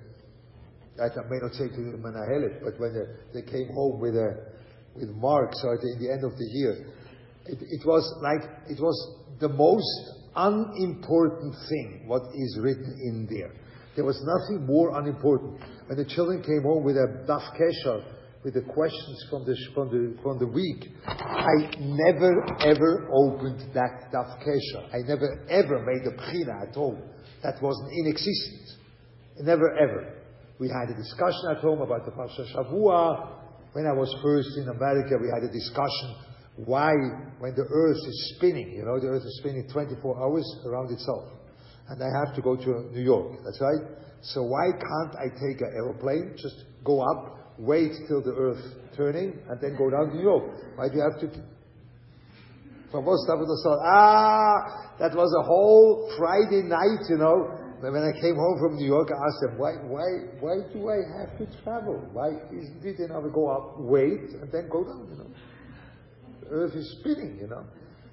I 1.00 1.10
may 1.30 1.38
not 1.41 1.54
say 1.54 1.68
to 1.70 1.76
the 1.76 1.98
Manahelet, 1.98 2.64
but 2.64 2.80
when 2.80 2.93
they, 2.93 3.41
they 3.41 3.45
came 3.45 3.70
home 3.74 4.00
with 4.00 4.16
a, 4.16 4.54
with 4.95 5.10
marks 5.10 5.62
or 5.64 5.76
at 5.76 5.82
the, 5.82 6.10
end 6.12 6.24
of 6.24 6.38
the 6.38 6.45
year, 6.45 6.88
it, 7.45 7.60
it 7.62 7.86
was 7.86 8.04
like, 8.22 8.50
it 8.68 8.82
was 8.82 8.98
the 9.39 9.50
most 9.50 10.18
unimportant 10.36 11.56
thing 11.70 12.04
what 12.08 12.24
is 12.34 12.60
written 12.62 12.98
in 13.04 13.28
there. 13.30 13.54
There 13.95 14.06
was 14.06 14.22
nothing 14.22 14.66
more 14.66 15.00
unimportant. 15.00 15.60
When 15.88 15.98
the 15.98 16.06
children 16.06 16.41
came 16.41 16.64
home 16.64 16.84
with 16.84 16.95
a 16.95 17.26
daf 17.28 17.45
kesher, 17.58 18.04
with 18.43 18.54
the 18.54 18.62
questions 18.62 19.26
from 19.30 19.45
the, 19.45 19.56
from 19.74 19.89
the, 19.89 20.22
from 20.22 20.39
the 20.39 20.48
week, 20.48 20.86
I 21.06 21.74
never 21.80 22.45
ever 22.62 23.10
opened 23.12 23.74
that 23.74 24.12
daf 24.14 24.38
kesher. 24.41 24.93
I 24.93 25.02
never 25.08 25.45
ever 25.50 25.84
made 25.86 26.06
a 26.06 26.16
pchina 26.16 26.70
at 26.70 26.76
home. 26.76 27.02
That 27.43 27.62
wasn't 27.62 27.89
inexistent. 27.91 28.78
Never 29.39 29.76
ever. 29.78 30.16
We 30.60 30.70
had 30.70 30.89
a 30.89 30.97
discussion 30.97 31.51
at 31.51 31.58
home 31.58 31.82
about 31.82 32.05
the 32.05 32.12
Parsha 32.12 32.45
Shavua. 32.53 33.43
When 33.74 33.86
I 33.86 33.93
was 33.93 34.10
first 34.24 34.58
in 34.58 34.70
America, 34.70 35.16
we 35.22 35.30
had 35.30 35.43
a 35.43 35.53
discussion 35.53 36.16
why, 36.58 36.91
when 37.38 37.53
the 37.53 37.68
earth 37.70 38.01
is 38.08 38.34
spinning, 38.36 38.74
you 38.74 38.84
know, 38.84 38.99
the 38.99 39.08
earth 39.08 39.22
is 39.22 39.38
spinning 39.39 39.70
24 39.72 40.18
hours 40.20 40.45
around 40.66 40.91
itself. 40.91 41.30
And 41.89 42.01
I 42.01 42.10
have 42.26 42.36
to 42.36 42.41
go 42.41 42.55
to 42.55 42.89
New 42.91 43.03
York, 43.03 43.38
that's 43.45 43.62
right? 43.62 43.86
So 44.22 44.41
why 44.41 44.72
can't 44.74 45.16
I 45.16 45.30
take 45.30 45.62
an 45.62 45.72
aeroplane, 45.76 46.34
just 46.36 46.66
go 46.84 47.01
up, 47.01 47.55
wait 47.60 47.93
till 48.08 48.24
the 48.24 48.34
earth 48.34 48.64
turning, 48.97 49.38
and 49.47 49.62
then 49.62 49.78
go 49.78 49.91
down 49.91 50.10
to 50.10 50.16
New 50.16 50.24
York? 50.24 50.43
Why 50.76 50.89
do 50.89 50.95
you 50.95 51.03
have 51.03 51.20
to? 51.22 51.30
From 52.89 53.05
thought, 53.05 53.80
ah, 53.86 54.95
that 54.97 55.14
was 55.14 55.30
a 55.38 55.45
whole 55.45 56.12
Friday 56.18 56.64
night, 56.64 57.05
you 57.10 57.18
know. 57.18 57.66
When 57.80 57.93
I 57.93 58.13
came 58.19 58.36
home 58.36 58.57
from 58.59 58.75
New 58.78 58.88
York, 58.88 59.09
I 59.11 59.17
asked 59.21 59.41
them, 59.41 59.57
why, 59.59 59.78
why, 59.86 60.09
why 60.41 60.55
do 60.73 60.89
I 60.89 60.99
have 61.21 61.38
to 61.38 61.45
travel? 61.63 62.01
Why 62.11 62.34
isn't 62.49 62.82
it 62.84 62.99
enough 62.99 63.23
to 63.23 63.30
go 63.30 63.49
up, 63.49 63.78
wait, 63.78 64.34
and 64.41 64.51
then 64.51 64.67
go 64.69 64.84
down, 64.84 65.07
you 65.11 65.17
know? 65.17 65.30
earth 66.51 66.75
is 66.75 66.97
spinning, 66.99 67.38
you 67.41 67.47
know. 67.47 67.65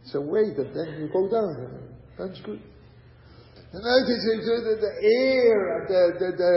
So 0.04 0.20
wait, 0.20 0.56
and 0.56 0.74
then 0.74 1.00
you 1.00 1.08
go 1.12 1.28
down. 1.30 1.56
You 1.56 1.68
know. 1.68 1.84
That's 2.18 2.40
good. 2.42 2.60
And 3.72 3.82
notice 3.82 4.22
the, 4.22 4.76
the 4.80 4.94
air 5.02 5.86
the, 5.88 6.02
the, 6.18 6.30
the, 6.36 6.54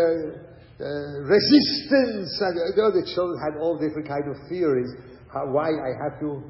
the 0.77 0.91
resistance. 1.25 2.41
And 2.41 2.55
you 2.75 2.81
know, 2.81 2.91
the 2.91 3.07
children 3.15 3.39
had 3.39 3.59
all 3.61 3.77
different 3.77 4.07
kind 4.07 4.27
of 4.29 4.35
theories. 4.49 4.91
How, 5.33 5.47
why 5.47 5.69
I 5.69 5.91
have 6.03 6.19
to, 6.21 6.43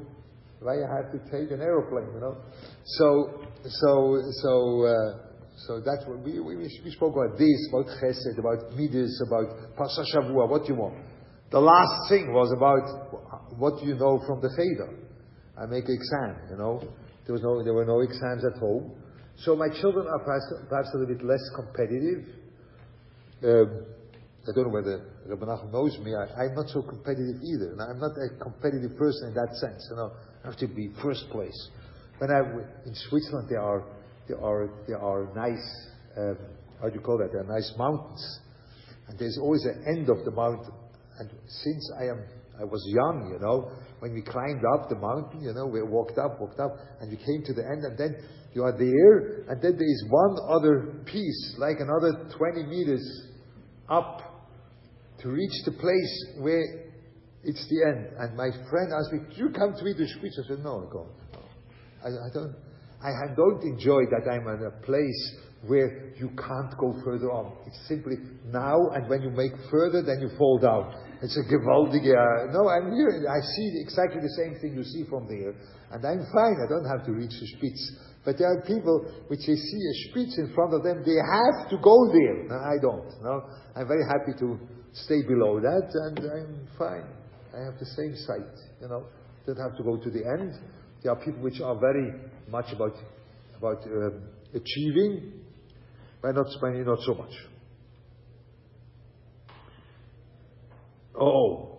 why 0.60 0.76
I 0.76 0.88
have 0.96 1.12
to 1.12 1.18
take 1.30 1.50
an 1.52 1.60
aeroplane, 1.60 2.10
you 2.14 2.20
know. 2.20 2.36
So, 2.84 3.44
so, 3.64 4.22
so, 4.42 4.84
uh, 4.84 5.27
so 5.66 5.80
that's 5.80 6.06
what 6.06 6.20
we, 6.20 6.38
we, 6.38 6.56
we 6.56 6.90
spoke 6.90 7.14
about 7.16 7.36
this, 7.38 7.68
about 7.68 7.86
chesed, 7.98 8.38
about 8.38 8.70
midas, 8.76 9.22
about 9.26 9.74
Parsha 9.74 10.04
Shavua, 10.14 10.48
what 10.48 10.68
you 10.68 10.76
want. 10.76 11.02
The 11.50 11.58
last 11.58 12.08
thing 12.08 12.32
was 12.32 12.52
about 12.54 13.58
what 13.58 13.82
you 13.82 13.94
know 13.96 14.22
from 14.26 14.40
the 14.40 14.50
Cheder. 14.54 14.94
I 15.58 15.66
make 15.66 15.88
exam, 15.88 16.36
you 16.50 16.56
know. 16.56 16.78
There, 17.26 17.32
was 17.32 17.42
no, 17.42 17.64
there 17.64 17.74
were 17.74 17.86
no 17.86 18.00
exams 18.00 18.44
at 18.44 18.60
home. 18.60 18.92
So 19.38 19.56
my 19.56 19.68
children 19.80 20.06
are 20.06 20.20
perhaps, 20.20 20.46
perhaps 20.68 20.90
a 20.94 20.98
little 20.98 21.14
bit 21.16 21.24
less 21.24 21.42
competitive. 21.56 22.28
Um, 23.42 23.86
I 24.46 24.54
don't 24.54 24.68
know 24.68 24.74
whether 24.74 25.02
Rabbi 25.26 25.44
Nachum 25.44 25.72
knows 25.72 25.98
me. 25.98 26.14
I, 26.14 26.46
am 26.46 26.54
not 26.54 26.68
so 26.68 26.82
competitive 26.82 27.42
either. 27.42 27.74
I'm 27.82 27.98
not 27.98 28.12
a 28.14 28.38
competitive 28.42 28.96
person 28.96 29.28
in 29.28 29.34
that 29.34 29.54
sense. 29.56 29.86
You 29.90 29.96
know, 29.96 30.12
I 30.44 30.48
have 30.48 30.56
to 30.58 30.68
be 30.68 30.90
first 31.02 31.28
place. 31.30 31.68
When 32.18 32.30
I 32.30 32.40
in 32.86 32.94
Switzerland, 32.94 33.48
there 33.50 33.60
are 33.60 33.84
there 34.28 34.42
are 34.42 34.70
there 34.86 35.00
are 35.00 35.32
nice 35.34 35.88
um, 36.16 36.38
how 36.80 36.88
do 36.88 36.94
you 36.94 37.00
call 37.00 37.18
that? 37.18 37.32
There 37.32 37.42
are 37.42 37.54
nice 37.54 37.72
mountains, 37.76 38.40
and 39.08 39.18
there's 39.18 39.38
always 39.40 39.64
an 39.64 39.84
end 39.96 40.08
of 40.08 40.24
the 40.24 40.30
mountain. 40.30 40.72
And 41.18 41.30
since 41.48 41.90
I 41.98 42.04
am 42.04 42.22
I 42.60 42.64
was 42.64 42.82
young, 42.86 43.30
you 43.32 43.38
know, 43.38 43.70
when 44.00 44.14
we 44.14 44.22
climbed 44.22 44.62
up 44.74 44.88
the 44.88 44.96
mountain, 44.96 45.42
you 45.42 45.52
know, 45.54 45.66
we 45.66 45.82
walked 45.82 46.18
up, 46.18 46.40
walked 46.40 46.60
up, 46.60 46.74
and 47.00 47.10
we 47.10 47.16
came 47.16 47.42
to 47.46 47.54
the 47.54 47.62
end, 47.62 47.84
and 47.84 47.98
then 47.98 48.16
you 48.54 48.62
are 48.62 48.76
there, 48.76 49.46
and 49.48 49.62
then 49.62 49.78
there 49.78 49.90
is 49.90 50.04
one 50.08 50.36
other 50.48 51.02
piece, 51.06 51.54
like 51.58 51.76
another 51.78 52.30
20 52.36 52.66
meters 52.66 53.04
up 53.88 54.46
to 55.20 55.28
reach 55.28 55.54
the 55.64 55.72
place 55.72 56.14
where 56.38 56.88
it's 57.44 57.66
the 57.70 57.86
end. 57.86 58.06
And 58.18 58.36
my 58.36 58.50
friend 58.70 58.90
asked 58.92 59.12
me, 59.12 59.20
Do 59.34 59.36
you 59.42 59.50
come 59.50 59.74
to 59.74 59.84
the 59.84 60.08
speech? 60.18 60.32
I 60.44 60.48
said, 60.48 60.58
No, 60.64 60.82
I 60.82 60.92
don't. 60.92 61.10
I, 62.02 62.08
I 62.26 62.30
don't. 62.34 62.67
I 63.02 63.34
don't 63.36 63.62
enjoy 63.62 64.10
that 64.10 64.26
I'm 64.26 64.46
in 64.48 64.66
a 64.66 64.74
place 64.84 65.36
where 65.66 66.14
you 66.18 66.30
can't 66.38 66.76
go 66.78 66.94
further 67.04 67.30
on. 67.30 67.54
It's 67.66 67.78
simply 67.88 68.16
now, 68.46 68.78
and 68.94 69.08
when 69.08 69.22
you 69.22 69.30
make 69.30 69.52
further, 69.70 70.02
then 70.02 70.20
you 70.20 70.30
fall 70.38 70.58
down. 70.58 70.94
It's 71.22 71.36
a 71.36 71.42
gewaltige, 71.50 72.14
uh, 72.14 72.52
no, 72.54 72.68
I'm 72.70 72.94
here, 72.94 73.26
I 73.26 73.40
see 73.42 73.82
exactly 73.82 74.22
the 74.22 74.34
same 74.38 74.54
thing 74.60 74.74
you 74.74 74.84
see 74.84 75.02
from 75.10 75.26
there, 75.26 75.50
and 75.90 75.98
I'm 76.06 76.22
fine, 76.30 76.56
I 76.62 76.68
don't 76.70 76.86
have 76.86 77.04
to 77.06 77.12
reach 77.12 77.34
the 77.34 77.46
Spitz. 77.58 77.90
But 78.24 78.38
there 78.38 78.46
are 78.46 78.62
people 78.62 79.02
which 79.26 79.40
they 79.40 79.58
see 79.58 79.82
a 79.82 79.94
Spitz 80.10 80.38
in 80.38 80.54
front 80.54 80.74
of 80.74 80.84
them, 80.84 81.02
they 81.02 81.18
have 81.18 81.70
to 81.70 81.78
go 81.82 81.96
there. 82.06 82.46
No, 82.46 82.54
I 82.54 82.78
don't, 82.78 83.10
no. 83.22 83.42
I'm 83.74 83.88
very 83.88 84.06
happy 84.06 84.38
to 84.38 84.58
stay 84.92 85.22
below 85.26 85.58
that, 85.58 85.90
and 85.90 86.18
I'm 86.18 86.68
fine. 86.78 87.06
I 87.50 87.64
have 87.66 87.78
the 87.78 87.86
same 87.98 88.14
sight, 88.14 88.54
you 88.80 88.86
know. 88.86 89.06
Don't 89.46 89.58
have 89.58 89.76
to 89.76 89.82
go 89.82 89.96
to 89.96 90.10
the 90.10 90.22
end. 90.38 90.54
There 91.02 91.10
are 91.10 91.18
people 91.18 91.42
which 91.42 91.60
are 91.60 91.74
very 91.78 92.12
much 92.48 92.72
about, 92.72 92.94
about 93.56 93.78
uh, 93.86 94.10
achieving, 94.54 95.32
but 96.22 96.34
not, 96.34 96.46
not 96.62 96.98
so 97.02 97.14
much. 97.14 97.32
Oh. 101.20 101.78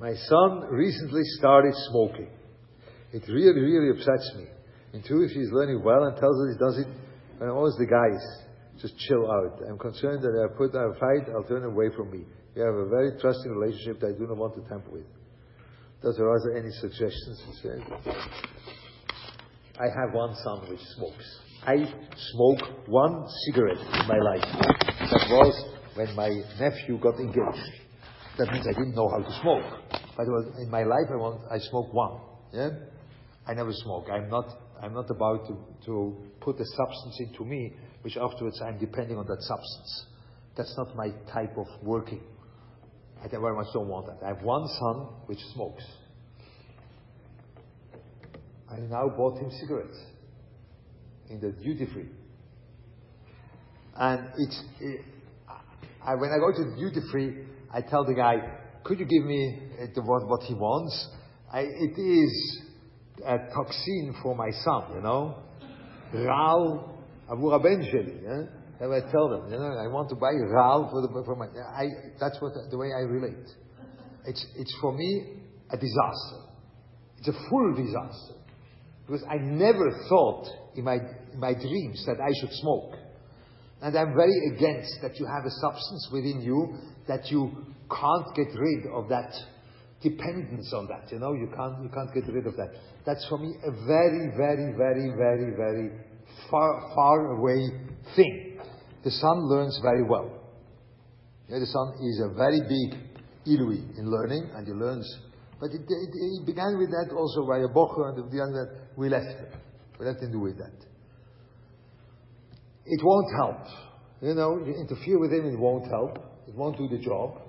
My 0.00 0.14
son 0.14 0.60
recently 0.70 1.22
started 1.38 1.72
smoking. 1.90 2.30
It 3.12 3.22
really, 3.28 3.60
really 3.60 3.90
upsets 3.90 4.32
me. 4.36 4.46
In 4.92 5.02
truth, 5.02 5.30
he's 5.32 5.50
learning 5.52 5.82
well 5.84 6.04
and 6.04 6.16
tells 6.16 6.36
us 6.36 6.54
he 6.54 6.58
does 6.58 6.78
it 6.78 6.88
when 7.38 7.50
always 7.50 7.74
the 7.78 7.86
guys 7.86 8.20
just 8.80 8.96
chill 9.08 9.30
out. 9.30 9.60
I'm 9.68 9.78
concerned 9.78 10.22
that 10.22 10.34
I 10.34 10.56
put 10.56 10.74
a 10.74 10.94
fight, 10.98 11.32
I'll 11.34 11.44
turn 11.44 11.64
away 11.64 11.90
from 11.96 12.10
me. 12.10 12.24
We 12.54 12.62
have 12.62 12.74
a 12.74 12.88
very 12.88 13.12
trusting 13.20 13.50
relationship 13.50 14.00
that 14.00 14.14
I 14.14 14.18
do 14.18 14.26
not 14.26 14.36
want 14.36 14.54
to 14.54 14.68
tamper 14.68 14.90
with. 14.90 15.06
Does 16.04 16.18
there 16.18 16.28
are 16.28 16.54
any 16.54 16.70
suggestions? 16.82 17.42
I 19.80 19.86
have 19.88 20.12
one 20.12 20.34
son 20.44 20.68
which 20.68 20.80
smokes. 20.96 21.40
I 21.66 21.76
smoke 22.32 22.88
one 22.88 23.26
cigarette 23.46 23.78
in 23.78 24.06
my 24.06 24.18
life. 24.18 24.44
That 25.00 25.26
was 25.30 25.76
when 25.94 26.14
my 26.14 26.28
nephew 26.60 26.98
got 26.98 27.18
engaged. 27.18 27.72
That 28.36 28.52
means 28.52 28.66
I 28.68 28.72
didn't 28.72 28.94
know 28.94 29.08
how 29.08 29.22
to 29.22 29.40
smoke. 29.40 29.64
But 30.14 30.26
in 30.60 30.70
my 30.70 30.82
life, 30.82 31.08
I 31.10 31.16
want, 31.16 31.40
I 31.50 31.58
smoke 31.70 31.94
one. 31.94 32.20
Yeah? 32.52 32.68
I 33.46 33.54
never 33.54 33.72
smoke. 33.72 34.04
I'm 34.12 34.28
not, 34.28 34.44
I'm 34.82 34.92
not 34.92 35.08
about 35.08 35.48
to, 35.48 35.56
to 35.86 36.18
put 36.42 36.60
a 36.60 36.66
substance 36.66 37.16
into 37.20 37.46
me, 37.46 37.72
which 38.02 38.18
afterwards 38.18 38.60
I'm 38.60 38.78
depending 38.78 39.16
on 39.16 39.26
that 39.26 39.40
substance. 39.40 40.06
That's 40.54 40.74
not 40.76 40.94
my 40.96 41.08
type 41.32 41.56
of 41.56 41.66
working. 41.82 42.20
I 43.24 43.28
very 43.28 43.54
much 43.54 43.68
don't 43.72 43.88
want 43.88 44.06
that. 44.06 44.18
I 44.22 44.28
have 44.28 44.42
one 44.42 44.68
son 44.68 45.06
which 45.26 45.38
smokes. 45.54 45.84
I 48.70 48.80
now 48.80 49.08
bought 49.08 49.38
him 49.38 49.50
cigarettes 49.60 49.98
in 51.30 51.40
the 51.40 51.52
duty 51.52 51.86
free. 51.92 52.08
And 53.96 54.28
it's, 54.36 54.62
it, 54.80 55.00
I, 56.04 56.14
when 56.16 56.30
I 56.30 56.38
go 56.38 56.52
to 56.52 56.70
the 56.70 56.76
duty 56.76 57.00
free, 57.10 57.44
I 57.72 57.80
tell 57.80 58.04
the 58.04 58.14
guy, 58.14 58.36
could 58.82 58.98
you 58.98 59.06
give 59.06 59.24
me 59.24 59.58
uh, 59.80 60.02
what, 60.02 60.28
what 60.28 60.42
he 60.42 60.54
wants? 60.54 61.08
I, 61.50 61.60
it 61.60 61.98
is 61.98 62.62
a 63.24 63.38
toxin 63.54 64.16
for 64.22 64.34
my 64.34 64.50
son, 64.50 64.96
you 64.96 65.00
know? 65.00 65.38
Ral 66.12 66.98
avur 67.30 67.62
ben 67.62 67.80
sheli, 67.82 68.22
yeah? 68.22 68.63
And 68.80 68.92
I 68.92 69.00
tell 69.10 69.28
them, 69.28 69.50
you 69.50 69.58
know, 69.58 69.70
I 69.78 69.86
want 69.86 70.08
to 70.10 70.16
buy 70.16 70.32
Ral 70.32 70.90
for, 70.90 71.00
the, 71.00 71.08
for 71.24 71.36
my, 71.36 71.46
I, 71.46 71.86
that's 72.18 72.40
what, 72.40 72.52
the 72.70 72.76
way 72.78 72.88
I 72.88 73.06
relate. 73.06 73.48
It's, 74.26 74.44
it's 74.56 74.74
for 74.80 74.92
me 74.92 75.38
a 75.70 75.76
disaster. 75.76 76.40
It's 77.18 77.28
a 77.28 77.48
full 77.48 77.74
disaster. 77.74 78.34
Because 79.06 79.24
I 79.30 79.36
never 79.36 79.90
thought 80.08 80.48
in 80.76 80.84
my, 80.84 80.96
in 81.32 81.38
my 81.38 81.52
dreams 81.52 82.04
that 82.06 82.16
I 82.20 82.30
should 82.40 82.52
smoke. 82.52 82.94
And 83.82 83.96
I'm 83.96 84.14
very 84.14 84.56
against 84.56 84.96
that 85.02 85.20
you 85.20 85.26
have 85.26 85.44
a 85.44 85.50
substance 85.60 86.08
within 86.12 86.40
you 86.40 86.78
that 87.06 87.30
you 87.30 87.50
can't 87.90 88.34
get 88.34 88.48
rid 88.58 88.86
of 88.92 89.08
that 89.10 89.30
dependence 90.02 90.72
on 90.74 90.88
that. 90.88 91.12
You 91.12 91.18
know, 91.18 91.32
you 91.34 91.48
can't, 91.54 91.82
you 91.82 91.90
can't 91.90 92.12
get 92.14 92.32
rid 92.32 92.46
of 92.46 92.56
that. 92.56 92.74
That's 93.06 93.26
for 93.28 93.38
me 93.38 93.54
a 93.66 93.70
very, 93.86 94.32
very, 94.36 94.72
very, 94.76 95.12
very, 95.16 95.56
very 95.56 95.90
far, 96.50 96.92
far 96.94 97.36
away 97.36 97.68
thing. 98.16 98.43
The 99.04 99.10
son 99.10 99.48
learns 99.48 99.78
very 99.82 100.02
well. 100.02 100.30
Yeah, 101.48 101.58
the 101.58 101.66
son 101.66 101.92
is 102.00 102.22
a 102.24 102.34
very 102.34 102.60
big 102.60 102.98
ilui 103.46 103.98
in 103.98 104.10
learning, 104.10 104.50
and 104.54 104.66
he 104.66 104.72
learns. 104.72 105.06
But 105.60 105.70
it, 105.70 105.82
it, 105.82 106.10
it 106.40 106.46
began 106.46 106.78
with 106.78 106.90
that 106.90 107.12
also 107.14 107.46
by 107.46 107.58
a 107.58 107.68
bocher, 107.68 108.08
and 108.08 108.32
the 108.32 108.40
other 108.42 108.88
we 108.96 109.10
left 109.10 109.26
him. 109.26 109.60
We 110.00 110.06
left 110.06 110.22
him 110.22 110.32
do 110.32 110.40
with 110.40 110.56
that. 110.56 110.72
It 112.86 113.00
won't 113.02 113.28
help. 113.36 113.66
You 114.22 114.34
know, 114.34 114.58
you 114.64 114.74
interfere 114.74 115.18
with 115.18 115.32
him, 115.32 115.46
it 115.52 115.58
won't 115.58 115.86
help. 115.90 116.18
It 116.48 116.54
won't 116.54 116.78
do 116.78 116.88
the 116.88 117.02
job. 117.02 117.40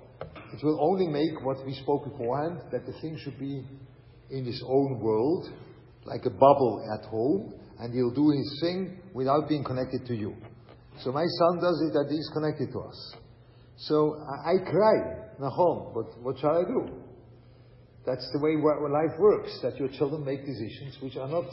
It 0.53 0.63
will 0.63 0.79
only 0.81 1.07
make 1.07 1.43
what 1.43 1.65
we 1.65 1.73
spoke 1.73 2.03
beforehand, 2.11 2.61
that 2.71 2.85
the 2.85 2.93
thing 2.99 3.17
should 3.23 3.39
be 3.39 3.65
in 4.29 4.45
his 4.45 4.61
own 4.67 4.99
world, 4.99 5.49
like 6.03 6.25
a 6.25 6.29
bubble 6.29 6.85
at 6.99 7.05
home, 7.09 7.53
and 7.79 7.93
he'll 7.93 8.13
do 8.13 8.29
his 8.31 8.59
thing 8.61 8.99
without 9.13 9.47
being 9.47 9.63
connected 9.63 10.05
to 10.07 10.15
you. 10.15 10.35
So 11.03 11.11
my 11.11 11.25
son 11.39 11.59
does 11.59 11.81
it 11.87 11.93
that 11.93 12.07
he's 12.09 12.29
connected 12.33 12.71
to 12.71 12.79
us. 12.79 13.15
So 13.77 14.15
I, 14.23 14.55
I 14.55 14.71
cry, 14.71 14.97
Nahom, 15.39 15.93
but 15.93 16.21
what 16.23 16.39
shall 16.39 16.57
I 16.57 16.63
do? 16.63 16.89
That's 18.05 18.29
the 18.33 18.39
way 18.39 18.55
life 18.55 19.17
works, 19.19 19.59
that 19.63 19.77
your 19.77 19.89
children 19.89 20.23
make 20.23 20.45
decisions 20.45 20.97
which 21.01 21.17
are 21.17 21.27
not 21.27 21.45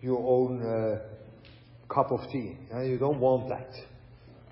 your 0.00 0.18
own 0.18 0.62
uh, 0.62 1.92
cup 1.92 2.10
of 2.10 2.20
tea. 2.32 2.56
You 2.84 2.98
don't 2.98 3.20
want 3.20 3.48
that. 3.50 3.70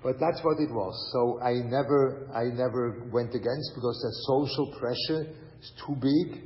But 0.03 0.19
that's 0.19 0.43
what 0.43 0.59
it 0.59 0.69
was. 0.69 0.93
So 1.13 1.39
I 1.41 1.63
never, 1.63 2.27
I 2.35 2.53
never 2.53 3.07
went 3.11 3.29
against 3.33 3.71
because 3.73 3.97
the 4.03 4.13
social 4.27 4.67
pressure 4.79 5.31
is 5.61 5.71
too 5.87 5.95
big, 5.95 6.43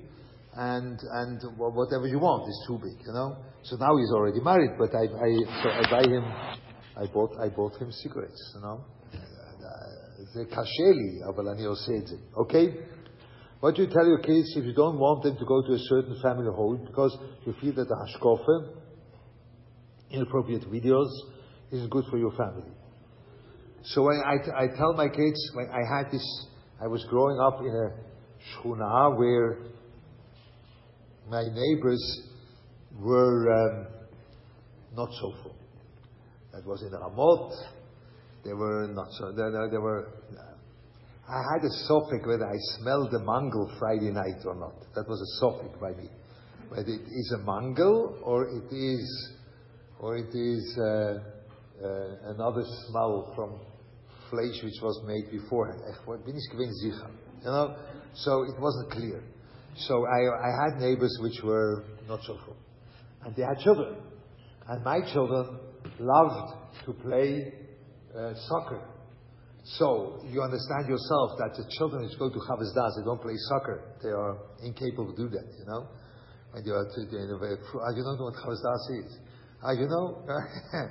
and 0.55 0.99
and 1.01 1.41
whatever 1.57 2.07
you 2.07 2.19
want 2.19 2.47
is 2.47 2.63
too 2.67 2.77
big, 2.77 3.01
you 3.05 3.13
know. 3.13 3.37
So 3.63 3.75
now 3.77 3.97
he's 3.97 4.11
already 4.13 4.39
married, 4.41 4.77
but 4.77 4.93
I, 4.93 5.09
I 5.09 5.29
so 5.63 5.69
I 5.69 5.83
buy 5.89 6.05
him, 6.05 6.23
I 6.96 7.06
bought, 7.06 7.32
I 7.38 7.48
bought 7.48 7.76
him 7.80 7.90
cigarettes, 7.92 8.52
you 8.54 8.60
know. 8.62 8.80
זה 10.32 10.44
קשה 10.44 10.88
לי, 10.94 11.24
אבל 11.28 11.48
אני 11.48 11.64
עושה 11.64 11.92
את 11.98 12.06
זה, 12.06 12.16
okay? 12.36 12.66
What 13.60 13.74
do 13.76 13.82
you 13.82 13.86
tell 13.86 14.06
your 14.06 14.18
kids 14.18 14.56
if 14.56 14.64
you 14.64 14.74
don't 14.74 14.98
want 14.98 15.22
them 15.22 15.36
to 15.36 15.44
go 15.44 15.62
to 15.66 15.72
a 15.74 15.78
certain 15.78 16.16
family 16.20 16.50
home 16.50 16.84
because 16.84 17.16
you 17.46 17.52
feel 17.60 17.72
that 17.74 17.86
the 17.88 17.96
hashkofe, 18.02 18.54
inappropriate 20.10 20.64
videos, 20.70 21.10
isn't 21.70 21.90
good 21.90 22.04
for 22.10 22.18
your 22.18 22.32
family? 22.32 22.70
So 23.84 24.08
I, 24.10 24.16
I, 24.32 24.64
I 24.64 24.66
tell 24.76 24.94
my 24.94 25.08
kids, 25.08 25.38
when 25.54 25.68
I 25.70 25.82
had 25.96 26.10
this, 26.10 26.26
I 26.80 26.88
was 26.88 27.04
growing 27.08 27.38
up 27.40 27.60
in 27.60 27.72
a 27.84 27.88
shchuna 28.48 29.16
where 29.16 29.58
my 31.28 31.42
neighbors 31.42 32.02
were 32.98 33.38
um, 33.52 33.86
not 34.96 35.08
so 35.20 35.32
full. 35.42 35.55
That 36.57 36.65
was 36.65 36.81
in 36.81 36.89
Ramot. 36.89 37.53
They 38.43 38.53
were 38.53 38.87
not 38.87 39.11
so. 39.11 39.31
They, 39.31 39.43
they 39.69 39.77
were. 39.77 40.07
I 41.29 41.41
had 41.53 41.63
a 41.63 41.69
sophic 41.85 42.25
whether 42.25 42.47
I 42.47 42.57
smelled 42.79 43.11
the 43.11 43.19
mangal 43.19 43.71
Friday 43.77 44.09
night 44.09 44.41
or 44.43 44.55
not. 44.55 44.73
That 44.95 45.07
was 45.07 45.21
a 45.21 45.39
sophic 45.39 45.79
by 45.79 45.91
me. 45.91 46.09
Whether 46.69 46.93
it 46.93 47.05
is 47.05 47.35
a 47.35 47.43
mangal 47.45 48.17
or 48.23 48.45
it 48.45 48.73
is, 48.73 49.33
or 49.99 50.17
it 50.17 50.33
is 50.33 50.77
uh, 50.79 51.19
uh, 51.85 52.33
another 52.33 52.63
smell 52.87 53.33
from 53.35 53.59
flesh 54.31 54.63
which 54.63 54.81
was 54.81 54.99
made 55.05 55.29
beforehand. 55.29 55.81
You 56.07 57.51
know, 57.51 57.75
so 58.15 58.43
it 58.43 58.59
wasn't 58.59 58.91
clear. 58.93 59.23
So 59.75 60.07
I, 60.07 60.47
I 60.47 60.63
had 60.63 60.81
neighbors 60.81 61.15
which 61.21 61.39
were 61.43 61.83
not 62.07 62.21
so 62.25 62.39
full. 62.45 62.57
And 63.23 63.35
they 63.35 63.43
had 63.43 63.59
children. 63.59 63.97
And 64.67 64.83
my 64.83 65.01
children 65.13 65.59
loved 65.99 66.53
to 66.85 66.93
play 66.93 67.53
uh, 68.15 68.33
soccer. 68.47 68.81
So 69.75 70.23
you 70.31 70.41
understand 70.41 70.87
yourself 70.87 71.37
that 71.39 71.51
the 71.57 71.67
children 71.77 72.07
which 72.07 72.17
go 72.17 72.29
to 72.29 72.39
Chavas 72.39 72.73
Das, 72.73 72.95
they 72.95 73.03
don't 73.03 73.21
play 73.21 73.35
soccer. 73.51 73.83
They 74.01 74.09
are 74.09 74.37
incapable 74.63 75.11
to 75.11 75.17
do 75.17 75.29
that, 75.29 75.43
you 75.59 75.65
know. 75.65 75.87
And 76.53 76.65
you 76.65 76.73
are 76.73 76.87
to, 76.87 77.01
they, 77.11 77.19
ah, 77.19 77.91
you 77.91 78.03
don't 78.03 78.17
know 78.17 78.31
what 78.31 78.39
Chavas 78.39 78.63
Das 78.63 78.89
is. 79.03 79.17
Ah, 79.61 79.71
you 79.71 79.87
know? 79.87 80.23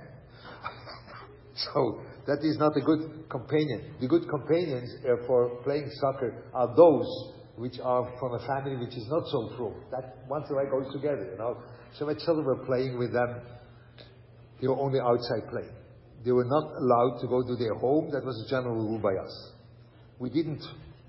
so 1.55 2.03
that 2.27 2.45
is 2.45 2.59
not 2.59 2.77
a 2.77 2.81
good 2.81 3.31
companion. 3.31 3.95
The 4.01 4.09
good 4.09 4.29
companions 4.29 4.93
uh, 5.05 5.27
for 5.27 5.57
playing 5.65 5.89
soccer 6.01 6.45
are 6.53 6.75
those 6.77 7.09
which 7.57 7.81
are 7.83 8.13
from 8.21 8.35
a 8.35 8.47
family 8.47 8.77
which 8.77 8.97
is 8.97 9.09
not 9.09 9.25
so 9.33 9.57
full. 9.57 9.75
That 9.91 10.29
once 10.29 10.47
in 10.51 10.57
a 10.57 10.59
while 10.59 10.83
goes 10.83 10.93
together, 10.93 11.31
you 11.33 11.39
know. 11.39 11.57
So 11.99 12.05
my 12.05 12.15
children 12.15 12.45
were 12.45 12.65
playing 12.67 12.99
with 12.99 13.13
them. 13.13 13.41
They 14.61 14.69
were 14.69 14.79
only 14.79 15.01
outside 15.01 15.49
playing. 15.51 15.75
They 16.25 16.33
were 16.33 16.45
not 16.45 16.73
allowed 16.77 17.21
to 17.21 17.29
go 17.29 17.43
to 17.43 17.57
their 17.57 17.75
home. 17.75 18.11
That 18.13 18.25
was 18.25 18.43
a 18.47 18.51
general 18.51 18.75
rule 18.75 18.99
by 18.99 19.15
us. 19.15 19.53
We 20.19 20.31
didn't, 20.31 20.63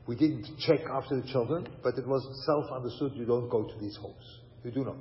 we 0.05 0.15
didn't 0.15 0.45
check 0.59 0.81
after 0.91 1.19
the 1.19 1.27
children, 1.31 1.67
but 1.81 1.97
it 1.97 2.05
was 2.05 2.21
self-understood 2.45 3.13
you 3.15 3.25
don't 3.25 3.49
go 3.49 3.63
to 3.63 3.79
these 3.79 3.95
homes. 3.95 4.23
You 4.63 4.71
do 4.71 4.83
not. 4.83 4.97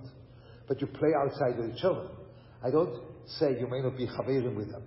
But 0.68 0.80
you 0.80 0.86
play 0.86 1.11
outside 1.18 1.59
with 1.59 1.72
the 1.72 1.78
children. 1.78 2.09
I 2.64 2.70
don't 2.70 3.03
say 3.26 3.59
you 3.59 3.68
may 3.68 3.82
not 3.82 3.97
be 3.97 4.07
chaverim 4.07 4.57
with 4.57 4.70
them. 4.70 4.82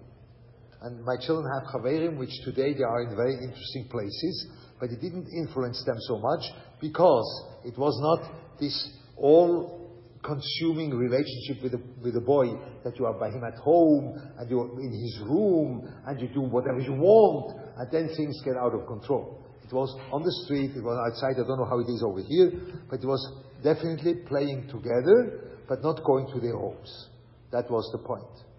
And 0.82 1.04
my 1.04 1.18
children 1.26 1.46
have 1.54 1.70
chaverim, 1.74 2.18
which 2.18 2.32
today 2.46 2.74
they 2.74 2.84
are 2.84 3.04
in 3.04 3.16
very 3.16 3.34
interesting 3.34 3.88
places, 3.92 4.48
but 4.80 4.90
it 4.90 5.02
didn't 5.02 5.28
influence 5.36 5.84
them 5.86 5.98
so 6.08 6.18
much 6.20 6.42
because 6.80 7.46
it 7.66 7.78
was 7.78 8.00
not 8.02 8.60
this 8.60 8.90
all 9.18 9.79
consuming 10.24 10.92
relationship 10.92 11.64
with 11.64 11.72
the, 11.72 11.82
with 12.02 12.14
the 12.14 12.22
boy 12.22 12.48
that 12.84 12.98
you 13.00 13.06
are 13.06 13.18
by 13.18 13.30
him 13.30 13.44
at 13.44 13.58
home 13.60 14.20
and 14.38 14.50
you're 14.50 14.70
in 14.80 14.92
his 14.92 15.20
room 15.24 15.88
and 16.08 16.20
you 16.20 16.28
do 16.34 16.42
whatever 16.42 16.80
you 16.80 16.94
want 16.94 17.56
and 17.78 17.92
then 17.92 18.10
things 18.16 18.36
get 18.44 18.56
out 18.58 18.74
of 18.74 18.86
control. 18.88 19.40
It 19.64 19.74
was 19.74 19.96
on 20.12 20.24
the 20.24 20.34
street, 20.46 20.72
it 20.76 20.84
was 20.84 20.98
outside, 21.08 21.40
I 21.40 21.48
don't 21.48 21.60
know 21.60 21.70
how 21.70 21.80
it 21.80 21.88
is 21.88 22.04
over 22.04 22.22
here, 22.22 22.52
but 22.90 23.00
it 23.00 23.06
was 23.06 23.22
definitely 23.64 24.16
playing 24.28 24.68
together 24.68 25.56
but 25.68 25.84
not 25.84 26.04
going 26.04 26.28
to 26.34 26.40
their 26.40 26.58
homes. 26.58 27.08
That 27.52 27.70
was 27.70 27.88
the 27.92 28.00
point. 28.00 28.50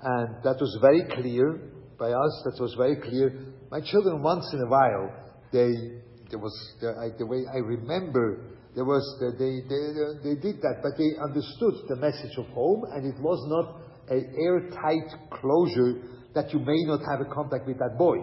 And 0.00 0.42
that 0.44 0.56
was 0.60 0.78
very 0.80 1.02
clear 1.10 1.60
by 1.98 2.12
us, 2.12 2.42
that 2.44 2.60
was 2.60 2.74
very 2.78 2.96
clear. 2.96 3.52
My 3.70 3.80
children 3.80 4.22
once 4.22 4.48
in 4.52 4.60
a 4.60 4.66
while, 4.66 5.12
they, 5.52 6.00
there 6.30 6.38
was, 6.38 6.54
the, 6.80 6.88
I, 6.90 7.16
the 7.18 7.26
way 7.26 7.44
I 7.52 7.58
remember 7.58 8.53
there 8.74 8.84
was, 8.84 9.02
they, 9.20 9.62
they, 9.70 10.34
they 10.34 10.40
did 10.40 10.60
that, 10.62 10.82
but 10.82 10.98
they 10.98 11.14
understood 11.22 11.86
the 11.88 11.96
message 11.96 12.36
of 12.38 12.46
home, 12.48 12.82
and 12.92 13.06
it 13.06 13.20
was 13.20 13.38
not 13.46 13.80
an 14.10 14.34
airtight 14.36 15.30
closure 15.30 16.02
that 16.34 16.52
you 16.52 16.58
may 16.58 16.82
not 16.84 17.00
have 17.08 17.20
a 17.20 17.32
contact 17.32 17.66
with 17.66 17.78
that 17.78 17.96
boy, 17.96 18.18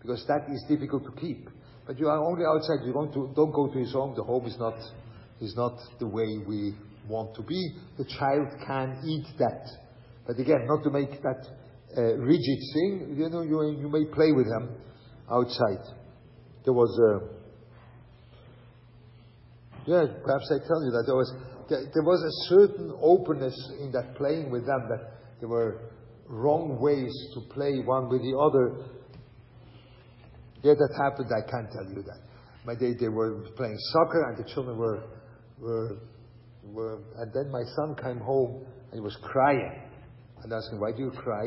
because 0.00 0.24
that 0.28 0.52
is 0.52 0.62
difficult 0.68 1.04
to 1.04 1.12
keep. 1.20 1.48
But 1.86 1.98
you 1.98 2.08
are 2.08 2.18
only 2.18 2.44
outside, 2.44 2.84
you 2.84 2.92
don't, 2.92 3.12
to, 3.14 3.32
don't 3.34 3.52
go 3.52 3.72
to 3.72 3.78
his 3.78 3.92
home, 3.92 4.14
the 4.14 4.22
home 4.22 4.44
is 4.46 4.58
not, 4.58 4.76
is 5.40 5.54
not 5.56 5.78
the 5.98 6.06
way 6.06 6.38
we 6.46 6.74
want 7.08 7.34
to 7.36 7.42
be. 7.42 7.74
The 7.96 8.04
child 8.04 8.48
can 8.66 9.00
eat 9.06 9.26
that. 9.38 9.66
But 10.26 10.38
again, 10.38 10.66
not 10.66 10.82
to 10.84 10.90
make 10.90 11.22
that 11.22 11.46
uh, 11.96 12.02
rigid 12.18 12.60
thing, 12.74 13.14
you 13.16 13.30
know, 13.30 13.42
you, 13.42 13.78
you 13.80 13.88
may 13.88 14.04
play 14.12 14.32
with 14.32 14.46
him 14.46 14.76
outside. 15.30 15.86
There 16.64 16.74
was 16.74 16.90
a, 16.98 17.35
yeah, 19.86 20.04
perhaps 20.24 20.50
I 20.50 20.58
tell 20.66 20.82
you 20.82 20.90
that 20.90 21.04
there 21.06 21.14
was, 21.14 21.32
there, 21.70 21.82
there 21.94 22.02
was 22.02 22.18
a 22.18 22.34
certain 22.50 22.92
openness 23.00 23.54
in 23.80 23.92
that 23.92 24.16
playing 24.16 24.50
with 24.50 24.66
them 24.66 24.88
that 24.90 25.14
there 25.38 25.48
were 25.48 25.92
wrong 26.28 26.78
ways 26.80 27.14
to 27.34 27.40
play 27.54 27.78
one 27.84 28.08
with 28.08 28.20
the 28.22 28.36
other. 28.36 28.82
Yeah, 30.62 30.74
that 30.74 30.90
happened, 30.98 31.30
I 31.30 31.48
can't 31.48 31.70
tell 31.70 31.86
you 31.86 32.02
that. 32.02 32.18
My 32.66 32.74
day 32.74 32.94
they 32.98 33.08
were 33.08 33.46
playing 33.56 33.78
soccer 33.92 34.28
and 34.28 34.44
the 34.44 34.50
children 34.52 34.76
were, 34.76 35.04
were, 35.58 35.98
were, 36.64 36.98
and 37.18 37.32
then 37.32 37.50
my 37.52 37.62
son 37.76 37.94
came 38.02 38.18
home 38.18 38.66
and 38.90 38.94
he 38.94 39.00
was 39.00 39.16
crying. 39.22 39.82
And 40.42 40.52
asking, 40.52 40.80
why 40.80 40.90
do 40.92 40.98
you 40.98 41.10
cry? 41.10 41.46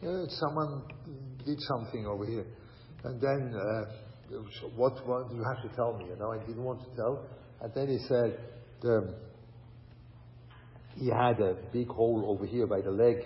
Know, 0.00 0.26
someone 0.28 0.82
did 1.44 1.58
something 1.60 2.06
over 2.06 2.24
here. 2.24 2.46
And 3.04 3.20
then, 3.20 3.54
uh, 3.54 4.38
what, 4.76 5.06
what 5.06 5.30
you 5.32 5.44
have 5.44 5.62
to 5.62 5.76
tell 5.76 5.96
me? 5.98 6.06
You 6.06 6.16
know, 6.16 6.32
I 6.32 6.38
didn't 6.38 6.62
want 6.62 6.80
to 6.80 6.96
tell. 6.96 7.24
And 7.60 7.72
then 7.74 7.88
he 7.88 7.98
said, 8.06 8.38
um, 8.84 9.14
he 10.94 11.08
had 11.08 11.40
a 11.40 11.56
big 11.72 11.88
hole 11.88 12.24
over 12.28 12.46
here 12.46 12.66
by 12.66 12.80
the 12.80 12.90
leg 12.90 13.16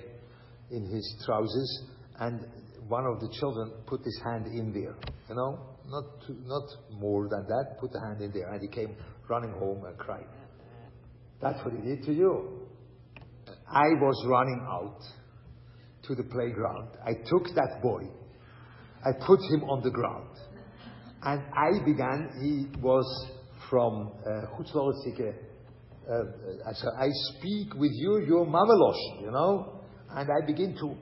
in 0.70 0.84
his 0.86 1.22
trousers, 1.24 1.82
and 2.18 2.46
one 2.88 3.06
of 3.06 3.20
the 3.20 3.28
children 3.38 3.72
put 3.86 4.04
his 4.04 4.20
hand 4.24 4.46
in 4.46 4.72
there. 4.72 4.94
You 5.28 5.34
know, 5.34 5.58
not 5.86 6.04
not 6.46 6.68
more 6.92 7.28
than 7.28 7.46
that. 7.46 7.78
Put 7.80 7.92
the 7.92 8.00
hand 8.00 8.20
in 8.20 8.32
there, 8.32 8.52
and 8.52 8.60
he 8.60 8.68
came 8.68 8.96
running 9.28 9.52
home 9.52 9.84
and 9.84 9.96
cried. 9.98 10.26
That's 11.40 11.64
what 11.64 11.74
he 11.74 11.80
did 11.80 12.04
to 12.04 12.12
you. 12.12 12.66
I 13.68 13.88
was 14.00 14.26
running 14.26 14.66
out 14.68 15.00
to 16.08 16.14
the 16.14 16.24
playground. 16.24 16.88
I 17.04 17.12
took 17.14 17.44
that 17.54 17.80
boy. 17.82 18.02
I 19.04 19.12
put 19.26 19.40
him 19.40 19.64
on 19.64 19.82
the 19.82 19.90
ground. 19.90 20.28
And 21.22 21.42
I 21.52 21.84
began, 21.84 22.30
he 22.42 22.80
was 22.80 23.06
from. 23.70 24.12
Uh, 24.26 24.46
uh, 26.10 26.72
so 26.74 26.88
I 26.98 27.08
speak 27.36 27.74
with 27.74 27.92
you, 27.94 28.24
your 28.26 28.44
mamelosh, 28.44 29.22
you 29.22 29.30
know. 29.30 29.80
And 30.10 30.28
I 30.28 30.44
begin 30.44 30.74
to, 30.74 30.96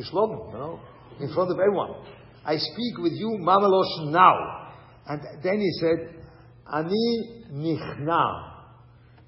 geschlagen, 0.00 0.52
you 0.52 0.58
know, 0.58 0.80
in 1.18 1.34
front 1.34 1.50
of 1.50 1.58
everyone. 1.58 1.90
I 2.44 2.56
speak 2.56 2.98
with 2.98 3.12
you 3.14 3.38
mamelosh 3.40 4.12
now. 4.12 4.70
And 5.08 5.20
then 5.42 5.58
he 5.58 5.70
said, 5.80 6.14
Ani 6.72 7.44
nichna. 7.52 8.54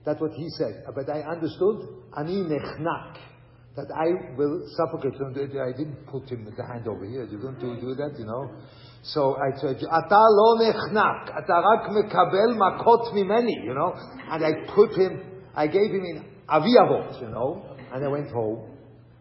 That's 0.07 0.21
what 0.21 0.33
he 0.33 0.49
said. 0.59 0.85
But 0.95 1.11
I 1.11 1.23
understood, 1.23 1.89
Ani 2.17 2.45
nechnak. 2.45 3.17
That 3.77 3.87
I 3.95 4.37
will 4.37 4.63
suffocate 4.77 5.15
him. 5.15 5.33
I 5.33 5.73
didn't 5.77 6.07
put 6.07 6.29
him 6.29 6.45
the 6.45 6.67
hand 6.67 6.87
over 6.89 7.05
here. 7.05 7.25
You 7.25 7.39
don't 7.39 7.59
do, 7.59 7.81
do 7.81 7.95
that, 7.95 8.17
you 8.19 8.27
know. 8.27 8.51
So 9.04 9.36
I 9.38 9.52
said, 9.62 9.78
אתה 9.78 10.22
לא 10.38 10.68
נחנק, 10.70 11.30
אתה 11.30 11.54
רק 11.60 11.90
מקבל 11.90 12.54
מכות 12.58 13.14
ממני, 13.14 13.68
you 13.68 13.74
know. 13.74 13.94
And 14.32 14.44
I 14.44 14.52
put 14.76 14.92
him, 14.98 15.20
I 15.56 15.68
gave 15.68 15.92
him 15.92 16.04
in 16.06 16.24
aviavot, 16.50 17.22
you 17.22 17.30
know. 17.30 17.64
And 17.94 18.04
I 18.04 18.08
went 18.08 18.32
home. 18.32 18.72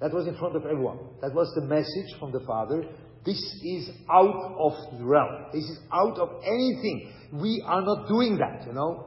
That 0.00 0.12
was 0.12 0.26
in 0.26 0.36
front 0.36 0.56
of 0.56 0.64
everyone. 0.64 0.98
That 1.20 1.34
was 1.34 1.52
the 1.54 1.66
message 1.66 2.18
from 2.18 2.32
the 2.32 2.40
father. 2.46 2.82
This 3.24 3.40
is 3.62 3.90
out 4.10 4.56
of 4.58 4.72
the 4.98 5.04
realm. 5.04 5.46
This 5.52 5.64
is 5.64 5.78
out 5.92 6.18
of 6.18 6.28
anything. 6.44 7.12
We 7.32 7.62
are 7.66 7.80
not 7.80 8.08
doing 8.08 8.36
that, 8.38 8.66
you 8.66 8.72
know. 8.72 9.06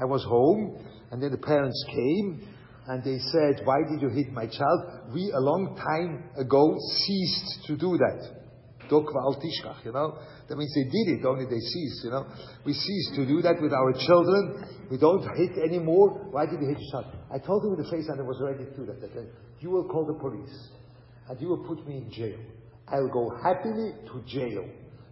I 0.00 0.04
was 0.04 0.24
home, 0.24 0.78
and 1.10 1.22
then 1.22 1.30
the 1.30 1.38
parents 1.38 1.84
came, 1.88 2.46
and 2.88 3.04
they 3.04 3.18
said, 3.18 3.64
why 3.64 3.78
did 3.88 4.02
you 4.02 4.08
hit 4.08 4.32
my 4.32 4.46
child? 4.46 4.80
We, 5.14 5.30
a 5.30 5.38
long 5.38 5.76
time 5.76 6.24
ago, 6.36 6.76
ceased 7.06 7.66
to 7.66 7.76
do 7.76 7.96
that. 7.98 8.42
You 8.89 9.91
know? 9.91 10.17
That 10.47 10.57
means 10.57 10.73
they 10.73 10.83
did 10.83 11.19
it, 11.19 11.25
only 11.25 11.45
they 11.45 11.59
ceased, 11.59 12.03
you 12.03 12.11
know. 12.11 12.25
We 12.65 12.73
ceased 12.73 13.15
to 13.15 13.25
do 13.25 13.41
that 13.41 13.61
with 13.61 13.73
our 13.73 13.93
children. 13.93 14.87
We 14.89 14.97
don't 14.97 15.23
hit 15.35 15.57
anymore. 15.63 16.27
Why 16.31 16.45
did 16.45 16.61
you 16.61 16.67
hit 16.67 16.77
your 16.79 17.03
child? 17.03 17.15
I 17.31 17.39
told 17.39 17.63
him 17.65 17.73
in 17.77 17.83
the 17.83 17.89
face 17.91 18.07
and 18.07 18.19
I 18.19 18.23
was 18.23 18.39
ready 18.41 18.65
to 18.65 18.75
do 18.75 18.85
that. 18.85 19.01
Said, 19.01 19.29
you 19.59 19.69
will 19.69 19.87
call 19.87 20.05
the 20.05 20.19
police 20.19 20.69
and 21.29 21.41
you 21.41 21.49
will 21.49 21.65
put 21.67 21.85
me 21.87 21.97
in 21.97 22.11
jail. 22.11 22.39
I'll 22.87 23.09
go 23.09 23.31
happily 23.43 23.91
to 24.07 24.23
jail. 24.25 24.65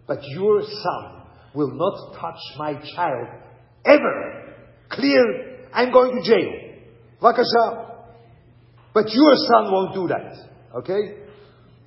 But 0.06 0.18
your 0.22 0.62
son 0.62 1.22
will 1.54 1.72
not 1.72 2.20
touch 2.20 2.40
my 2.58 2.74
child 2.94 3.28
ever. 3.84 4.54
Clear? 4.90 5.68
I'm 5.72 5.92
going 5.92 6.16
to 6.16 6.22
jail. 6.22 6.52
Vakasha. 7.20 7.86
But 8.94 9.10
your 9.12 9.34
son 9.36 9.72
won't 9.72 9.94
do 9.94 10.08
that. 10.08 10.36
Okay? 10.76 11.26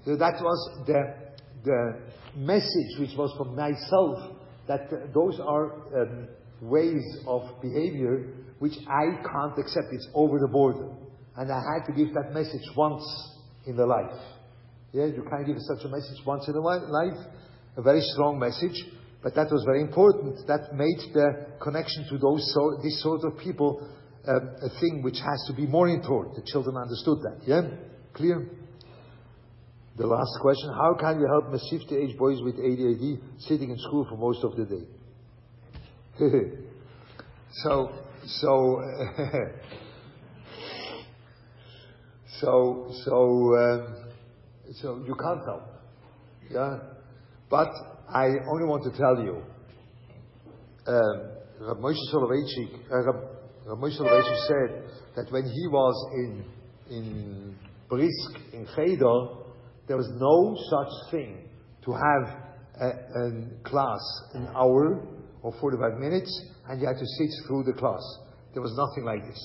So 0.05 0.15
that 0.15 0.41
was 0.41 0.85
the 0.85 1.28
the 1.63 1.99
message 2.35 2.99
which 2.99 3.17
was 3.17 3.33
from 3.37 3.55
myself 3.55 4.37
that 4.67 4.89
those 5.13 5.39
are 5.39 6.01
um, 6.01 6.27
ways 6.61 7.03
of 7.27 7.41
behavior 7.61 8.33
which 8.59 8.73
I 8.87 9.23
can't 9.23 9.57
accept. 9.57 9.87
It's 9.91 10.07
over 10.13 10.37
the 10.39 10.47
border. 10.51 10.89
And 11.37 11.51
I 11.51 11.61
had 11.73 11.85
to 11.87 11.93
give 11.93 12.13
that 12.13 12.33
message 12.33 12.63
once 12.75 13.03
in 13.65 13.75
the 13.77 13.85
life. 13.85 14.19
Yeah, 14.91 15.05
you 15.05 15.25
can't 15.29 15.45
give 15.45 15.55
such 15.59 15.85
a 15.85 15.87
message 15.87 16.25
once 16.25 16.47
in 16.47 16.55
a 16.55 16.59
life. 16.59 17.25
A 17.77 17.81
very 17.81 18.01
strong 18.01 18.39
message, 18.39 18.75
but 19.23 19.35
that 19.35 19.47
was 19.51 19.63
very 19.65 19.81
important. 19.81 20.45
That 20.47 20.73
made 20.73 20.99
the 21.13 21.55
connection 21.61 22.03
to 22.09 22.17
those 22.17 22.43
so, 22.53 22.81
this 22.83 23.01
sort 23.01 23.23
of 23.23 23.39
people 23.39 23.79
um, 24.27 24.49
a 24.61 24.69
thing 24.81 25.01
which 25.01 25.19
has 25.19 25.45
to 25.47 25.53
be 25.53 25.65
more 25.65 25.87
important. 25.87 26.35
The 26.35 26.51
children 26.51 26.75
understood 26.75 27.19
that. 27.23 27.47
Yeah, 27.47 27.61
clear. 28.13 28.49
The 29.99 30.07
last 30.07 30.39
question, 30.39 30.69
how 30.69 30.95
can 30.97 31.19
you 31.19 31.27
help 31.27 31.51
Mesivta 31.51 31.91
age 31.91 32.17
boys 32.17 32.41
with 32.41 32.55
ADHD 32.55 33.19
sitting 33.39 33.69
in 33.69 33.77
school 33.79 34.05
for 34.09 34.15
most 34.15 34.45
of 34.45 34.55
the 34.55 34.63
day? 34.63 34.85
so, 37.51 37.91
so, 38.25 38.81
so, 42.39 42.87
so, 43.03 43.57
um, 43.57 43.95
so 44.75 45.03
you 45.05 45.15
can't 45.15 45.43
help. 45.43 45.63
Yeah? 46.49 46.79
But 47.49 47.73
I 48.07 48.27
only 48.53 48.67
want 48.69 48.85
to 48.85 48.91
tell 48.97 49.21
you, 49.21 49.43
um, 50.87 51.31
Rab 51.59 51.79
Moshe 51.79 51.99
Soloveitchik, 52.09 52.73
uh, 52.89 53.03
said 54.47 54.83
that 55.17 55.29
when 55.29 55.43
he 55.43 55.67
was 55.67 56.07
in, 56.13 56.45
in 56.89 57.57
Brisk, 57.89 58.39
in 58.53 58.65
Cheder, 58.77 59.48
there 59.89 59.97
was 59.97 60.07
no 60.21 60.53
such 60.69 61.11
thing 61.11 61.49
to 61.83 61.91
have 61.91 62.23
a, 62.79 62.89
a 62.93 63.25
class 63.65 63.99
an 64.35 64.47
hour 64.55 65.01
or 65.41 65.51
45 65.59 65.97
minutes 65.97 66.29
and 66.69 66.79
you 66.79 66.85
had 66.85 67.01
to 67.01 67.09
sit 67.17 67.29
through 67.47 67.63
the 67.63 67.73
class. 67.73 68.05
There 68.53 68.61
was 68.61 68.77
nothing 68.77 69.03
like 69.03 69.25
this. 69.25 69.41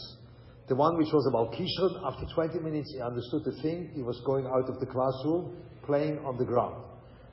The 0.68 0.76
one 0.76 0.98
which 0.98 1.08
was 1.12 1.24
about 1.32 1.56
kishron, 1.56 1.96
after 2.04 2.28
20 2.34 2.60
minutes 2.60 2.92
he 2.92 3.00
understood 3.00 3.40
the 3.44 3.56
thing, 3.62 3.90
he 3.94 4.02
was 4.02 4.20
going 4.26 4.44
out 4.44 4.68
of 4.68 4.80
the 4.80 4.86
classroom, 4.86 5.56
playing 5.86 6.20
on 6.28 6.36
the 6.36 6.44
ground. 6.44 6.84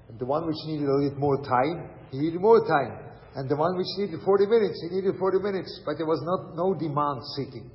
And 0.08 0.18
the 0.18 0.26
one 0.26 0.48
which 0.48 0.60
needed 0.68 0.88
a 0.88 0.96
little 0.96 1.20
more 1.20 1.44
time, 1.44 1.92
he 2.12 2.20
needed 2.20 2.40
more 2.40 2.64
time. 2.66 2.96
And 3.36 3.50
the 3.50 3.58
one 3.58 3.76
which 3.76 3.92
needed 3.98 4.24
40 4.24 4.46
minutes, 4.48 4.88
he 4.88 4.96
needed 4.96 5.20
40 5.20 5.40
minutes. 5.40 5.82
But 5.86 6.00
there 6.00 6.08
was 6.08 6.24
not, 6.24 6.56
no 6.56 6.76
demand 6.80 7.20
sitting. 7.36 7.72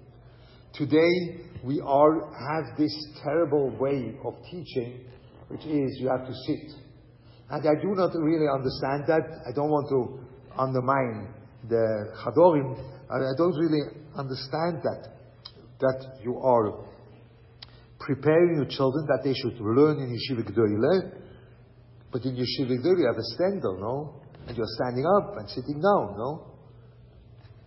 Today, 0.73 1.45
we 1.65 1.81
are, 1.85 2.33
have 2.33 2.77
this 2.77 2.93
terrible 3.23 3.71
way 3.77 4.17
of 4.25 4.33
teaching 4.51 5.05
which 5.49 5.65
is 5.65 5.99
you 6.01 6.09
have 6.09 6.27
to 6.27 6.35
sit. 6.47 6.73
And 7.49 7.63
I 7.63 7.81
do 7.81 7.95
not 7.95 8.11
really 8.15 8.49
understand 8.53 9.05
that. 9.07 9.23
I 9.47 9.53
don't 9.55 9.71
want 9.71 9.89
to 9.91 10.19
undermine 10.59 11.33
the 11.69 12.13
Chadorim. 12.19 12.75
I 13.09 13.35
don't 13.37 13.55
really 13.55 14.03
understand 14.17 14.83
that. 14.83 15.13
That 15.79 16.19
you 16.25 16.39
are 16.39 16.87
preparing 18.01 18.57
your 18.57 18.67
children 18.67 19.07
that 19.07 19.21
they 19.23 19.35
should 19.35 19.61
learn 19.61 19.99
in 19.99 20.09
Yeshiva 20.11 20.43
Gdoile, 20.49 21.13
but 22.13 22.25
in 22.25 22.35
Yeshiva 22.35 22.79
Gdoile 22.79 22.99
you 22.99 23.07
have 23.07 23.19
a 23.19 23.29
standard, 23.35 23.79
no? 23.81 24.23
And 24.47 24.57
you're 24.57 24.67
standing 24.81 25.05
up 25.05 25.37
and 25.37 25.49
sitting 25.51 25.81
down, 25.83 26.17
no? 26.17 26.47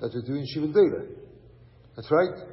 That 0.01 0.13
you 0.13 0.21
do 0.25 0.35
in 0.35 0.45
Yeshiva 0.45 0.73
Gdoile. 0.73 1.07
That's 1.95 2.09
right. 2.11 2.47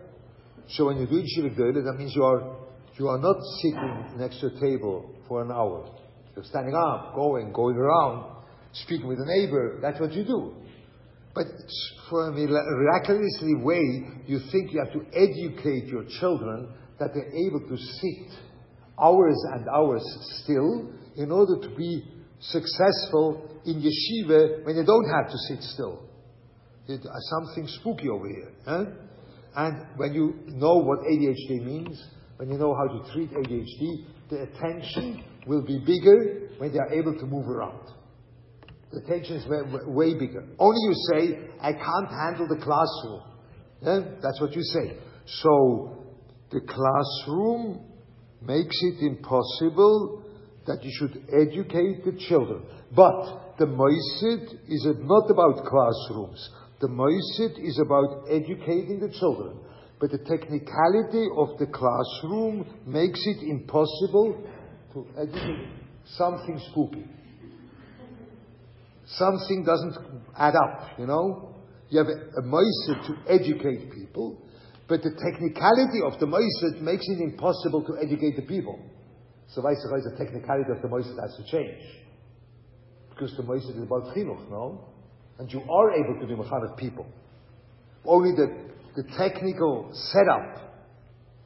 So 0.69 0.86
when 0.86 0.98
you 0.98 1.07
do 1.07 1.19
in 1.19 1.24
Yeshiva 1.24 1.85
that 1.85 1.97
means 1.97 2.15
you 2.15 2.24
are, 2.24 2.57
you 2.98 3.09
are 3.09 3.18
not 3.18 3.36
sitting 3.62 4.18
next 4.18 4.40
to 4.40 4.47
a 4.47 4.60
table 4.60 5.10
for 5.28 5.43
an 5.43 5.51
hour. 5.51 5.89
You're 6.35 6.44
standing 6.44 6.74
up, 6.74 7.14
going, 7.14 7.52
going 7.52 7.77
around, 7.77 8.43
speaking 8.73 9.06
with 9.06 9.18
a 9.18 9.27
neighbor. 9.27 9.78
That's 9.82 10.01
what 10.01 10.12
you 10.12 10.24
do. 10.24 10.55
But 11.35 11.47
for 12.09 12.28
a 12.28 12.32
miraculously 12.32 13.55
way, 13.56 14.09
you 14.27 14.40
think 14.51 14.73
you 14.73 14.82
have 14.82 14.93
to 14.94 15.05
educate 15.12 15.86
your 15.86 16.05
children 16.20 16.73
that 16.98 17.10
they're 17.12 17.32
able 17.48 17.60
to 17.68 17.77
sit 17.77 18.32
hours 18.98 19.36
and 19.52 19.68
hours 19.68 20.02
still 20.43 20.90
in 21.16 21.31
order 21.31 21.60
to 21.68 21.77
be 21.77 22.02
successful 22.40 23.60
in 23.66 23.82
yeshiva 23.82 24.64
when 24.64 24.77
they 24.77 24.85
don't 24.85 25.09
have 25.10 25.31
to 25.31 25.39
sit 25.48 25.62
still. 25.62 26.02
There's 26.86 27.01
something 27.31 27.66
spooky 27.81 28.09
over 28.09 28.28
here. 28.28 28.52
And 29.55 29.86
when 29.97 30.14
you 30.14 30.35
know 30.47 30.77
what 30.77 31.01
ADHD 31.01 31.64
means, 31.64 32.02
when 32.37 32.51
you 32.51 32.59
know 32.59 32.75
how 32.75 32.87
to 32.87 33.13
treat 33.13 33.31
ADHD, 33.33 34.05
the 34.29 34.43
attention 34.43 35.25
will 35.47 35.63
be 35.63 35.79
bigger 35.79 36.51
when 36.59 36.73
they 36.73 36.79
are 36.79 36.93
able 36.93 37.15
to 37.19 37.27
move 37.27 37.49
around. 37.49 37.81
The 38.93 39.01
attention 39.01 39.37
is 39.37 39.47
way, 39.47 39.61
way 39.87 40.15
bigger. 40.15 40.47
Only 40.59 40.81
you 40.81 40.95
say, 41.13 41.49
I 41.61 41.73
can't 41.73 42.09
handle 42.09 42.47
the 42.49 42.63
classroom. 42.63 43.23
Yeah? 43.83 44.19
That's 44.23 44.41
what 44.41 44.55
you 44.55 44.63
say. 44.63 44.97
So, 45.27 46.05
the 46.51 46.61
classroom 46.61 47.85
makes 48.43 48.77
it 48.83 49.01
impossible 49.01 50.23
that 50.67 50.85
you 50.85 50.91
should 50.99 51.25
educate 51.33 52.05
the 52.05 52.19
children. 52.29 52.63
But 52.95 53.57
the 53.59 53.67
Moisid 53.67 54.59
is 54.69 54.87
not 55.01 55.31
about 55.31 55.65
classrooms. 55.65 56.51
The 56.81 56.89
Moisid 56.89 57.59
is 57.65 57.81
about 57.85 58.27
educating 58.31 59.01
the 59.01 59.13
children. 59.19 59.59
But 59.98 60.10
the 60.10 60.18
technicality 60.18 61.27
of 61.36 61.59
the 61.59 61.66
classroom 61.73 62.66
makes 62.86 63.20
it 63.24 63.43
impossible 63.43 64.44
to 64.93 65.06
uh, 65.16 65.23
educate 65.23 65.68
something 66.05 66.60
spooky. 66.70 67.05
something 69.06 69.64
doesn't 69.64 69.97
add 70.39 70.55
up, 70.55 70.98
you 70.98 71.06
know? 71.06 71.55
You 71.89 71.98
have 71.98 72.09
a, 72.09 72.40
a 72.40 72.43
to 72.43 73.14
educate 73.28 73.93
people, 73.93 74.43
but 74.89 75.02
the 75.02 75.10
technicality 75.10 76.01
of 76.05 76.18
the 76.18 76.27
Moised 76.27 76.82
makes 76.82 77.05
it 77.06 77.20
impossible 77.20 77.85
to 77.86 77.97
educate 78.02 78.36
the 78.36 78.43
people. 78.43 78.78
So 79.48 79.62
vice 79.62 79.85
versa, 79.89 80.10
the 80.10 80.24
technicality 80.24 80.70
of 80.74 80.82
the 80.82 80.89
Moised 80.89 81.16
has 81.20 81.36
to 81.36 81.44
change. 81.51 81.82
Because 83.10 83.35
the 83.36 83.44
Moised 83.44 83.70
is 83.70 83.82
about 83.82 84.14
chinuch, 84.14 84.51
no? 84.51 84.89
And 85.39 85.52
you 85.52 85.60
are 85.62 85.93
able 85.93 86.20
to 86.20 86.27
be 86.27 86.35
Muhammad 86.35 86.77
people. 86.77 87.06
Only 88.05 88.32
the, 88.32 88.66
the 88.97 89.05
technical 89.16 89.90
setup 89.93 90.73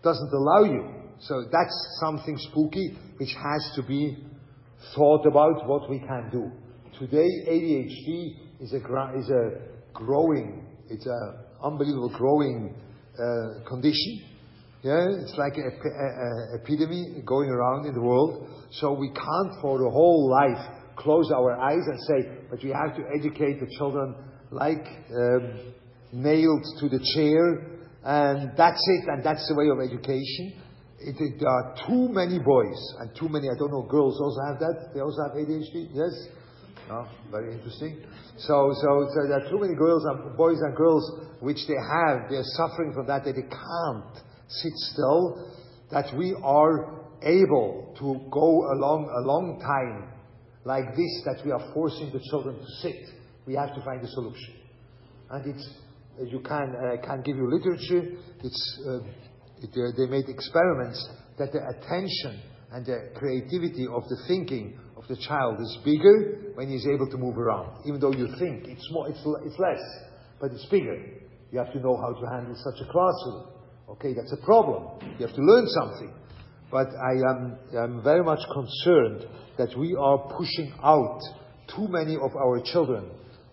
doesn't 0.02 0.32
allow 0.32 0.64
you. 0.64 0.89
So 1.20 1.44
that's 1.52 1.98
something 2.01 2.36
spooky 2.39 2.97
which 3.18 3.35
has 3.35 3.72
to 3.77 3.82
be 3.82 4.16
thought 4.94 5.27
about 5.27 5.68
what 5.68 5.90
we 5.90 5.98
can 5.98 6.31
do. 6.32 6.51
Today, 6.98 7.28
ADHD 7.48 8.60
is 8.60 8.72
a, 8.72 9.18
is 9.18 9.28
a 9.28 9.51
growing, 9.93 10.66
it's 10.89 11.06
an 11.06 11.35
unbelievable 11.62 12.12
growing 12.16 12.74
uh, 13.18 13.68
condition. 13.68 14.22
Yeah, 14.82 15.09
it's 15.20 15.35
like 15.36 15.56
an 15.56 15.72
epidemic 16.62 17.27
going 17.27 17.51
around 17.51 17.86
in 17.86 17.94
the 17.94 18.01
world. 18.01 18.48
So 18.70 18.94
we 18.94 19.09
can't 19.09 19.60
for 19.60 19.78
the 19.78 19.90
whole 19.90 20.31
life 20.31 20.66
close 20.97 21.31
our 21.35 21.59
eyes 21.59 21.82
and 21.86 21.98
say, 22.09 22.31
but 22.48 22.62
we 22.62 22.70
have 22.70 22.97
to 22.97 23.02
educate 23.14 23.60
the 23.60 23.66
children 23.77 24.14
like 24.51 24.86
um, 25.18 25.74
nailed 26.12 26.65
to 26.81 26.89
the 26.89 27.01
chair, 27.15 27.78
and 28.05 28.53
that's 28.57 28.82
it, 28.87 29.09
and 29.09 29.24
that's 29.24 29.47
the 29.49 29.55
way 29.55 29.69
of 29.69 29.78
education. 29.81 30.55
It, 31.01 31.16
it, 31.19 31.41
there 31.41 31.49
are 31.49 31.74
too 31.87 32.09
many 32.12 32.39
boys 32.39 32.77
and 33.01 33.15
too 33.16 33.28
many, 33.28 33.49
I 33.49 33.57
don't 33.59 33.70
know, 33.70 33.87
girls 33.89 34.20
also 34.20 34.41
have 34.53 34.59
that. 34.61 34.93
They 34.93 35.01
also 35.01 35.23
have 35.23 35.32
ADHD, 35.32 35.89
yes? 35.95 36.12
Very 37.31 37.55
interesting. 37.55 38.03
So, 38.37 38.73
so, 38.74 39.09
so 39.15 39.28
there 39.28 39.41
are 39.41 39.49
too 39.49 39.61
many 39.61 39.74
girls 39.74 40.05
and 40.05 40.37
boys 40.37 40.59
and 40.61 40.74
girls 40.74 41.20
which 41.41 41.59
they 41.69 41.74
have, 41.74 42.28
they're 42.28 42.45
suffering 42.57 42.93
from 42.93 43.07
that, 43.07 43.24
that 43.24 43.35
they 43.35 43.49
can't 43.49 44.16
sit 44.49 44.73
still, 44.93 45.55
that 45.91 46.15
we 46.16 46.35
are 46.43 47.01
able 47.23 47.95
to 47.99 48.28
go 48.31 48.73
along 48.73 49.09
a 49.09 49.27
long 49.27 49.61
time 49.61 50.12
like 50.65 50.97
this, 50.97 51.23
that 51.24 51.45
we 51.45 51.53
are 51.53 51.73
forcing 51.73 52.11
the 52.12 52.20
children 52.31 52.57
to 52.57 52.66
sit. 52.82 53.09
We 53.47 53.55
have 53.55 53.74
to 53.74 53.82
find 53.85 54.03
a 54.03 54.09
solution. 54.09 54.55
And 55.31 55.55
it's, 55.55 55.69
you 56.19 56.41
can, 56.41 56.74
I 56.77 56.95
uh, 56.95 57.07
can 57.07 57.23
give 57.23 57.37
you 57.37 57.51
literature, 57.51 58.16
it's, 58.43 58.81
uh, 58.87 58.99
it, 59.62 59.70
uh, 59.70 59.97
they 59.97 60.07
made 60.07 60.28
experiments 60.28 61.09
that 61.39 61.53
the 61.53 61.61
attention 61.61 62.43
and 62.73 62.87
the 62.87 63.11
creativity 63.15 63.87
of 63.87 64.03
the 64.09 64.16
thinking 64.28 64.78
of 64.97 65.07
the 65.09 65.16
child 65.16 65.61
is 65.61 65.78
bigger 65.85 66.53
when 66.55 66.69
he's 66.69 66.87
able 66.87 67.09
to 67.11 67.16
move 67.16 67.39
around. 67.39 67.82
Even 67.87 68.01
though 68.01 68.12
you 68.12 68.28
think 68.39 68.66
it's 68.66 68.87
more, 68.93 69.09
it's, 69.09 69.20
it's 69.45 69.59
less, 69.59 69.81
but 70.41 70.53
it's 70.53 70.66
bigger. 70.66 71.03
You 71.53 71.59
have 71.59 71.73
to 71.73 71.81
know 71.81 71.97
how 71.97 72.12
to 72.12 72.27
handle 72.31 72.55
such 72.55 72.81
a 72.81 72.93
classroom. 72.93 73.49
Okay, 73.91 74.15
that's 74.15 74.32
a 74.32 74.45
problem. 74.45 75.01
You 75.19 75.27
have 75.27 75.35
to 75.35 75.43
learn 75.43 75.66
something. 75.66 76.15
But 76.70 76.87
I 76.95 77.12
am 77.28 77.59
I'm 77.77 78.03
very 78.05 78.23
much 78.23 78.39
concerned 78.53 79.27
that 79.59 79.77
we 79.77 79.97
are 79.99 80.19
pushing 80.39 80.73
out 80.85 81.19
too 81.74 81.89
many 81.89 82.15
of 82.15 82.37
our 82.37 82.61
children 82.62 83.11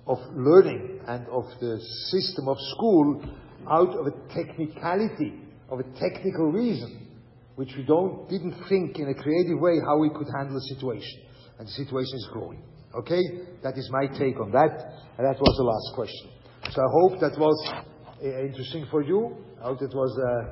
of 0.07 0.19
learning 0.33 0.99
and 1.07 1.27
of 1.27 1.45
the 1.59 1.79
system 2.11 2.47
of 2.47 2.57
school 2.75 3.21
out 3.69 3.89
of 3.89 4.07
a 4.07 4.11
technicality, 4.33 5.33
of 5.69 5.79
a 5.79 5.83
technical 5.99 6.51
reason, 6.51 7.07
which 7.55 7.73
we 7.75 7.83
don't, 7.83 8.29
didn't 8.29 8.55
think 8.69 8.97
in 8.99 9.09
a 9.09 9.13
creative 9.13 9.59
way 9.59 9.79
how 9.85 9.97
we 9.97 10.09
could 10.09 10.27
handle 10.35 10.55
the 10.55 10.75
situation. 10.75 11.21
And 11.59 11.67
the 11.67 11.71
situation 11.71 12.15
is 12.15 12.29
growing. 12.31 12.61
Okay? 12.95 13.21
That 13.63 13.77
is 13.77 13.89
my 13.91 14.07
take 14.07 14.39
on 14.39 14.51
that. 14.51 14.93
And 15.17 15.25
that 15.25 15.39
was 15.39 15.57
the 15.57 15.63
last 15.63 15.95
question. 15.95 16.29
So 16.71 16.81
I 16.81 16.89
hope 16.91 17.19
that 17.19 17.37
was 17.39 17.73
uh, 18.21 18.45
interesting 18.45 18.85
for 18.91 19.01
you. 19.01 19.35
I 19.59 19.63
hope 19.65 19.81
it 19.81 19.93
was 19.93 20.19
uh, 20.21 20.45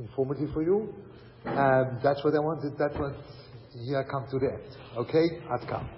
informative 0.00 0.50
for 0.54 0.62
you. 0.62 0.94
Um, 1.44 2.00
that's 2.02 2.24
what 2.24 2.34
I 2.34 2.40
wanted. 2.40 2.72
That's 2.78 2.98
what 2.98 3.14
here 3.86 4.00
I 4.00 4.04
come 4.10 4.26
to 4.30 4.38
the 4.38 4.46
end. 4.54 4.76
Okay? 4.96 5.40
I'd 5.50 5.68
come. 5.68 5.88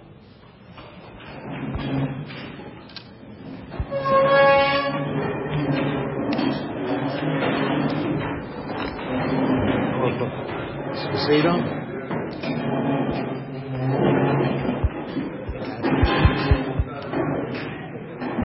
Say 11.27 11.41